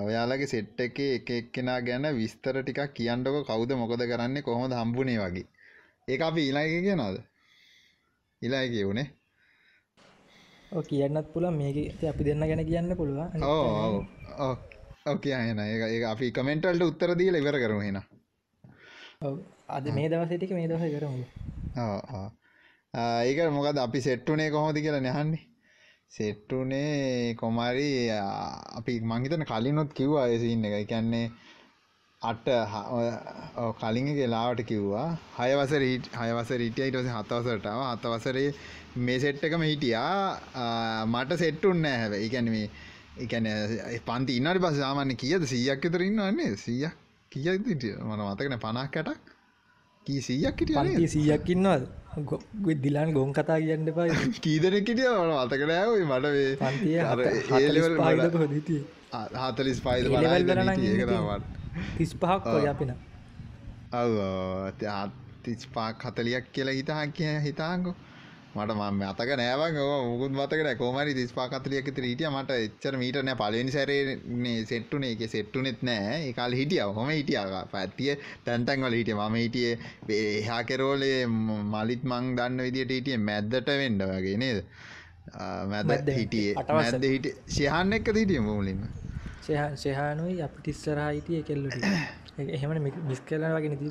ඔයාලගේ 0.03 0.47
සෙට් 0.47 0.79
එක 0.79 0.99
එක 0.99 1.31
එක්කෙනා 1.31 1.79
ගැන 1.81 2.09
විස්තර 2.13 2.61
ටිකක් 2.61 2.93
කියන්නක 2.93 3.41
කවුද 3.45 3.73
මොකද 3.75 4.05
කරන්නේ 4.05 4.41
කොහොමද 4.41 4.73
හම්බුණේ 4.73 5.19
වගේ. 5.19 5.47
ඒ 6.07 6.21
අපි 6.21 6.41
ඊලාක 6.41 6.69
කියනවාද? 6.79 7.17
ඉලායි 8.41 8.69
කියවුණේ 8.69 9.07
කියන්නත් 10.83 11.27
පුළ 11.33 11.47
මේක 11.51 12.03
අපි 12.03 12.23
දෙන්න 12.23 12.39
ගැන 12.41 12.65
කියන්න 12.65 12.95
පුළුවන්. 12.95 13.43
ඕ 13.43 14.55
ඕක 15.05 15.25
අයන 15.31 15.59
ඒ 15.59 16.03
අපි 16.05 16.31
කමෙන්ටල්ට 16.31 16.83
උත්තර 16.83 17.15
දීල 17.15 17.35
ඉවර 17.35 17.57
කරු 17.57 17.79
හෙන. 17.79 17.99
අද 19.69 19.85
මේ 19.93 20.09
දවසටික 20.09 20.51
මේ 20.51 20.67
දවස 20.67 20.93
කරමු. 20.93 21.23
ඒක 23.23 23.37
මොකද 23.51 23.77
අපි 23.77 24.01
සෙට්ටුනේ 24.01 24.49
කොහොමති 24.51 24.81
කියලා 24.81 25.01
නැහන්නේ 25.01 25.43
සෙට්ටුනේ 26.09 27.35
කොමරි 27.35 27.89
අපි 28.75 28.99
මංහිතන 29.03 29.45
කලිනොත් 29.45 29.93
කිව්වා 29.93 30.25
අයසින්න 30.25 30.65
එක. 30.65 30.75
එකන්නේ 30.83 31.31
අට 32.21 32.47
කලින්ගේ 33.79 34.27
ලාවට 34.27 34.63
කිව්වා 34.63 35.07
හයවසර 35.37 35.83
හයවස 36.19 36.51
රිටිය 36.61 36.87
ඉටස 36.89 37.09
හතවසටාව 37.11 37.81
හතවසරේ 37.83 38.47
මේ 38.97 39.19
සෙට්ටකම 39.19 39.63
හිටියා. 39.63 41.05
මට 41.05 41.37
සෙට්ටුන්න 41.37 41.85
හැව 41.85 42.17
එකැන 42.19 42.49
මේ 42.49 42.69
එකන 43.17 43.49
පන්ති 44.05 44.37
ඉන්නට 44.39 44.61
පස 44.61 44.79
සාමාන්‍ය 44.79 45.15
කියද? 45.15 45.45
සීයක් 45.45 45.87
විතර 45.87 46.01
ඉන්නන්නේ 46.01 46.55
සීයක් 46.57 46.95
කිය 47.31 47.49
මන 48.01 48.25
මතකන 48.25 48.57
පනක් 48.59 48.91
කටක්. 48.93 49.35
කී 50.05 50.21
සීයක් 50.21 50.65
පන්ති 50.71 51.07
සීයක් 51.09 51.49
ඉන්නවද? 51.49 51.85
දිලාන් 52.79 53.13
ගොන් 53.13 53.33
කතා 53.33 53.59
කියන්න 53.59 53.91
පයි 53.91 54.09
කීදනෙකිටිය 54.45 55.11
මන 55.11 55.35
මතකනෑව 55.35 55.99
මට 56.05 56.33
වේ 56.33 56.55
පන්තිය 56.57 56.97
ඒලෙවල් 57.59 57.99
පායිද 57.99 58.37
හොදීතිය 58.37 58.81
හතලිස් 59.43 59.81
පයිද 59.81 60.11
ඒකට 60.15 61.64
තිස් 61.97 62.15
පහක් 62.15 62.53
ඔය 62.53 62.67
අපින 62.67 62.95
ඔව 63.93 64.13
තිස් 65.43 65.69
පාක් 65.73 66.03
හතලියක් 66.03 66.51
කියලා 66.51 66.75
හිතා 66.75 67.05
කිය 67.09 67.33
හිතාංගු 67.41 67.95
මට 68.55 68.71
මම 68.71 69.01
අතක 69.03 69.31
නෑවක් 69.35 69.77
මුකුත් 70.05 70.31
මතකට 70.31 70.77
කෝමරි 70.77 71.13
තිස් 71.13 71.31
පාකතලියක 71.33 71.87
ීටිය 71.89 72.29
මට 72.29 72.51
එච්චර 72.57 72.95
මීට 72.97 73.17
නෑ. 73.19 73.35
පලවෙනි 73.35 73.71
සැරේ 73.71 74.01
සෙට්ටුනේ. 74.65 75.11
එක 75.11 75.23
සෙට්ටුනෙත් 75.27 75.83
නෑ. 75.83 76.13
ඒකාල් 76.21 76.53
හිටිය. 76.53 76.79
හොම 76.89 77.09
හිටිය? 77.09 77.37
පැත්තිය 77.73 78.15
තැන්තැන්වල 78.45 78.93
හිටිය. 78.93 79.15
මම 79.15 79.35
හිටිය 79.35 79.71
එහා 80.39 80.61
කෙරෝලේ 80.63 81.27
මලිත් 81.73 82.03
මං 82.05 82.31
දන්න 82.37 82.63
විදිට 82.67 82.95
හිටිය 82.97 83.17
මැද්දට 83.19 83.71
වෙන්ඩ 83.73 84.05
වගේ 84.09 84.37
නේද? 84.37 84.63
මැද 85.67 86.11
හිටියේ. 86.11 86.55
අටවසද 86.55 87.05
හිට 87.05 87.27
ශයහන්න 87.49 87.99
එක්ක 87.99 88.13
හිටිය 88.13 88.41
මුලින්ම 88.41 88.87
ශයහනුයි 89.45 90.37
අප 90.41 90.53
ටිස්සරහ 90.57 91.07
හිටිය 91.07 91.41
කෙල්ලුට 91.43 91.75
එහෙම 92.37 92.71
මිස් 93.09 93.19
කලන 93.21 93.45
වගෙන 93.55 93.75
ති 93.77 93.89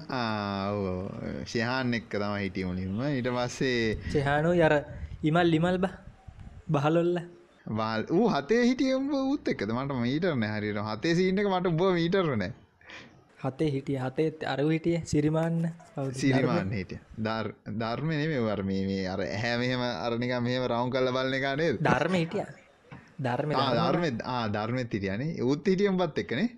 ශයහන් 1.46 1.94
එක්ක 1.94 2.10
තම 2.14 2.34
හිටිය 2.36 2.64
මුලින්ම. 2.64 2.98
ඊට 3.10 3.30
පස්සේ 3.30 3.98
චෙහානු 4.12 4.50
යර 4.58 4.74
ඉමල් 5.22 5.46
ලිමල් 5.46 5.78
බ 5.78 5.86
බහලොල්ල. 6.68 7.14
වාල් 7.72 8.04
වූ 8.08 8.26
හතේ 8.30 8.62
හිටියම් 8.64 9.08
උත් 9.14 9.48
එක්කද? 9.48 9.70
මට 9.70 10.02
මීටරන 10.02 10.44
හරිට 10.48 10.82
හතේ 10.90 11.14
සිීන්නක 11.14 11.48
මට 11.50 11.76
බෝ 11.76 11.92
මීටරන 11.92 12.44
හතේ 13.40 13.70
හිටිය 13.70 13.98
හතේ 13.98 14.28
අරු 14.46 14.68
හිටිය 14.68 14.98
සිරිමාන්න. 15.04 15.70
සිරිමාන් 16.14 16.72
හිටිය. 16.72 17.00
ධර්මය 17.78 18.14
නෙමේ 18.14 18.42
වර් 18.42 18.62
මේ 18.64 19.00
අර 19.08 19.20
ඇහැ 19.22 19.56
මෙහෙම 19.58 19.86
අරනික 19.86 20.36
මෙහම 20.40 20.68
රවුන් 20.68 20.90
කල්ල 20.90 21.12
බලන 21.12 21.40
කානේ 21.40 21.72
ධර්ම 21.80 22.14
හිටිය 22.14 22.46
ධර්ම 23.18 23.50
ධර්ම 23.52 24.04
ධර්මත් 24.52 24.92
හිටියනේ. 24.92 25.42
උත් 25.42 25.66
හිටියම් 25.66 25.98
පත් 25.98 26.18
එක්කනේ. 26.18 26.48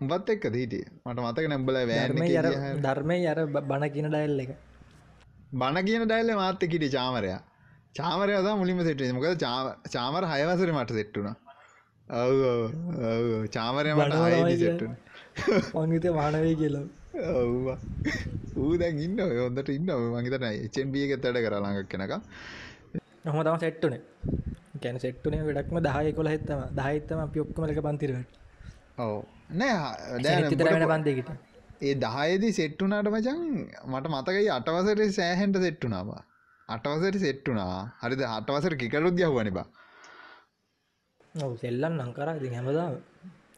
උඹත් 0.00 0.28
එක්ක 0.28 0.46
හිටිය? 0.52 0.84
මට 1.04 1.18
මතක 1.22 1.48
නැම්බල 1.48 1.76
වැෑන 1.84 2.80
ධර්මය 2.82 3.18
අර 3.26 3.38
බණ 3.48 3.90
කියන 3.90 4.08
ඩයිල් 4.08 4.40
එක. 4.40 4.50
බණ 5.52 5.86
කියන 5.86 6.04
ඩයිල්ල 6.04 6.34
මාත්ත 6.34 6.66
කිටි 6.66 6.90
චාමරයා. 6.90 7.40
චාමරයද 7.94 8.48
මුලින්ම 8.56 8.82
සෙටේ 8.82 9.12
මොකද 9.12 9.46
චාමර 9.88 10.24
හයවසර 10.26 10.70
මට 10.72 10.92
සෙට්ටුන 10.92 11.28
ඔව 12.08 13.48
චාමරය 13.48 13.94
මට 13.94 14.60
සෙට්ටුන 14.60 14.92
ඔන්ගත 15.74 16.06
වානවේ 16.12 16.54
කියලා. 16.54 16.86
ඔව්වා. 17.36 17.78
ඌ 18.56 18.76
දැන් 18.76 18.98
ඉන්න 18.98 19.18
හොඳට 19.38 19.70
ඉන්න 19.70 19.90
මහිතන 20.14 20.46
එචන්බිය 20.48 21.04
එක 21.06 21.22
තැඩ 21.22 21.40
කරලාඟක් 21.44 21.90
කෙනක 21.90 22.14
නොහම 23.26 23.40
තම 23.42 23.58
සෙට්ටුනේ 23.60 24.00
ගැන 24.82 24.98
සෙට්ටුනේ 24.98 25.42
වැඩක්ම 25.46 25.78
දහය 25.86 26.12
කොළ 26.12 26.30
හෙත්තම 26.32 26.62
දහිත්තම 26.78 27.20
අපි 27.20 27.44
ඔක්කමලක 27.44 27.80
පන්තිරට 27.86 28.36
ඔව. 28.98 29.16
නෑ 29.52 30.22
දැන 30.24 30.86
පන්දකට 30.86 31.30
ඒ 31.80 31.94
දහයේදී 31.96 32.52
සෙට්ටුනාට 32.52 33.10
මචන් 33.12 33.42
මට 33.86 34.12
මතකයි 34.12 34.48
අටවසර 34.50 35.02
සෑහන්ට 35.12 35.58
සෙට්ටුනාවා 35.64 36.22
අටවසට 36.68 37.18
සෙට්ටුනා 37.20 37.74
හරිද? 38.00 38.22
හටවසර 38.30 38.74
කිකරුත් 38.76 39.20
යහවන 39.20 39.50
බා. 39.52 39.66
ඔව 41.34 41.52
සෙල්ලන් 41.62 42.00
නංකර 42.00 42.28
ඉති 42.36 42.54
හැමදා 42.54 42.88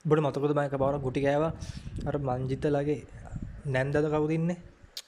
බොඩ 0.04 0.24
මතකොද 0.24 0.52
මයක 0.56 0.74
බවර 0.74 0.98
ගුටි 1.06 1.20
කෑව? 1.20 1.44
අර 2.08 2.16
මංජිතලගේ 2.20 2.98
නැන්දද 3.68 3.96
කවුදින්නේ 4.08 4.58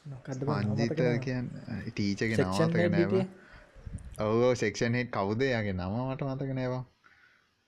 මංජිත 0.07 0.99
කියන් 1.21 1.47
ටීචක 1.89 2.33
නවාතක 2.39 2.77
නෑව 2.87 3.15
ඔව 4.21 4.41
සෙක්ෂන් 4.63 4.97
හෙට් 4.99 5.11
කවුද 5.17 5.43
යගේ 5.49 5.75
නම 5.75 5.95
මට 6.07 6.23
මතක 6.29 6.51
නෑවා 6.59 6.85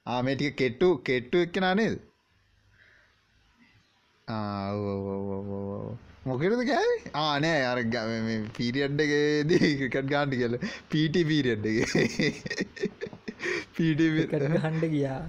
ආමටික 0.06 0.56
කෙට්ටු 0.60 0.88
කෙට්ටු 1.08 1.36
එක්ක 1.44 1.56
නනේද 1.64 1.94
මොකරද 6.26 6.60
ගෑ 6.70 6.90
ආනෑ 7.20 7.62
අර 7.70 7.78
පීරියඩ්ඩගේදී 8.56 9.70
ක්‍රිකට් 9.78 10.08
ගාන්ඩි 10.12 10.36
කියල. 10.42 10.54
පීට 10.90 11.16
පීරියඩ්ඩගේ 11.30 11.86
පීට 13.76 14.00
හන්ඩ 14.64 14.84
ගියා. 14.94 15.22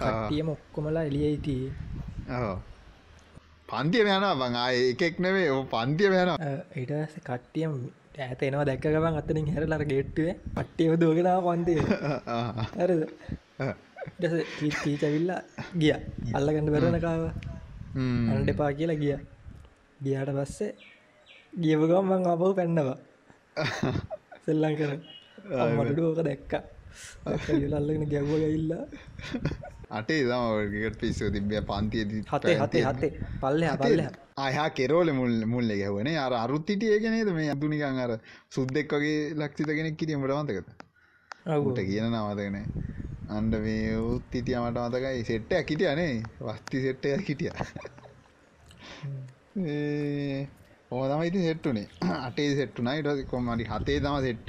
කටිය 0.00 0.42
මොක්කොමලා 0.50 1.04
එලියයිතිය 1.10 1.64
පන්තිය 3.68 4.04
යන 4.04 4.26
බං. 4.40 4.54
ආය 4.64 4.76
එකෙක් 4.92 5.16
නෙවේ 5.24 5.48
ඕ 5.54 5.64
පන්තිය 5.72 6.08
යන 6.20 6.30
ඉටස 6.82 7.18
කට්ටියම් 7.26 7.74
ඇත 8.18 8.42
එනවා 8.42 8.64
දැක්ක 8.68 8.84
ගමන් 8.94 9.18
අතනින් 9.20 9.46
හැරලර 9.54 9.82
ගේට්ටුවේ 9.90 10.34
පට්ටියව 10.54 10.94
දෝගෙනාව 11.02 11.44
පන්තිය. 11.46 11.80
ඇරද 12.80 13.02
තීචවිල්ලා 14.58 15.40
ගිය. 15.80 15.94
අල්ලගන්න 16.36 16.72
බැරනකාව 16.74 17.22
හ්ම්. 17.94 18.26
අන්ඩ 18.32 18.50
එපා 18.52 18.70
කියලා 18.78 19.02
ගිය. 19.02 19.16
ගියාට 20.04 20.30
පස්සේ 20.38 20.72
ගියපුගම් 21.62 22.06
මං 22.10 22.28
අපහු 22.32 22.52
පැන්නවා. 22.58 22.98
සෙල්ලං 24.44 24.74
කර 24.80 24.92
මටඩු 25.76 26.02
ඕක 26.10 26.20
දැක්ක. 26.28 26.52
අල්ලගෙන 27.78 28.04
ගැව්ව 28.12 28.32
ඉල්ලා 28.58 28.84
අටේ 29.90 30.18
තමකට 30.22 30.98
පිස්සෝ 31.00 31.30
තිබ්බිය 31.30 31.60
පන්තියද 31.62 32.10
හතේ 32.28 32.56
හතේ 32.56 32.82
හතේ. 32.84 33.10
පල්ල 33.40 33.64
පල්ල 33.78 34.00
අයා 34.38 34.68
කෙරෝල 34.70 35.08
මුල් 35.12 35.34
මුල්ල 35.46 35.70
ගැවනේ 35.74 36.18
අර 36.18 36.32
අරුත්තිටියගෙනේද 36.34 37.30
මේ 37.38 37.48
අදුනිකන් 37.54 37.98
අර 38.04 38.12
සුද්දෙක් 38.50 38.94
වගේ 38.94 39.18
ලක්ෂිත 39.34 39.72
කෙනෙක් 39.78 39.96
කිටියමට 39.96 40.36
මතකත 40.36 40.68
ට 41.70 41.86
කියන 41.88 42.06
නවතගෙන 42.12 42.56
අන්ඩ 43.30 43.54
මේ 43.64 43.96
උත්තිතිය 44.04 44.58
මට 44.60 44.78
මතකයි. 44.86 45.24
සෙට්ටයක් 45.24 45.66
හිටියනේ 45.70 46.14
වස්ති 46.40 46.86
සෙට්ටය 46.86 47.08
හිටිය 47.24 47.52
ඕ 50.90 51.02
තම 51.08 51.20
ඉති 51.22 51.40
සෙට්ටුනේ 51.40 51.84
අටේ 52.18 52.46
සෙට්ටුනා 52.52 52.94
ඉට 53.00 53.20
කොමරි 53.26 53.64
හතේ 53.64 53.98
තම 54.00 54.16
සෙට්ට 54.24 54.48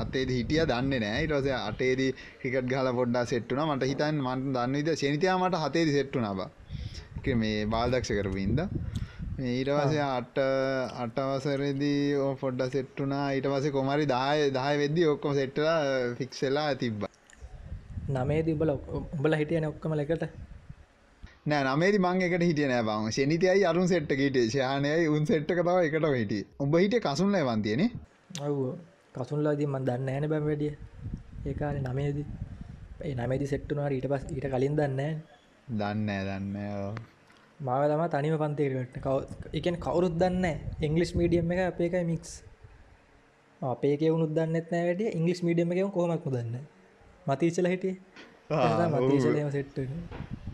හතේ 0.00 0.22
හිටිය 0.28 0.60
දන්න 0.62 0.92
නෑ 0.96 1.24
ඉටස 1.24 1.48
අටේදී 1.52 2.10
හිකට 2.42 2.68
ගල 2.72 2.90
පොඩ්ඩා 2.92 3.22
සෙට්ටුන 3.26 3.62
මට 3.64 3.88
හිතන් 3.90 4.20
මට 4.24 4.52
දන්නවිද 4.56 4.90
සනිතයා 4.94 5.34
මට 5.38 5.62
හතේදි 5.64 5.96
සෙට්ටුනා 5.96 6.34
බා. 6.34 6.50
මේ 7.36 7.66
බාල්දක්ෂ 7.66 8.12
කරපින්ද 8.12 8.62
ඊටවස 9.46 9.98
අට 10.04 10.40
අටවසරදී 10.98 11.98
ඕ 12.20 12.30
පොඩ්ඩ 12.36 12.70
සෙට්ටුනා 12.70 13.26
ඊට 13.32 13.50
පස 13.50 13.70
කොමරි 13.72 14.06
දාය 14.06 14.46
දහය 14.52 14.78
වෙද්දි 14.78 15.10
ඔක්කොම 15.10 15.34
සෙට්ටලා 15.34 15.78
ෆික්සෙලා 16.16 16.70
තිබ්බ. 16.76 17.10
නමේ 18.14 18.42
තිබල 18.44 18.76
උඹල 18.94 19.40
හිටියන 19.40 19.66
ඔක්කම 19.66 19.94
ලෙකට 19.96 20.28
නෑ 21.46 21.64
නමේදි 21.68 21.98
මං 21.98 22.22
එකට 22.22 22.42
හිටිය 22.42 22.68
නෑ 22.68 22.84
බං. 22.84 23.10
ශනිතයයි 23.10 23.64
අරුන් 23.66 23.88
සෙට්ට 23.88 24.12
ට 24.12 24.44
ශානයයි 24.50 25.08
උන් 25.08 25.26
සෙට්ක 25.26 25.50
තව 25.50 25.68
එකට 25.80 26.06
හිටිය. 26.12 26.44
උඹ 26.58 26.76
හිටිය 26.76 27.00
කසුන්ල 27.00 27.36
වන්තියනේ 27.42 27.90
ඔව් 28.40 28.56
කසුන්ලාදී 29.14 29.68
මන් 29.68 29.84
දන්න 29.84 30.08
ෑන 30.08 30.26
බැම් 30.26 30.44
වැඩිය. 30.44 30.72
ඒකාල 31.44 31.76
නමේද. 31.82 32.18
ඒ 33.00 33.14
නමේදි 33.14 33.46
සෙට්ටුනාට 33.46 33.92
ඊට 33.92 34.08
පස් 34.08 34.24
ඊට 34.30 34.48
කලින් 34.48 34.78
දන්න 34.78 35.20
දන්න 35.72 36.08
දන්න 36.22 36.56
මාව 37.60 37.82
තම 37.88 38.04
තනිම 38.10 38.36
පන්තේකට 38.38 38.96
කව 38.98 39.16
එකන් 39.54 39.76
කවුරුත් 39.78 40.16
දන්න 40.16 40.46
ඉංගලිස් 40.80 41.12
මීඩියම් 41.14 41.52
එක 41.52 41.60
අපේ 41.64 41.88
එකයි 41.88 42.04
මික්ස් 42.06 42.32
අපේ 43.60 44.10
උුත් 44.10 44.32
දන්නෙත් 44.32 44.72
නෑ 44.72 44.84
වැඩිය. 44.84 45.12
ඉංගලිස් 45.12 45.42
මීඩියම 45.42 45.72
එක 45.72 45.92
කොමක්ම 45.92 46.30
දන්න 46.32 46.56
මතීචල 47.26 47.68
හිටිය 47.68 47.94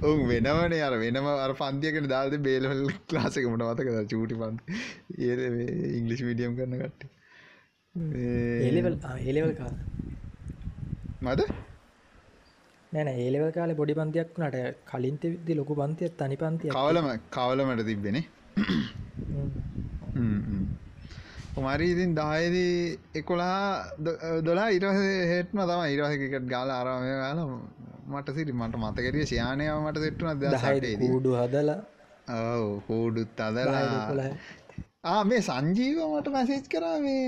ඔවු. 0.02 0.26
වෙනවන 0.26 0.76
අර 0.80 0.94
වෙනම 0.96 1.30
අර 1.36 1.52
පන්තියකට 1.54 2.08
දාල්ද 2.08 2.36
බේලවල් 2.40 2.84
ලාසකමට 3.12 3.62
මතකද? 3.62 4.04
චූටි 4.12 4.34
පන් 4.36 4.54
ඒ 5.20 5.48
ඉංගලිස් 5.94 6.22
විඩියම් 6.22 6.54
කරන 6.56 6.78
කට 6.78 7.10
ඒලෙවල් 9.24 9.52
කා 9.54 9.72
මද? 11.22 11.40
නෑන 12.92 13.10
ඒලෙවල් 13.16 13.50
කාල 13.52 13.72
පොඩි 13.74 13.94
පන්තියක් 13.94 14.30
වනට 14.36 14.62
කලින්ත 14.86 15.22
විදදි 15.24 15.56
ලොකු 15.56 15.74
පන්තියක් 15.76 16.14
තනි 16.16 16.36
පන්තිය 16.36 16.72
කවලම 16.72 17.10
කවලමට 17.30 17.84
තිබෙනේ 17.86 18.24
මරි 21.58 21.86
ඉතින් 21.88 22.14
දායදී 22.14 22.74
එකොලා 23.14 23.60
දොලා 24.42 24.68
ඉරස 24.70 24.98
හෙට්ම 25.32 25.62
තම 25.64 25.84
ඉරසකට 25.88 26.48
ගාල 26.48 26.70
ආරාමය 26.70 27.12
ගාල 27.16 27.38
මට 28.10 28.36
සිරි 28.36 28.52
මට 28.54 28.74
මතකරිය 28.78 29.26
ශයානයාව 29.26 29.82
මට 29.82 30.04
සෙට්ටුන 30.04 30.30
දහයි 30.40 30.96
කූඩු 31.04 31.36
හදලා? 31.36 31.80
ඔව 32.30 32.72
කූඩුත් 32.86 33.40
අදලා 33.40 34.30
ආ 35.02 35.20
මේ 35.24 35.40
සංජීව 35.40 35.98
මට 36.06 36.28
මැසේජ් 36.28 36.64
කරා 36.68 36.96
මේ 37.00 37.20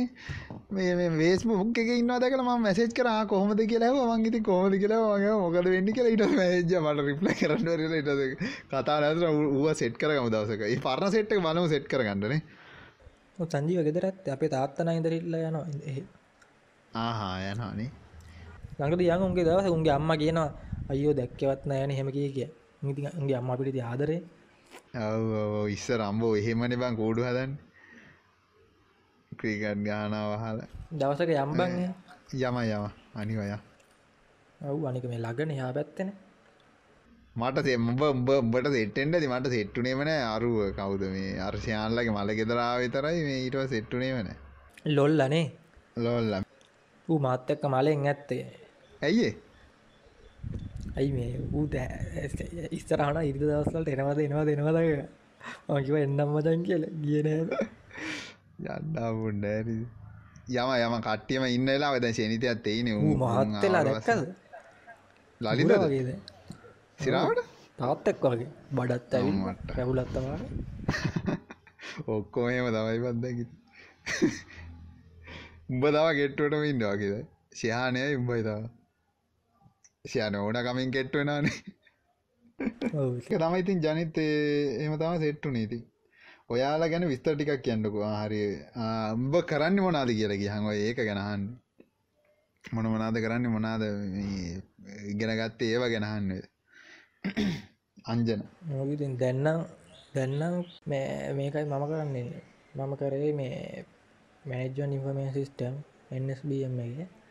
මේ 0.70 0.90
මේ 0.94 1.10
වේස් 1.12 1.44
මුක් 1.44 1.78
එක 1.78 1.90
ඉන්නවා 1.92 2.18
දැකලා 2.20 2.44
මම 2.46 2.62
මැසේජ් 2.62 2.90
කරා. 2.92 3.20
කොහොමද 3.26 3.60
කියලා 3.64 3.88
ඇහුවා. 3.88 4.16
මං 4.16 4.26
ඉතින් 4.26 4.42
කොහොමද 4.42 4.74
කියලා 4.76 5.00
මම 5.14 5.38
මොකද 5.42 5.68
වෙන්නේ 5.68 5.94
කියලා 5.96 6.12
ඊට 6.12 6.24
මැසේජ් 6.32 6.82
මට 6.82 7.06
රිප්ලයි 7.06 7.34
කරන්න 7.34 7.64
බැරිලා 7.66 8.00
ඊට 8.00 8.42
කතා 8.68 8.98
නැතර 9.00 9.24
ඌව 9.30 9.68
සෙට් 9.74 9.96
කරගමු 9.96 10.28
දවසක. 10.30 10.62
පරණ 10.82 11.14
සෙට් 11.14 11.32
එක 11.32 11.40
බලමු 11.40 11.64
සෙට් 11.68 11.88
කරගන්නනේ. 11.88 12.40
සංජීව 13.46 13.80
ගෙදරත් 13.88 14.28
අපේ 14.28 14.50
තාත්තන 14.50 14.92
ඉදරල්ල 14.92 15.40
යනවා. 15.40 15.64
එහි. 15.86 16.04
ආහා 16.96 17.34
යනවානේ. 17.46 17.90
ළඟට 18.78 19.08
යන් 19.08 19.22
උන්ගේ 19.22 19.44
දවස 19.44 19.70
උන්ගේ 19.70 19.94
අම්ම 19.94 20.12
කියනවා 20.16 20.50
අයෝ 20.92 21.14
දැක්කවත් 21.14 21.66
නෑන 21.66 21.90
හෙම 21.92 22.08
කිය 22.12 22.28
කිය. 22.36 22.48
ඉති 22.82 23.02
උන්ගේ 23.12 23.36
අම්ම 23.40 23.50
පිටි 23.58 23.82
ආදරේ. 23.82 24.20
ඉස්සර 25.70 26.00
අම්බෝ 26.02 26.32
එහෙමනේ 26.36 26.76
බං 26.76 26.96
කූඩු 26.96 27.22
හදන්නේ. 27.22 27.60
ක්‍රිකට් 29.32 29.84
ගානවා 29.84 30.26
වහලා. 30.34 30.68
දවසක 30.94 31.30
යම්බන් 31.36 31.72
යම 32.40 32.58
යම 32.66 32.84
අනිවාර්යයෙන්. 33.14 33.62
ඔව් 34.60 34.84
අනික 34.88 35.04
මේ 35.04 35.20
ළඟනේ 35.20 35.56
යා 35.56 35.72
පැත්තනේ 35.72 36.14
මට 37.36 37.64
තේ 37.64 37.76
උඹ 37.76 38.02
උඹ 38.04 38.28
උඹට 38.30 38.66
සෙට්ටෙන්ට 38.70 39.14
ඇති. 39.14 39.28
මට 39.28 39.46
සෙට්ටුනේම 39.48 40.00
නෑ. 40.02 40.22
අරුව 40.26 40.56
කවුද 40.76 41.02
මේ? 41.10 41.30
අර 41.40 41.54
ශයාන්ලගේ 41.58 42.12
මල 42.12 42.30
ගෙදරාව 42.38 42.78
විතරයි 42.82 43.22
මේ 43.28 43.38
ඊට 43.40 43.56
පස්සේ 43.56 43.72
සෙට්ටුනේම 43.72 44.18
නෑ. 44.20 44.36
ලොල්ලනේ 44.88 45.46
ලෝල්ල. 45.96 46.34
ඌ 47.08 47.18
මාත් 47.18 47.50
එක්ක 47.50 47.64
මලෙන් 47.66 48.06
ඇත්තේ. 48.06 48.44
ඇයි 49.02 49.24
ඒ? 49.24 49.34
ඇයි 50.96 51.12
මේ? 51.12 51.32
ඌ 51.52 51.66
ඉස්සරහන 52.70 53.18
ඉරිද 53.22 53.44
දවස්වලට 53.44 53.88
එනවද 53.90 54.20
එනවා 54.20 54.44
දෙනවද 54.46 54.78
මකිව 55.68 55.94
එන්නම් 55.96 56.28
මචන් 56.28 56.60
කියල. 56.62 56.84
යන්නාපුන්න 58.60 59.44
ඇරි 59.46 59.78
යම 60.50 60.70
යම 60.78 60.94
කට්ටියම 61.00 61.44
ඉන්නලා 61.48 61.98
දැ 61.98 62.12
ශනිතයක් 62.12 62.66
එයින. 62.66 62.92
මහත්තලා 63.16 63.84
දැක්කද? 63.84 64.28
ලලිත 65.40 65.72
වගේද 65.76 66.10
සිරාවට 66.98 67.40
තාත්තෙක් 67.78 68.24
වගේ. 68.24 68.50
බඩත් 68.72 69.14
ඇවි 69.14 69.32
මට. 69.38 69.76
රැවුලත්තවා 69.76 70.38
ඔක්කොමම 72.08 72.68
තමයි 72.68 72.98
බන්දකි 73.00 73.44
උඹ 75.70 75.84
තව 75.86 76.06
ගෙට්ටුවටම 76.14 76.64
ඉන්න 76.66 76.84
වගේද 76.84 77.26
ශයානය 77.54 78.04
උඹයි 78.14 78.42
තව 78.42 78.81
ශයන 80.04 80.34
ඕන 80.34 80.56
කමින් 80.64 80.90
කෙට්ටුවෙනනේ 80.90 81.42
තම 83.30 83.54
ඉතින් 83.54 83.78
ජනිත 83.80 84.16
එම 84.18 84.94
තම 84.98 85.14
සෙට්ටු 85.20 85.50
නීති 85.50 85.78
ඔයාලා 86.48 86.88
ගැන 86.88 87.06
විස්තර 87.08 87.34
ටිකක් 87.34 87.62
කියන්නකෝ. 87.62 88.06
හරි. 88.16 88.40
උඹ 89.14 89.34
කරන්න 89.42 89.78
මොනාද 89.80 90.10
කියලා 90.10 90.36
කියහම 90.36 90.66
ඒක 90.72 90.98
ගැනහන්න 91.00 91.44
මොන 92.64 92.86
මොනාද 92.86 93.16
කරන්න 93.16 93.46
මොනාද 93.48 93.82
ඉගෙන 95.06 95.32
ගත්තේ 95.38 95.70
ඒව 95.70 95.84
ගැනහන්න 95.86 96.28
අංජන. 98.06 98.42
නොගතින් 98.68 99.16
දැන්නම් 99.16 99.60
දැන්නම් 100.14 100.54
මේකයි 101.36 101.64
මම 101.64 101.84
කරන්නේ. 101.88 102.42
මම 102.74 102.92
කරේ 102.96 103.32
මේ 103.32 103.86
මෑජන් 104.44 104.92
ඉන්ෆර්මේන් 104.92 105.32
සිිස්ටම් 105.32 105.74
එන්ස්BM 106.12 106.78
එක 106.82 107.21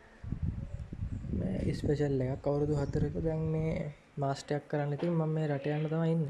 ස්පේෂල් 1.72 2.22
එකක් 2.24 2.42
කවුරුදු 2.44 2.74
හතරක 2.76 3.14
දැන් 3.24 3.42
මේ 3.52 3.72
මාස්ටයක් 4.16 4.64
කරන්න 4.70 4.94
ඉතින් 4.94 5.12
මම 5.12 5.30
මේ 5.30 5.48
රට 5.48 5.66
යන්න 5.68 5.88
තම 5.88 6.04
ඉන්න. 6.06 6.24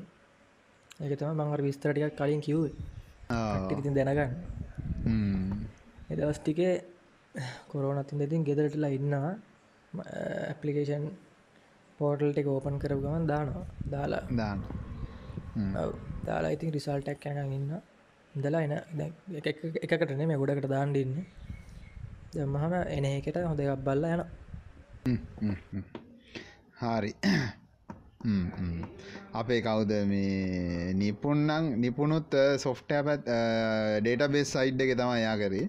එක 1.01 1.19
තම 1.19 1.35
මංගර 1.35 1.63
විස්තරටිකක් 1.63 2.17
කලින් 2.17 2.41
කිව්වේ. 2.41 2.73
ඉතින් 3.73 3.95
දැනගන්න. 3.95 4.33
එදවස් 6.11 6.39
ටිකේ 6.41 6.75
කොරෝනතින් 7.69 8.19
දෙතින් 8.19 8.45
ගෙදරටලා 8.45 8.91
ඉන්නවා. 8.91 9.35
ඇපලිකේෂන් 10.45 11.05
පෝටල්ට 11.99 12.39
එක 12.39 12.49
ඕපන් 12.49 12.79
කරපු 12.79 13.03
ගමන් 13.03 13.27
දානවා. 13.27 13.67
දාලා. 13.91 14.23
ඔව්. 15.83 15.93
දාලා 16.27 16.55
ඉතින් 16.57 16.73
රිසල්ටක් 16.73 17.27
යනන් 17.27 17.53
ඉන්න 17.53 17.73
ඉඳලා 18.35 18.63
එන 18.63 18.75
එකකට 19.83 20.13
නෙම 20.17 20.33
ගොඩකට 20.41 20.69
දාන්ඩඉන්න 20.69 21.17
දම්මහම 22.33 22.75
එන 22.89 23.05
එකට 23.09 23.39
හොඳ 23.43 23.61
එකක් 23.61 23.83
බල්ල 23.89 24.07
යන 24.11 24.23
හරි. 26.81 27.15
අපේ 29.33 29.61
කවුද 29.61 29.91
මේ 30.07 30.95
නිපුන්නං 30.95 31.77
නිපුණුත් 31.77 32.31
සොෆ්ටෑ 32.59 33.03
පැත් 33.03 33.25
ඩේට 34.01 34.31
බෙස් 34.31 34.53
සයිඩ් 34.53 34.81
එක 34.81 34.95
තම 34.95 35.19
යා 35.19 35.37
කරේ. 35.37 35.69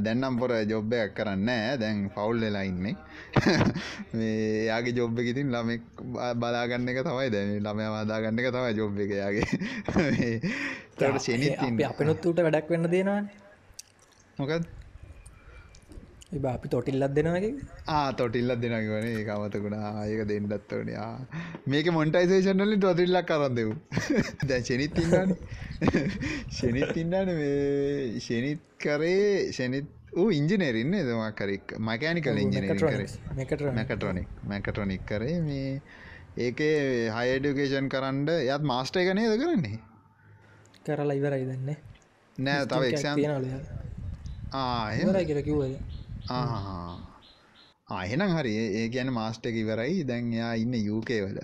දැන්නම් 0.00 0.36
පොර 0.36 0.50
ජොබ්බයක් 0.64 1.14
කරන්න 1.14 1.78
දැන් 1.78 2.10
ෆවුල් 2.10 2.40
වෙලා 2.40 2.64
ඉන්නේ. 2.64 2.96
මේ 4.12 4.66
යාගේ 4.66 4.92
ජොබ්බ 4.92 5.18
ඉතින් 5.24 5.48
ළමෙක් 5.48 5.82
බලාගන්න 6.36 6.88
එක 6.88 7.02
තමයි 7.02 7.30
දැන. 7.30 7.60
ළමය 7.60 7.88
වාදාගන්න 7.88 8.38
එක 8.38 8.50
තමයි 8.50 8.74
ජොබ් 8.74 8.98
එක 8.98 9.10
යාගේ 9.14 9.46
තට 10.98 11.20
ශනිත් 11.20 11.58
අප 11.60 11.90
අපනුත්තුට 11.90 12.40
වැඩක් 12.40 12.68
වෙන්න 12.68 12.90
දෙෙනවාන. 12.90 13.30
එබ 14.38 14.81
අපි 16.32 16.68
තොටිල්ලත් 16.68 17.14
දෙනවගේ 17.14 17.52
ආ 17.88 18.12
තොටිල්ලත් 18.12 18.60
දෙනගවන 18.60 19.08
ඒ 19.08 19.24
අමතකුණ 19.28 19.78
ආයක 19.80 20.22
දෙන්නත් 20.26 20.72
වනේ 20.72 21.08
මේක 21.66 21.88
මොන්ටයිසේෂන්ලින් 21.92 22.80
තොතිල්ලක් 22.80 23.32
කරන්න 23.32 23.54
දෙව් 23.54 23.72
දැ 24.48 24.60
ෂනිත් 24.60 24.98
ඉන්න 24.98 25.34
ෂනිත් 26.56 26.94
ඉන්නන 26.96 27.32
මේ 27.32 28.20
ෂනිත් 28.20 28.62
කරේ 28.78 29.50
ෂනිත් 29.50 29.90
ඌ 30.14 30.28
ඉංජිනේරන්න 30.30 30.96
දමක් 31.00 31.36
කරෙක් 31.36 31.76
මකෑනිකල 31.80 32.40
මැකට්‍රොනික් 33.32 34.28
මැකට්‍රොනික් 34.44 35.06
කරේ. 35.06 35.38
මේ 35.42 35.80
ඒකේ 36.38 37.10
හයඩුකේෂන් 37.10 37.88
කරන්න 37.88 38.28
යත් 38.28 38.62
මාස්ටය 38.64 39.04
ගනය 39.08 39.24
ද 39.26 39.40
කරන්නේ? 39.40 39.78
කරලා 40.84 41.16
ඉවරයි 41.16 41.46
දන්නේ 41.46 41.76
නෑ. 42.38 42.66
තව 42.66 42.82
එක්ෂන් 42.90 43.16
තියනල 43.16 43.46
ආහෙම 44.54 45.08
ඉවරයි 45.08 45.26
කියල 45.26 45.42
කිව්වද 45.42 46.01
ආහෙනම් 47.88 48.32
හරි. 48.32 48.54
ඒ 48.74 48.88
ගැන 48.88 49.12
මාස්ට 49.12 49.46
එක 49.46 49.56
ඉවරයි. 49.56 50.04
දැන් 50.04 50.32
එයා 50.32 50.52
ඉන්න 50.56 50.74
යුකේ 50.80 51.20
වල. 51.22 51.38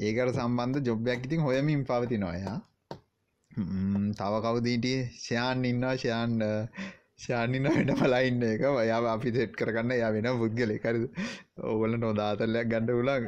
ඒකට 0.00 0.34
සම්බන්ධ 0.34 0.84
ජොබ්යක් 0.84 1.26
ඉතින් 1.26 1.40
හොයමින් 1.40 1.84
පවති 1.84 2.18
නොයා 2.18 2.56
තව 4.14 4.32
කවදීටිය 4.40 4.98
ෂයාන් 5.16 5.64
ඉන්නවා 5.64 5.94
ෂයාන් 5.96 6.34
ෂානින 7.16 7.68
වැඩ 7.68 7.94
පලයින්න 7.94 8.42
එක. 8.44 8.66
ඔයා 8.72 9.00
අපි 9.12 9.32
සෙට් 9.32 9.56
කරගන්න 9.56 9.94
යා 9.94 10.12
වෙන 10.12 10.28
පුද්ගල 10.38 10.76
කරද 10.78 11.08
ඕවල 11.62 11.98
නොදාතල්ලයක් 11.98 12.68
ගණඩ 12.68 12.90
උලක් 12.94 13.24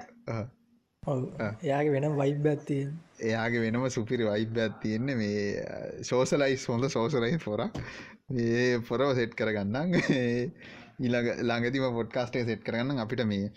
එයාගේ 1.63 1.93
වෙන 1.93 2.17
වයිබ් 2.17 2.47
ඇත්තිය 2.47 2.85
එයාගේ 3.21 3.61
වෙනම 3.61 3.87
සුපිරි 3.91 4.25
වයිබ්‍යත් 4.25 4.81
තියෙන්නේ 4.81 5.17
මේ 5.17 6.03
සෝසලයිස් 6.03 6.67
හොඳ 6.69 6.89
සෝසලයි 6.89 7.39
පොර 7.39 7.61
ඒ 8.29 8.79
පොරව 8.81 9.15
සෙට් 9.15 9.35
කරගන්නම්. 9.35 9.95
ඊළඟ 10.97 11.29
ළඟතිම 11.41 11.85
පොඩ්කාස්ටේ 11.93 12.45
සෙට් 12.45 12.63
කරගන්න 12.63 12.99
අපිට 12.99 13.23
මේ 13.27 13.51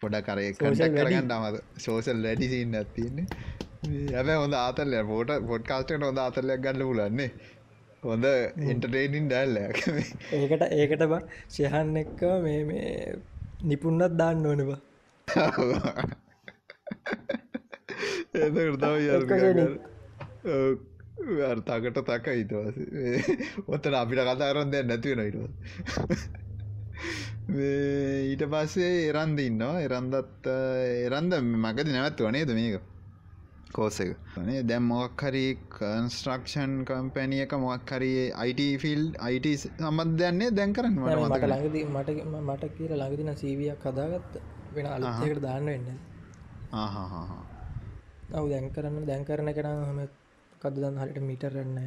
පොඩ 0.00 0.16
කරය 0.22 0.46
කටක් 0.52 0.94
කරගන්න 0.94 1.32
අමද 1.32 1.56
සෝසල් 1.78 2.22
වැඩිසින්න 2.22 2.74
ඇතින්නේ 2.74 3.26
ඇබ 4.14 4.28
හොඳ 4.32 4.56
ආතල්ල 4.56 4.94
පෝට 5.04 5.32
පොඩ්කාස්ටට 5.44 6.00
හොඳ 6.00 6.18
ආතල්ලයක් 6.18 6.62
ගන්න 6.62 6.84
පුලන්නේ 6.84 7.30
හොඳ 8.02 8.26
ඉන්ටර්ටේනින් 8.66 9.26
ඩැල්ලයක් 9.26 9.76
ඒකට 10.32 10.62
ඒකට 10.70 11.06
බ 11.06 11.20
ශයහන් 11.50 11.90
එක්ක 11.96 12.20
මේ 12.44 12.60
මේ 12.64 12.92
නිපුන්නත් 13.64 14.14
දාන්න 14.14 14.46
ඕනවා 14.46 14.80
එතකට 18.36 18.78
තව 18.78 18.94
අර්තාකට 21.44 22.00
තක 22.02 22.26
හිතවස 22.38 22.76
ඔත්තන 23.68 23.94
අපිට 23.94 24.26
කතාරන් 24.30 24.70
දැන් 24.70 24.86
නැතිවෙන 24.86 25.26
ඉටව 25.26 25.44
ඊට 28.26 28.42
පස්සේ 28.52 28.92
එරන්ද 29.08 29.38
ඉන්නවා. 29.40 29.80
එරන්දත් 29.80 30.50
එරන්ද 31.06 31.40
මගද 31.56 31.88
නැවත්ව 31.88 32.30
නේද 32.32 32.52
මේක? 32.52 32.84
කෝස 33.72 34.00
එක. 34.00 34.10
නේ 34.40 34.62
දැම් 34.62 34.84
මොක් 34.84 35.22
හරි 35.22 35.44
කන්ස්ට්‍රක්ෂන් 35.70 36.74
කම්පැනියක 36.84 37.52
මොක් 37.58 37.90
හරි 37.90 38.12
අයිට 38.34 38.80
ෆිල් 38.80 39.02
අයිට 39.20 39.48
සම්බන්ධයන්නේ 39.62 40.50
දැන් 40.50 40.72
කරන්න 40.72 40.98
මට 40.98 41.42
ළඟදී 41.44 41.86
මට 41.86 42.08
මට 42.42 42.70
කියර 42.76 42.92
ළඟදින 42.94 43.32
සීවියක් 43.36 43.80
කදාගත්ත 43.80 44.38
වෙන 44.72 44.86
අලකට 44.88 45.40
දාන්න 45.40 45.66
වෙන්න 45.66 45.88
ඔවු 48.32 48.46
දැන් 48.48 48.70
කරන්න 48.70 49.04
දැන් 49.06 49.24
කරන 49.24 49.52
කෙන 49.54 49.70
හම 49.82 50.00
කදදන් 50.62 51.00
හරිට 51.02 51.22
මිටරන්න 51.22 51.78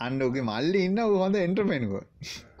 අන්න 0.00 0.22
ඔගේ 0.22 0.46
මල්ලි 0.50 0.84
ඉන්න 0.84 1.02
හොඳ 1.16 1.42
එන්ට්‍රපෙන්ුව 1.46 1.94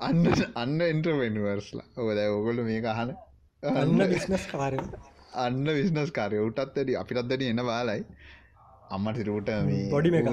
අන්න 0.00 0.26
අන්න 0.56 0.76
එන්ට්‍රපෙන්වර්ස්ලා 0.90 1.88
ඔක 1.96 2.10
දැ 2.18 2.28
ඔගොල 2.38 2.66
මේක 2.68 2.90
අහන 2.94 3.16
අන්න 3.62 3.96
බිස්නස් 4.08 4.46
කාරය 4.52 4.82
අන්න 5.34 5.64
විශ්නස් 5.70 6.10
කාරය 6.10 6.38
උටත් 6.40 6.60
ඇඩි 6.60 6.96
අපිටත්දට 6.96 7.42
එන්න 7.44 7.62
බාලයි. 7.64 8.04
අම්මට 8.90 9.20
රූට 9.26 9.50
පොඩි 9.90 10.10
මේක. 10.10 10.26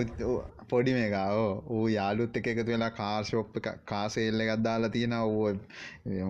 පොඩි 0.70 0.93
මේකාෝ. 0.93 1.49
ඌ 1.70 1.86
යාලුත් 1.89 2.38
එක 2.39 2.47
එකතු 2.51 2.65
වෙලා 2.68 2.89
කාර්ශෝප් 2.91 3.59
කාසෙල්ල 3.86 4.43
එකත් 4.45 4.63
දාලා 4.63 4.89
තියෙන 4.89 5.15
ඕ 5.18 5.51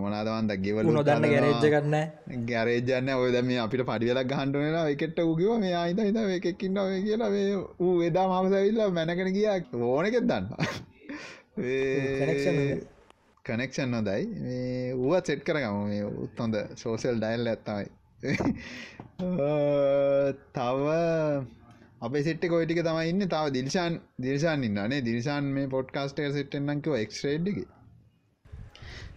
මොනාදවන්ද 0.02 0.52
ගෙවල 0.64 0.90
නොදන්න 0.90 1.26
ගැරේජ්ජ 1.26 1.66
කරන්න 1.66 2.44
ගැරේජන්න 2.50 3.10
ඔය 3.14 3.30
දැම 3.32 3.50
අපිට 3.58 3.84
පඩිවෙලක් 3.84 4.30
ගහන්ඩුවෙලා 4.32 4.84
එකට 4.90 5.18
උගව 5.24 5.50
මේ 5.58 5.74
අයිත 5.76 6.00
හිත 6.00 6.20
එකකින්න 6.42 6.78
ඔය 6.78 7.00
කියලා. 7.02 7.30
මේ 7.30 7.48
ඌ 7.80 7.96
එදා 8.02 8.26
මම 8.28 8.46
සැවිල්ල 8.52 8.80
මැනකන 8.92 9.32
කියක් 9.32 9.74
ඕනෙකෙත් 9.86 10.26
දන්න 10.26 10.46
කනෙක්ෂන් 13.44 13.90
නොදයි 13.90 14.24
මේ 14.40 14.94
ඌවත් 14.94 15.24
සෙට් 15.26 15.42
කරගම. 15.42 15.76
මේ 15.86 16.02
උත් 16.24 16.34
හොඳ 16.38 16.56
සෝසල් 16.76 17.16
ඩයිල් 17.18 17.44
ඇත්තමයි 17.48 17.86
තව 20.54 20.88
අපේ 22.00 22.22
සෙට් 22.22 22.44
කොයිටික 22.46 22.80
තමයි 22.82 23.08
ඉන්න. 23.08 23.28
තව 23.28 23.44
දිල්ශාන් 23.52 23.94
දිර්ශාන් 24.18 24.64
ඉන්නනේ 24.64 25.00
දිර්ශාන් 25.02 25.44
මේ 25.54 25.66
පොඩ්කාස්ටක 25.68 26.28
සෙට්ෙන්න්නකිව 26.32 26.94
එක්ස්රේඩ්ඩි 26.96 27.64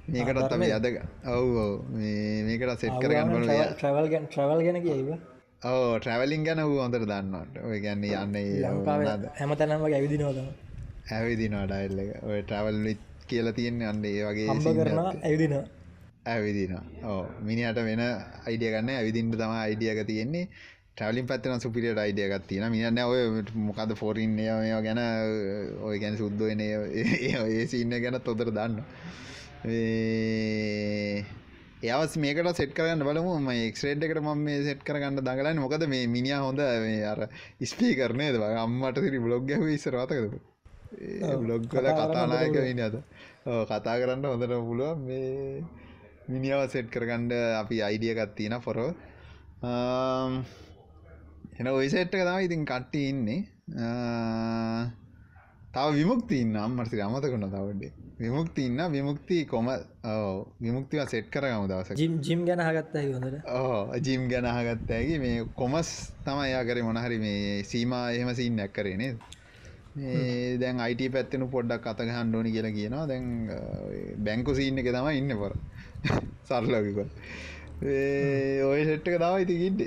මේකටත් 0.07 0.41
අපි 0.47 0.69
අදක 0.71 0.95
ඔව් 1.27 1.45
මේකට 1.91 2.73
සෙට් 2.77 2.97
කරගන්න 2.97 3.45
ට්‍රවල් 3.73 4.07
ගැන් 4.07 4.25
ට්‍රවල් 4.27 4.63
ගැන 4.65 4.79
කියව 4.81 5.11
ඕ 5.63 5.99
ට්‍රවලින් 5.99 6.43
ගැන 6.43 6.63
වූ 6.63 6.79
හොඳට 6.79 7.03
දන්නට 7.03 7.61
ඔය 7.63 7.77
ගැන්න 7.79 8.03
යන්න 8.05 8.35
හැම 9.35 9.55
තැනම 9.55 9.85
ඇවිදිනවද 9.89 10.41
ඇවිදිනවා 11.11 11.67
ඩයිල්ල 11.67 12.01
ඔය 12.23 12.41
ට්‍රවල් 12.41 12.81
කියලා 13.27 13.53
තියෙන්නේ 13.53 13.87
අන්න 13.87 14.03
ඒ 14.05 14.25
වගේ 14.25 14.75
කරන 14.75 15.01
ඇවිදින 15.05 15.57
ඇවිදින 16.27 16.75
ඕ 17.05 17.21
මිනිට 17.43 17.81
වෙන 17.83 18.05
අයිඩිය 18.05 18.71
ගන්න 18.71 18.93
ඇවිදින්ට 18.95 19.37
තම 19.37 19.57
අයිඩියක 19.59 20.05
තියෙන්නේ 20.07 20.45
ට්‍රවලින් 20.97 21.27
පත්තන 21.27 21.61
සුපිරියට 21.61 21.99
අයිඩියගත් 21.99 22.47
තියෙන 22.47 22.71
මියන්න 22.71 22.97
ඔය 23.01 23.21
මොකද 23.67 23.93
ෆෝරින් 23.95 24.33
ඒවා 24.39 24.81
ගැන 24.85 24.99
ඔය 25.81 25.99
ගැන 25.99 26.17
සුද්දුවන 26.17 26.61
ඒ 26.61 27.65
සින්න 27.67 27.95
ගැන 27.97 28.17
තොදර 28.21 28.51
දන්න. 28.51 28.75
ඒවස් 31.81 32.17
මේකට 32.17 32.51
සෙට 32.57 32.73
කරන්න 32.75 33.01
බලමු. 33.01 33.33
ම 33.39 33.49
එක්ස්රේඩ් 33.53 34.03
එකට 34.03 34.19
ම 34.19 34.43
මේ 34.45 34.63
සෙට් 34.63 34.83
කරගන්න 34.83 35.19
දඟලන්න. 35.19 35.61
මොකද 35.63 35.87
මේ 35.87 36.07
මිනිිය 36.07 36.37
හොඳ 36.37 36.59
මේ 36.59 37.03
අර 37.07 37.23
ස්පී 37.63 37.93
කරනය 37.95 38.27
ද 38.29 38.41
අම්මට 38.55 38.99
සිරි 38.99 39.19
බ්ලොග් 39.19 39.49
ඇහ 39.49 39.67
ඉස්සරවාතකද 39.73 40.39
බ්ලොග් 41.39 41.63
කල 41.67 41.87
කතානායක 41.91 42.57
විනි 42.59 42.83
අද 42.83 42.97
කතා 43.69 43.95
කරන්න 43.95 44.27
හොඳට 44.27 44.57
පුළුව 44.61 44.99
මේ 45.01 45.63
මිනිියාව 46.27 46.67
සෙට් 46.69 46.91
කරගණ්ඩ 46.91 47.31
අපි 47.61 47.81
අයිඩියගත් 47.81 48.35
තියෙන 48.35 48.59
පොරෝ 48.59 48.91
එන 51.53 51.67
ඔයිසෙට්ක 51.69 52.13
තම 52.13 52.39
ඉතින් 52.41 52.65
කට්ටි 52.65 53.01
ඉන්නේ. 53.09 53.39
තව 55.73 55.87
විමුක්ති 55.93 56.39
ඉන්න 56.43 56.55
අම්මට 56.57 56.93
අමතකුණ 57.01 57.45
තවඩේ 57.47 57.91
විමුක්ති 58.19 58.65
ඉන්න 58.65 58.81
විමුක්ති 58.89 59.37
කොම 59.45 59.67
විමුක්තිව 60.59 61.03
සෙට් 61.07 61.29
කරගම 61.29 61.67
දවස 61.67 61.95
ජිම් 61.95 62.17
ජිම් 62.21 62.45
ගැන 62.45 62.61
හගත්තා 62.61 63.03
හොඳට. 63.05 63.45
ඕ 63.49 63.99
ජිම් 63.99 64.27
ගැනහගත්තෑගේ 64.29 65.19
මේ 65.19 65.45
කොමස් 65.55 65.91
තම 66.25 66.41
යාකර 66.45 66.81
මොනහරි 66.83 67.19
මේ 67.19 67.63
සීම 67.63 67.93
එහෙම 67.93 68.33
සින්න 68.35 68.59
ඇක්කරනේ 68.59 68.97
මේ 68.97 70.57
දැන් 70.57 70.79
අයිට 70.79 71.07
පැත්තෙනු 71.13 71.49
පොඩ්ඩක් 71.49 71.87
අතක 71.87 72.11
හන්ඩෝනි 72.11 72.51
කියලා 72.51 72.77
කියනවා. 72.77 73.07
දැන් 73.07 73.25
බැංකු 74.19 74.55
සින්න 74.55 74.77
එක 74.77 74.91
තම 74.91 75.09
ඉන්න 75.13 75.37
පොර. 75.37 75.55
සරලකික 76.47 76.97
ඔය 78.63 78.81
සෙට්ක 78.85 79.13
තම 79.15 79.35
ඉතිකින්ට 79.43 79.81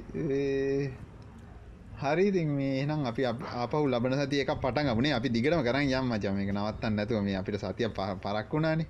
හරි 1.95 2.27
ඉතින් 2.29 2.49
මේ 2.51 2.85
නම් 2.87 3.07
අපි 3.07 3.23
අපහු 3.57 3.87
ලබන 3.87 4.15
සති 4.19 4.41
එක 4.41 4.53
පටන් 4.57 4.89
අපනේ 4.89 5.13
අපි 5.13 5.29
දිගටම 5.31 5.63
කරන්න 5.63 5.91
යම් 5.93 6.07
මචම 6.11 6.39
එක 6.39 6.51
නවත්තන්න 6.51 6.95
නැතුව 6.97 7.23
මේ 7.23 7.37
අපිට 7.37 7.59
සතිය 7.59 7.89
පරක් 7.91 8.53
වුණානේ. 8.53 8.87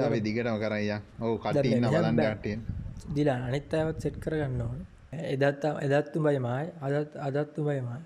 අපි 0.00 0.20
දිගටම 0.22 0.58
කරයිය 0.58 0.98
ඔවු 1.20 1.38
කට 1.38 1.64
ඉන්න 1.66 1.86
බලන්න 1.86 2.20
කටයෙන් 2.34 2.60
දිලා 3.14 3.40
අනිත් 3.46 3.74
අයවත් 3.74 3.98
සෙට් 4.00 4.20
කරගන්න 4.20 4.60
ඕන. 4.62 4.78
එදත් 5.12 5.64
එදත්තු 5.88 6.18
බයිමයි 6.20 6.68
අදත් 6.80 7.16
අදත්තු 7.18 7.64
බයිමයි 7.64 8.00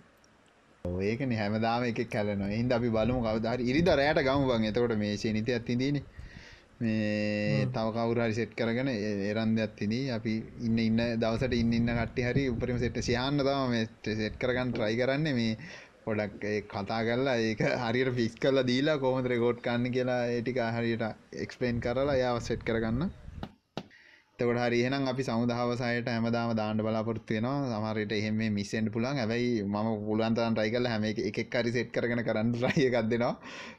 ඒකන 1.03 1.33
හැමදාම 1.33 1.85
එක 1.85 2.01
කැලන 2.09 2.43
හිද 2.51 2.73
අපි 2.73 2.89
බලමු 2.91 3.21
කවදහරි 3.23 3.69
ඉරිද 3.71 3.89
රෑට 3.93 4.23
ගමුවන් 4.23 4.65
එතකොට 4.65 4.95
මේ 4.97 5.17
ශනිත 5.17 5.49
ඇතිදීන 5.51 6.01
මේ 6.81 7.67
තව 7.75 7.87
කවුරහරි 7.93 8.35
සෙට් 8.35 8.53
කරගෙන 8.55 8.89
එරන්ද 8.89 9.61
ඇත්තිදී 9.61 10.11
අපි 10.11 10.35
ඉන්න 10.67 10.79
ඉන්න 10.79 11.01
දවසට 11.21 11.55
ඉන්න 11.55 11.73
ඉන්න 11.73 11.93
කට්ටි 11.93 12.27
හරි 12.29 12.45
උපරිම 12.49 12.79
සෙට් 12.79 12.99
සියන්න 13.03 13.41
තම 13.41 13.75
සෙට් 14.17 14.41
කරගන්න 14.41 14.73
ට්‍රයි 14.73 14.97
කරන්න. 14.97 15.29
මේ 15.35 15.57
පොඩක් 16.05 16.47
කතා 16.69 17.01
කරලා 17.05 17.37
ඒක 17.39 17.61
හරියට 17.85 18.15
ෆික්ස් 18.15 18.37
කරලා 18.37 18.65
දීලා 18.65 18.99
කොහොමද 18.99 19.29
රෙකෝඩ් 19.29 19.61
කන්න 19.61 19.93
කියලා 19.93 20.21
ඒටික 20.27 20.61
හරියට 20.77 21.05
එක්ස්පලේන් 21.45 21.81
කරලා 21.81 22.17
යාව 22.17 22.41
සෙට් 22.41 22.65
කරගන්න. 22.65 23.11
තකොට 24.39 24.59
හරි 24.59 24.79
එහෙනම් 24.83 25.09
අපි 25.09 25.23
සමුදහවසයට 25.23 26.09
හැමදාම 26.09 26.55
දාන්න 26.57 26.79
බලාපොරත්තු 26.79 27.35
වෙනවා. 27.35 27.59
සමහරට 27.73 28.13
එහෙම 28.13 28.41
මිස්සෙන්ට 28.55 28.93
පුළුවන්. 28.93 29.17
හැබැයි 29.17 29.51
මම 29.65 29.89
පුළුවන්තරන් 30.07 30.57
trtry 30.57 30.71
කරලා 30.71 30.93
හැම 30.95 31.05
එක- 31.05 31.25
එකෙක් 31.27 31.55
හරි 31.55 31.73
සෙට් 31.73 31.93
කරගෙන 31.93 32.25
කරන්න 32.25 32.55
try 32.55 32.87
එකක් 32.87 32.97
දෙනවා. 33.13 33.35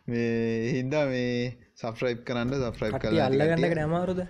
මේ 0.08 0.74
හින්දා 0.78 1.06
මේ 1.08 1.58
subscribe 1.82 2.22
කරන්න 2.28 2.58
කරලා 2.76 2.92
නැති 2.98 3.24
අල්ලගන්නක 3.30 3.78
නෑමාරුද 3.80 4.22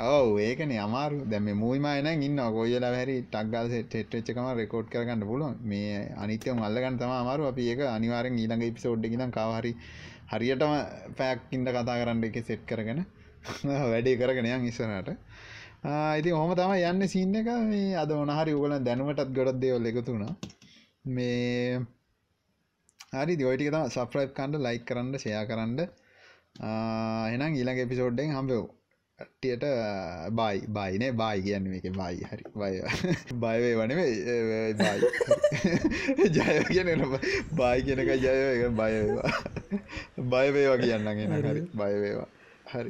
ඔව් 0.00 0.38
ඒකනේ 0.40 0.78
අමාරු. 0.78 1.16
දැන් 1.30 1.42
මේ 1.42 1.54
මූවි 1.54 1.78
මායනන් 1.78 2.22
ඉන්නවා. 2.28 2.50
කොයි 2.50 2.74
වෙලාවෙ 2.74 2.98
හරි 3.02 3.16
ටක් 3.24 3.50
ගාලා 3.52 3.72
සෙට් 3.74 4.14
වෙච්ච 4.14 4.30
එකම 4.32 4.48
රෙකෝඩ් 4.60 4.86
කරගන්න 4.92 5.22
පුළුවන්. 5.30 5.54
මේ 5.62 6.08
අනිත්‍යම 6.24 6.62
අල්ලගන්න 6.68 6.98
තමයි 6.98 7.16
අමාරු. 7.22 7.46
අපි 7.50 7.68
ඒක 7.72 7.80
අනිවාර්යෙන් 7.96 8.38
ඊළඟ 8.42 8.64
එපිසෝඩ් 8.68 9.06
එකේ 9.06 9.18
ඉඳන් 9.18 9.34
කාව 9.38 9.52
හරි 9.58 9.72
හරියටම 10.32 10.72
ඉඳ 11.56 11.68
කතා 11.68 11.96
කරන්න 12.00 12.24
එකේ 12.30 12.44
සෙට් 12.50 12.64
කරගෙන 12.66 13.04
වැඩේ 13.92 14.18
කරගෙන 14.20 14.50
යන් 14.50 14.68
ඉස්සරහට. 14.70 15.10
ආ 15.84 16.12
ඉතින් 16.20 16.38
ඔහොම 16.40 16.54
තමයි 16.60 16.84
යන්නේ 16.90 17.12
සීන් 17.14 17.34
එක. 17.40 17.50
මේ 17.72 17.96
අද 18.02 18.12
මොන 18.20 18.36
හරි 18.38 18.54
ඕගොල්ලන් 18.56 18.86
දැනුමටත් 18.88 19.34
ගොඩක් 19.38 19.60
දේවල් 19.64 19.90
එකතු 19.92 20.10
වුණා. 20.14 20.34
මේ 21.06 21.80
හරි 23.18 23.32
ඉතින් 23.36 23.50
ඔය 23.50 23.56
ටික 23.56 23.74
තමයි 23.74 23.96
සබ්ස්ක්‍රයිබ් 23.96 24.32
කරන්න 24.38 24.64
ලයික් 24.68 24.88
කරන්න 24.88 25.82
එහෙනම් 26.60 27.52
ඊළඟ 27.58 27.80
එපිසෝඩ් 27.84 28.20
එකෙන් 28.22 28.36
හම්බෙමු 28.36 28.66
කට්ටියට 29.18 29.64
බයි 30.38 30.58
බයිනේ 30.76 31.12
බයි 31.20 31.38
කියන්න 31.46 31.66
මේක 31.72 31.86
බයි 31.98 32.16
හරි. 32.30 32.44
බය 32.60 32.74
බයවේ 33.42 33.74
වනේ 33.80 33.96
බයි 33.98 34.12
ජය 36.36 36.46
කියන 36.68 36.88
බයි 37.58 37.78
කියනක 37.86 38.10
ජය 38.24 38.36
එක 38.52 38.62
බයවේවා 38.80 39.30
බයවේවා 40.32 40.78
කියන්න 40.84 41.06
හරි. 41.48 41.62
බයවේවා 41.74 42.28
හරි 42.66 42.88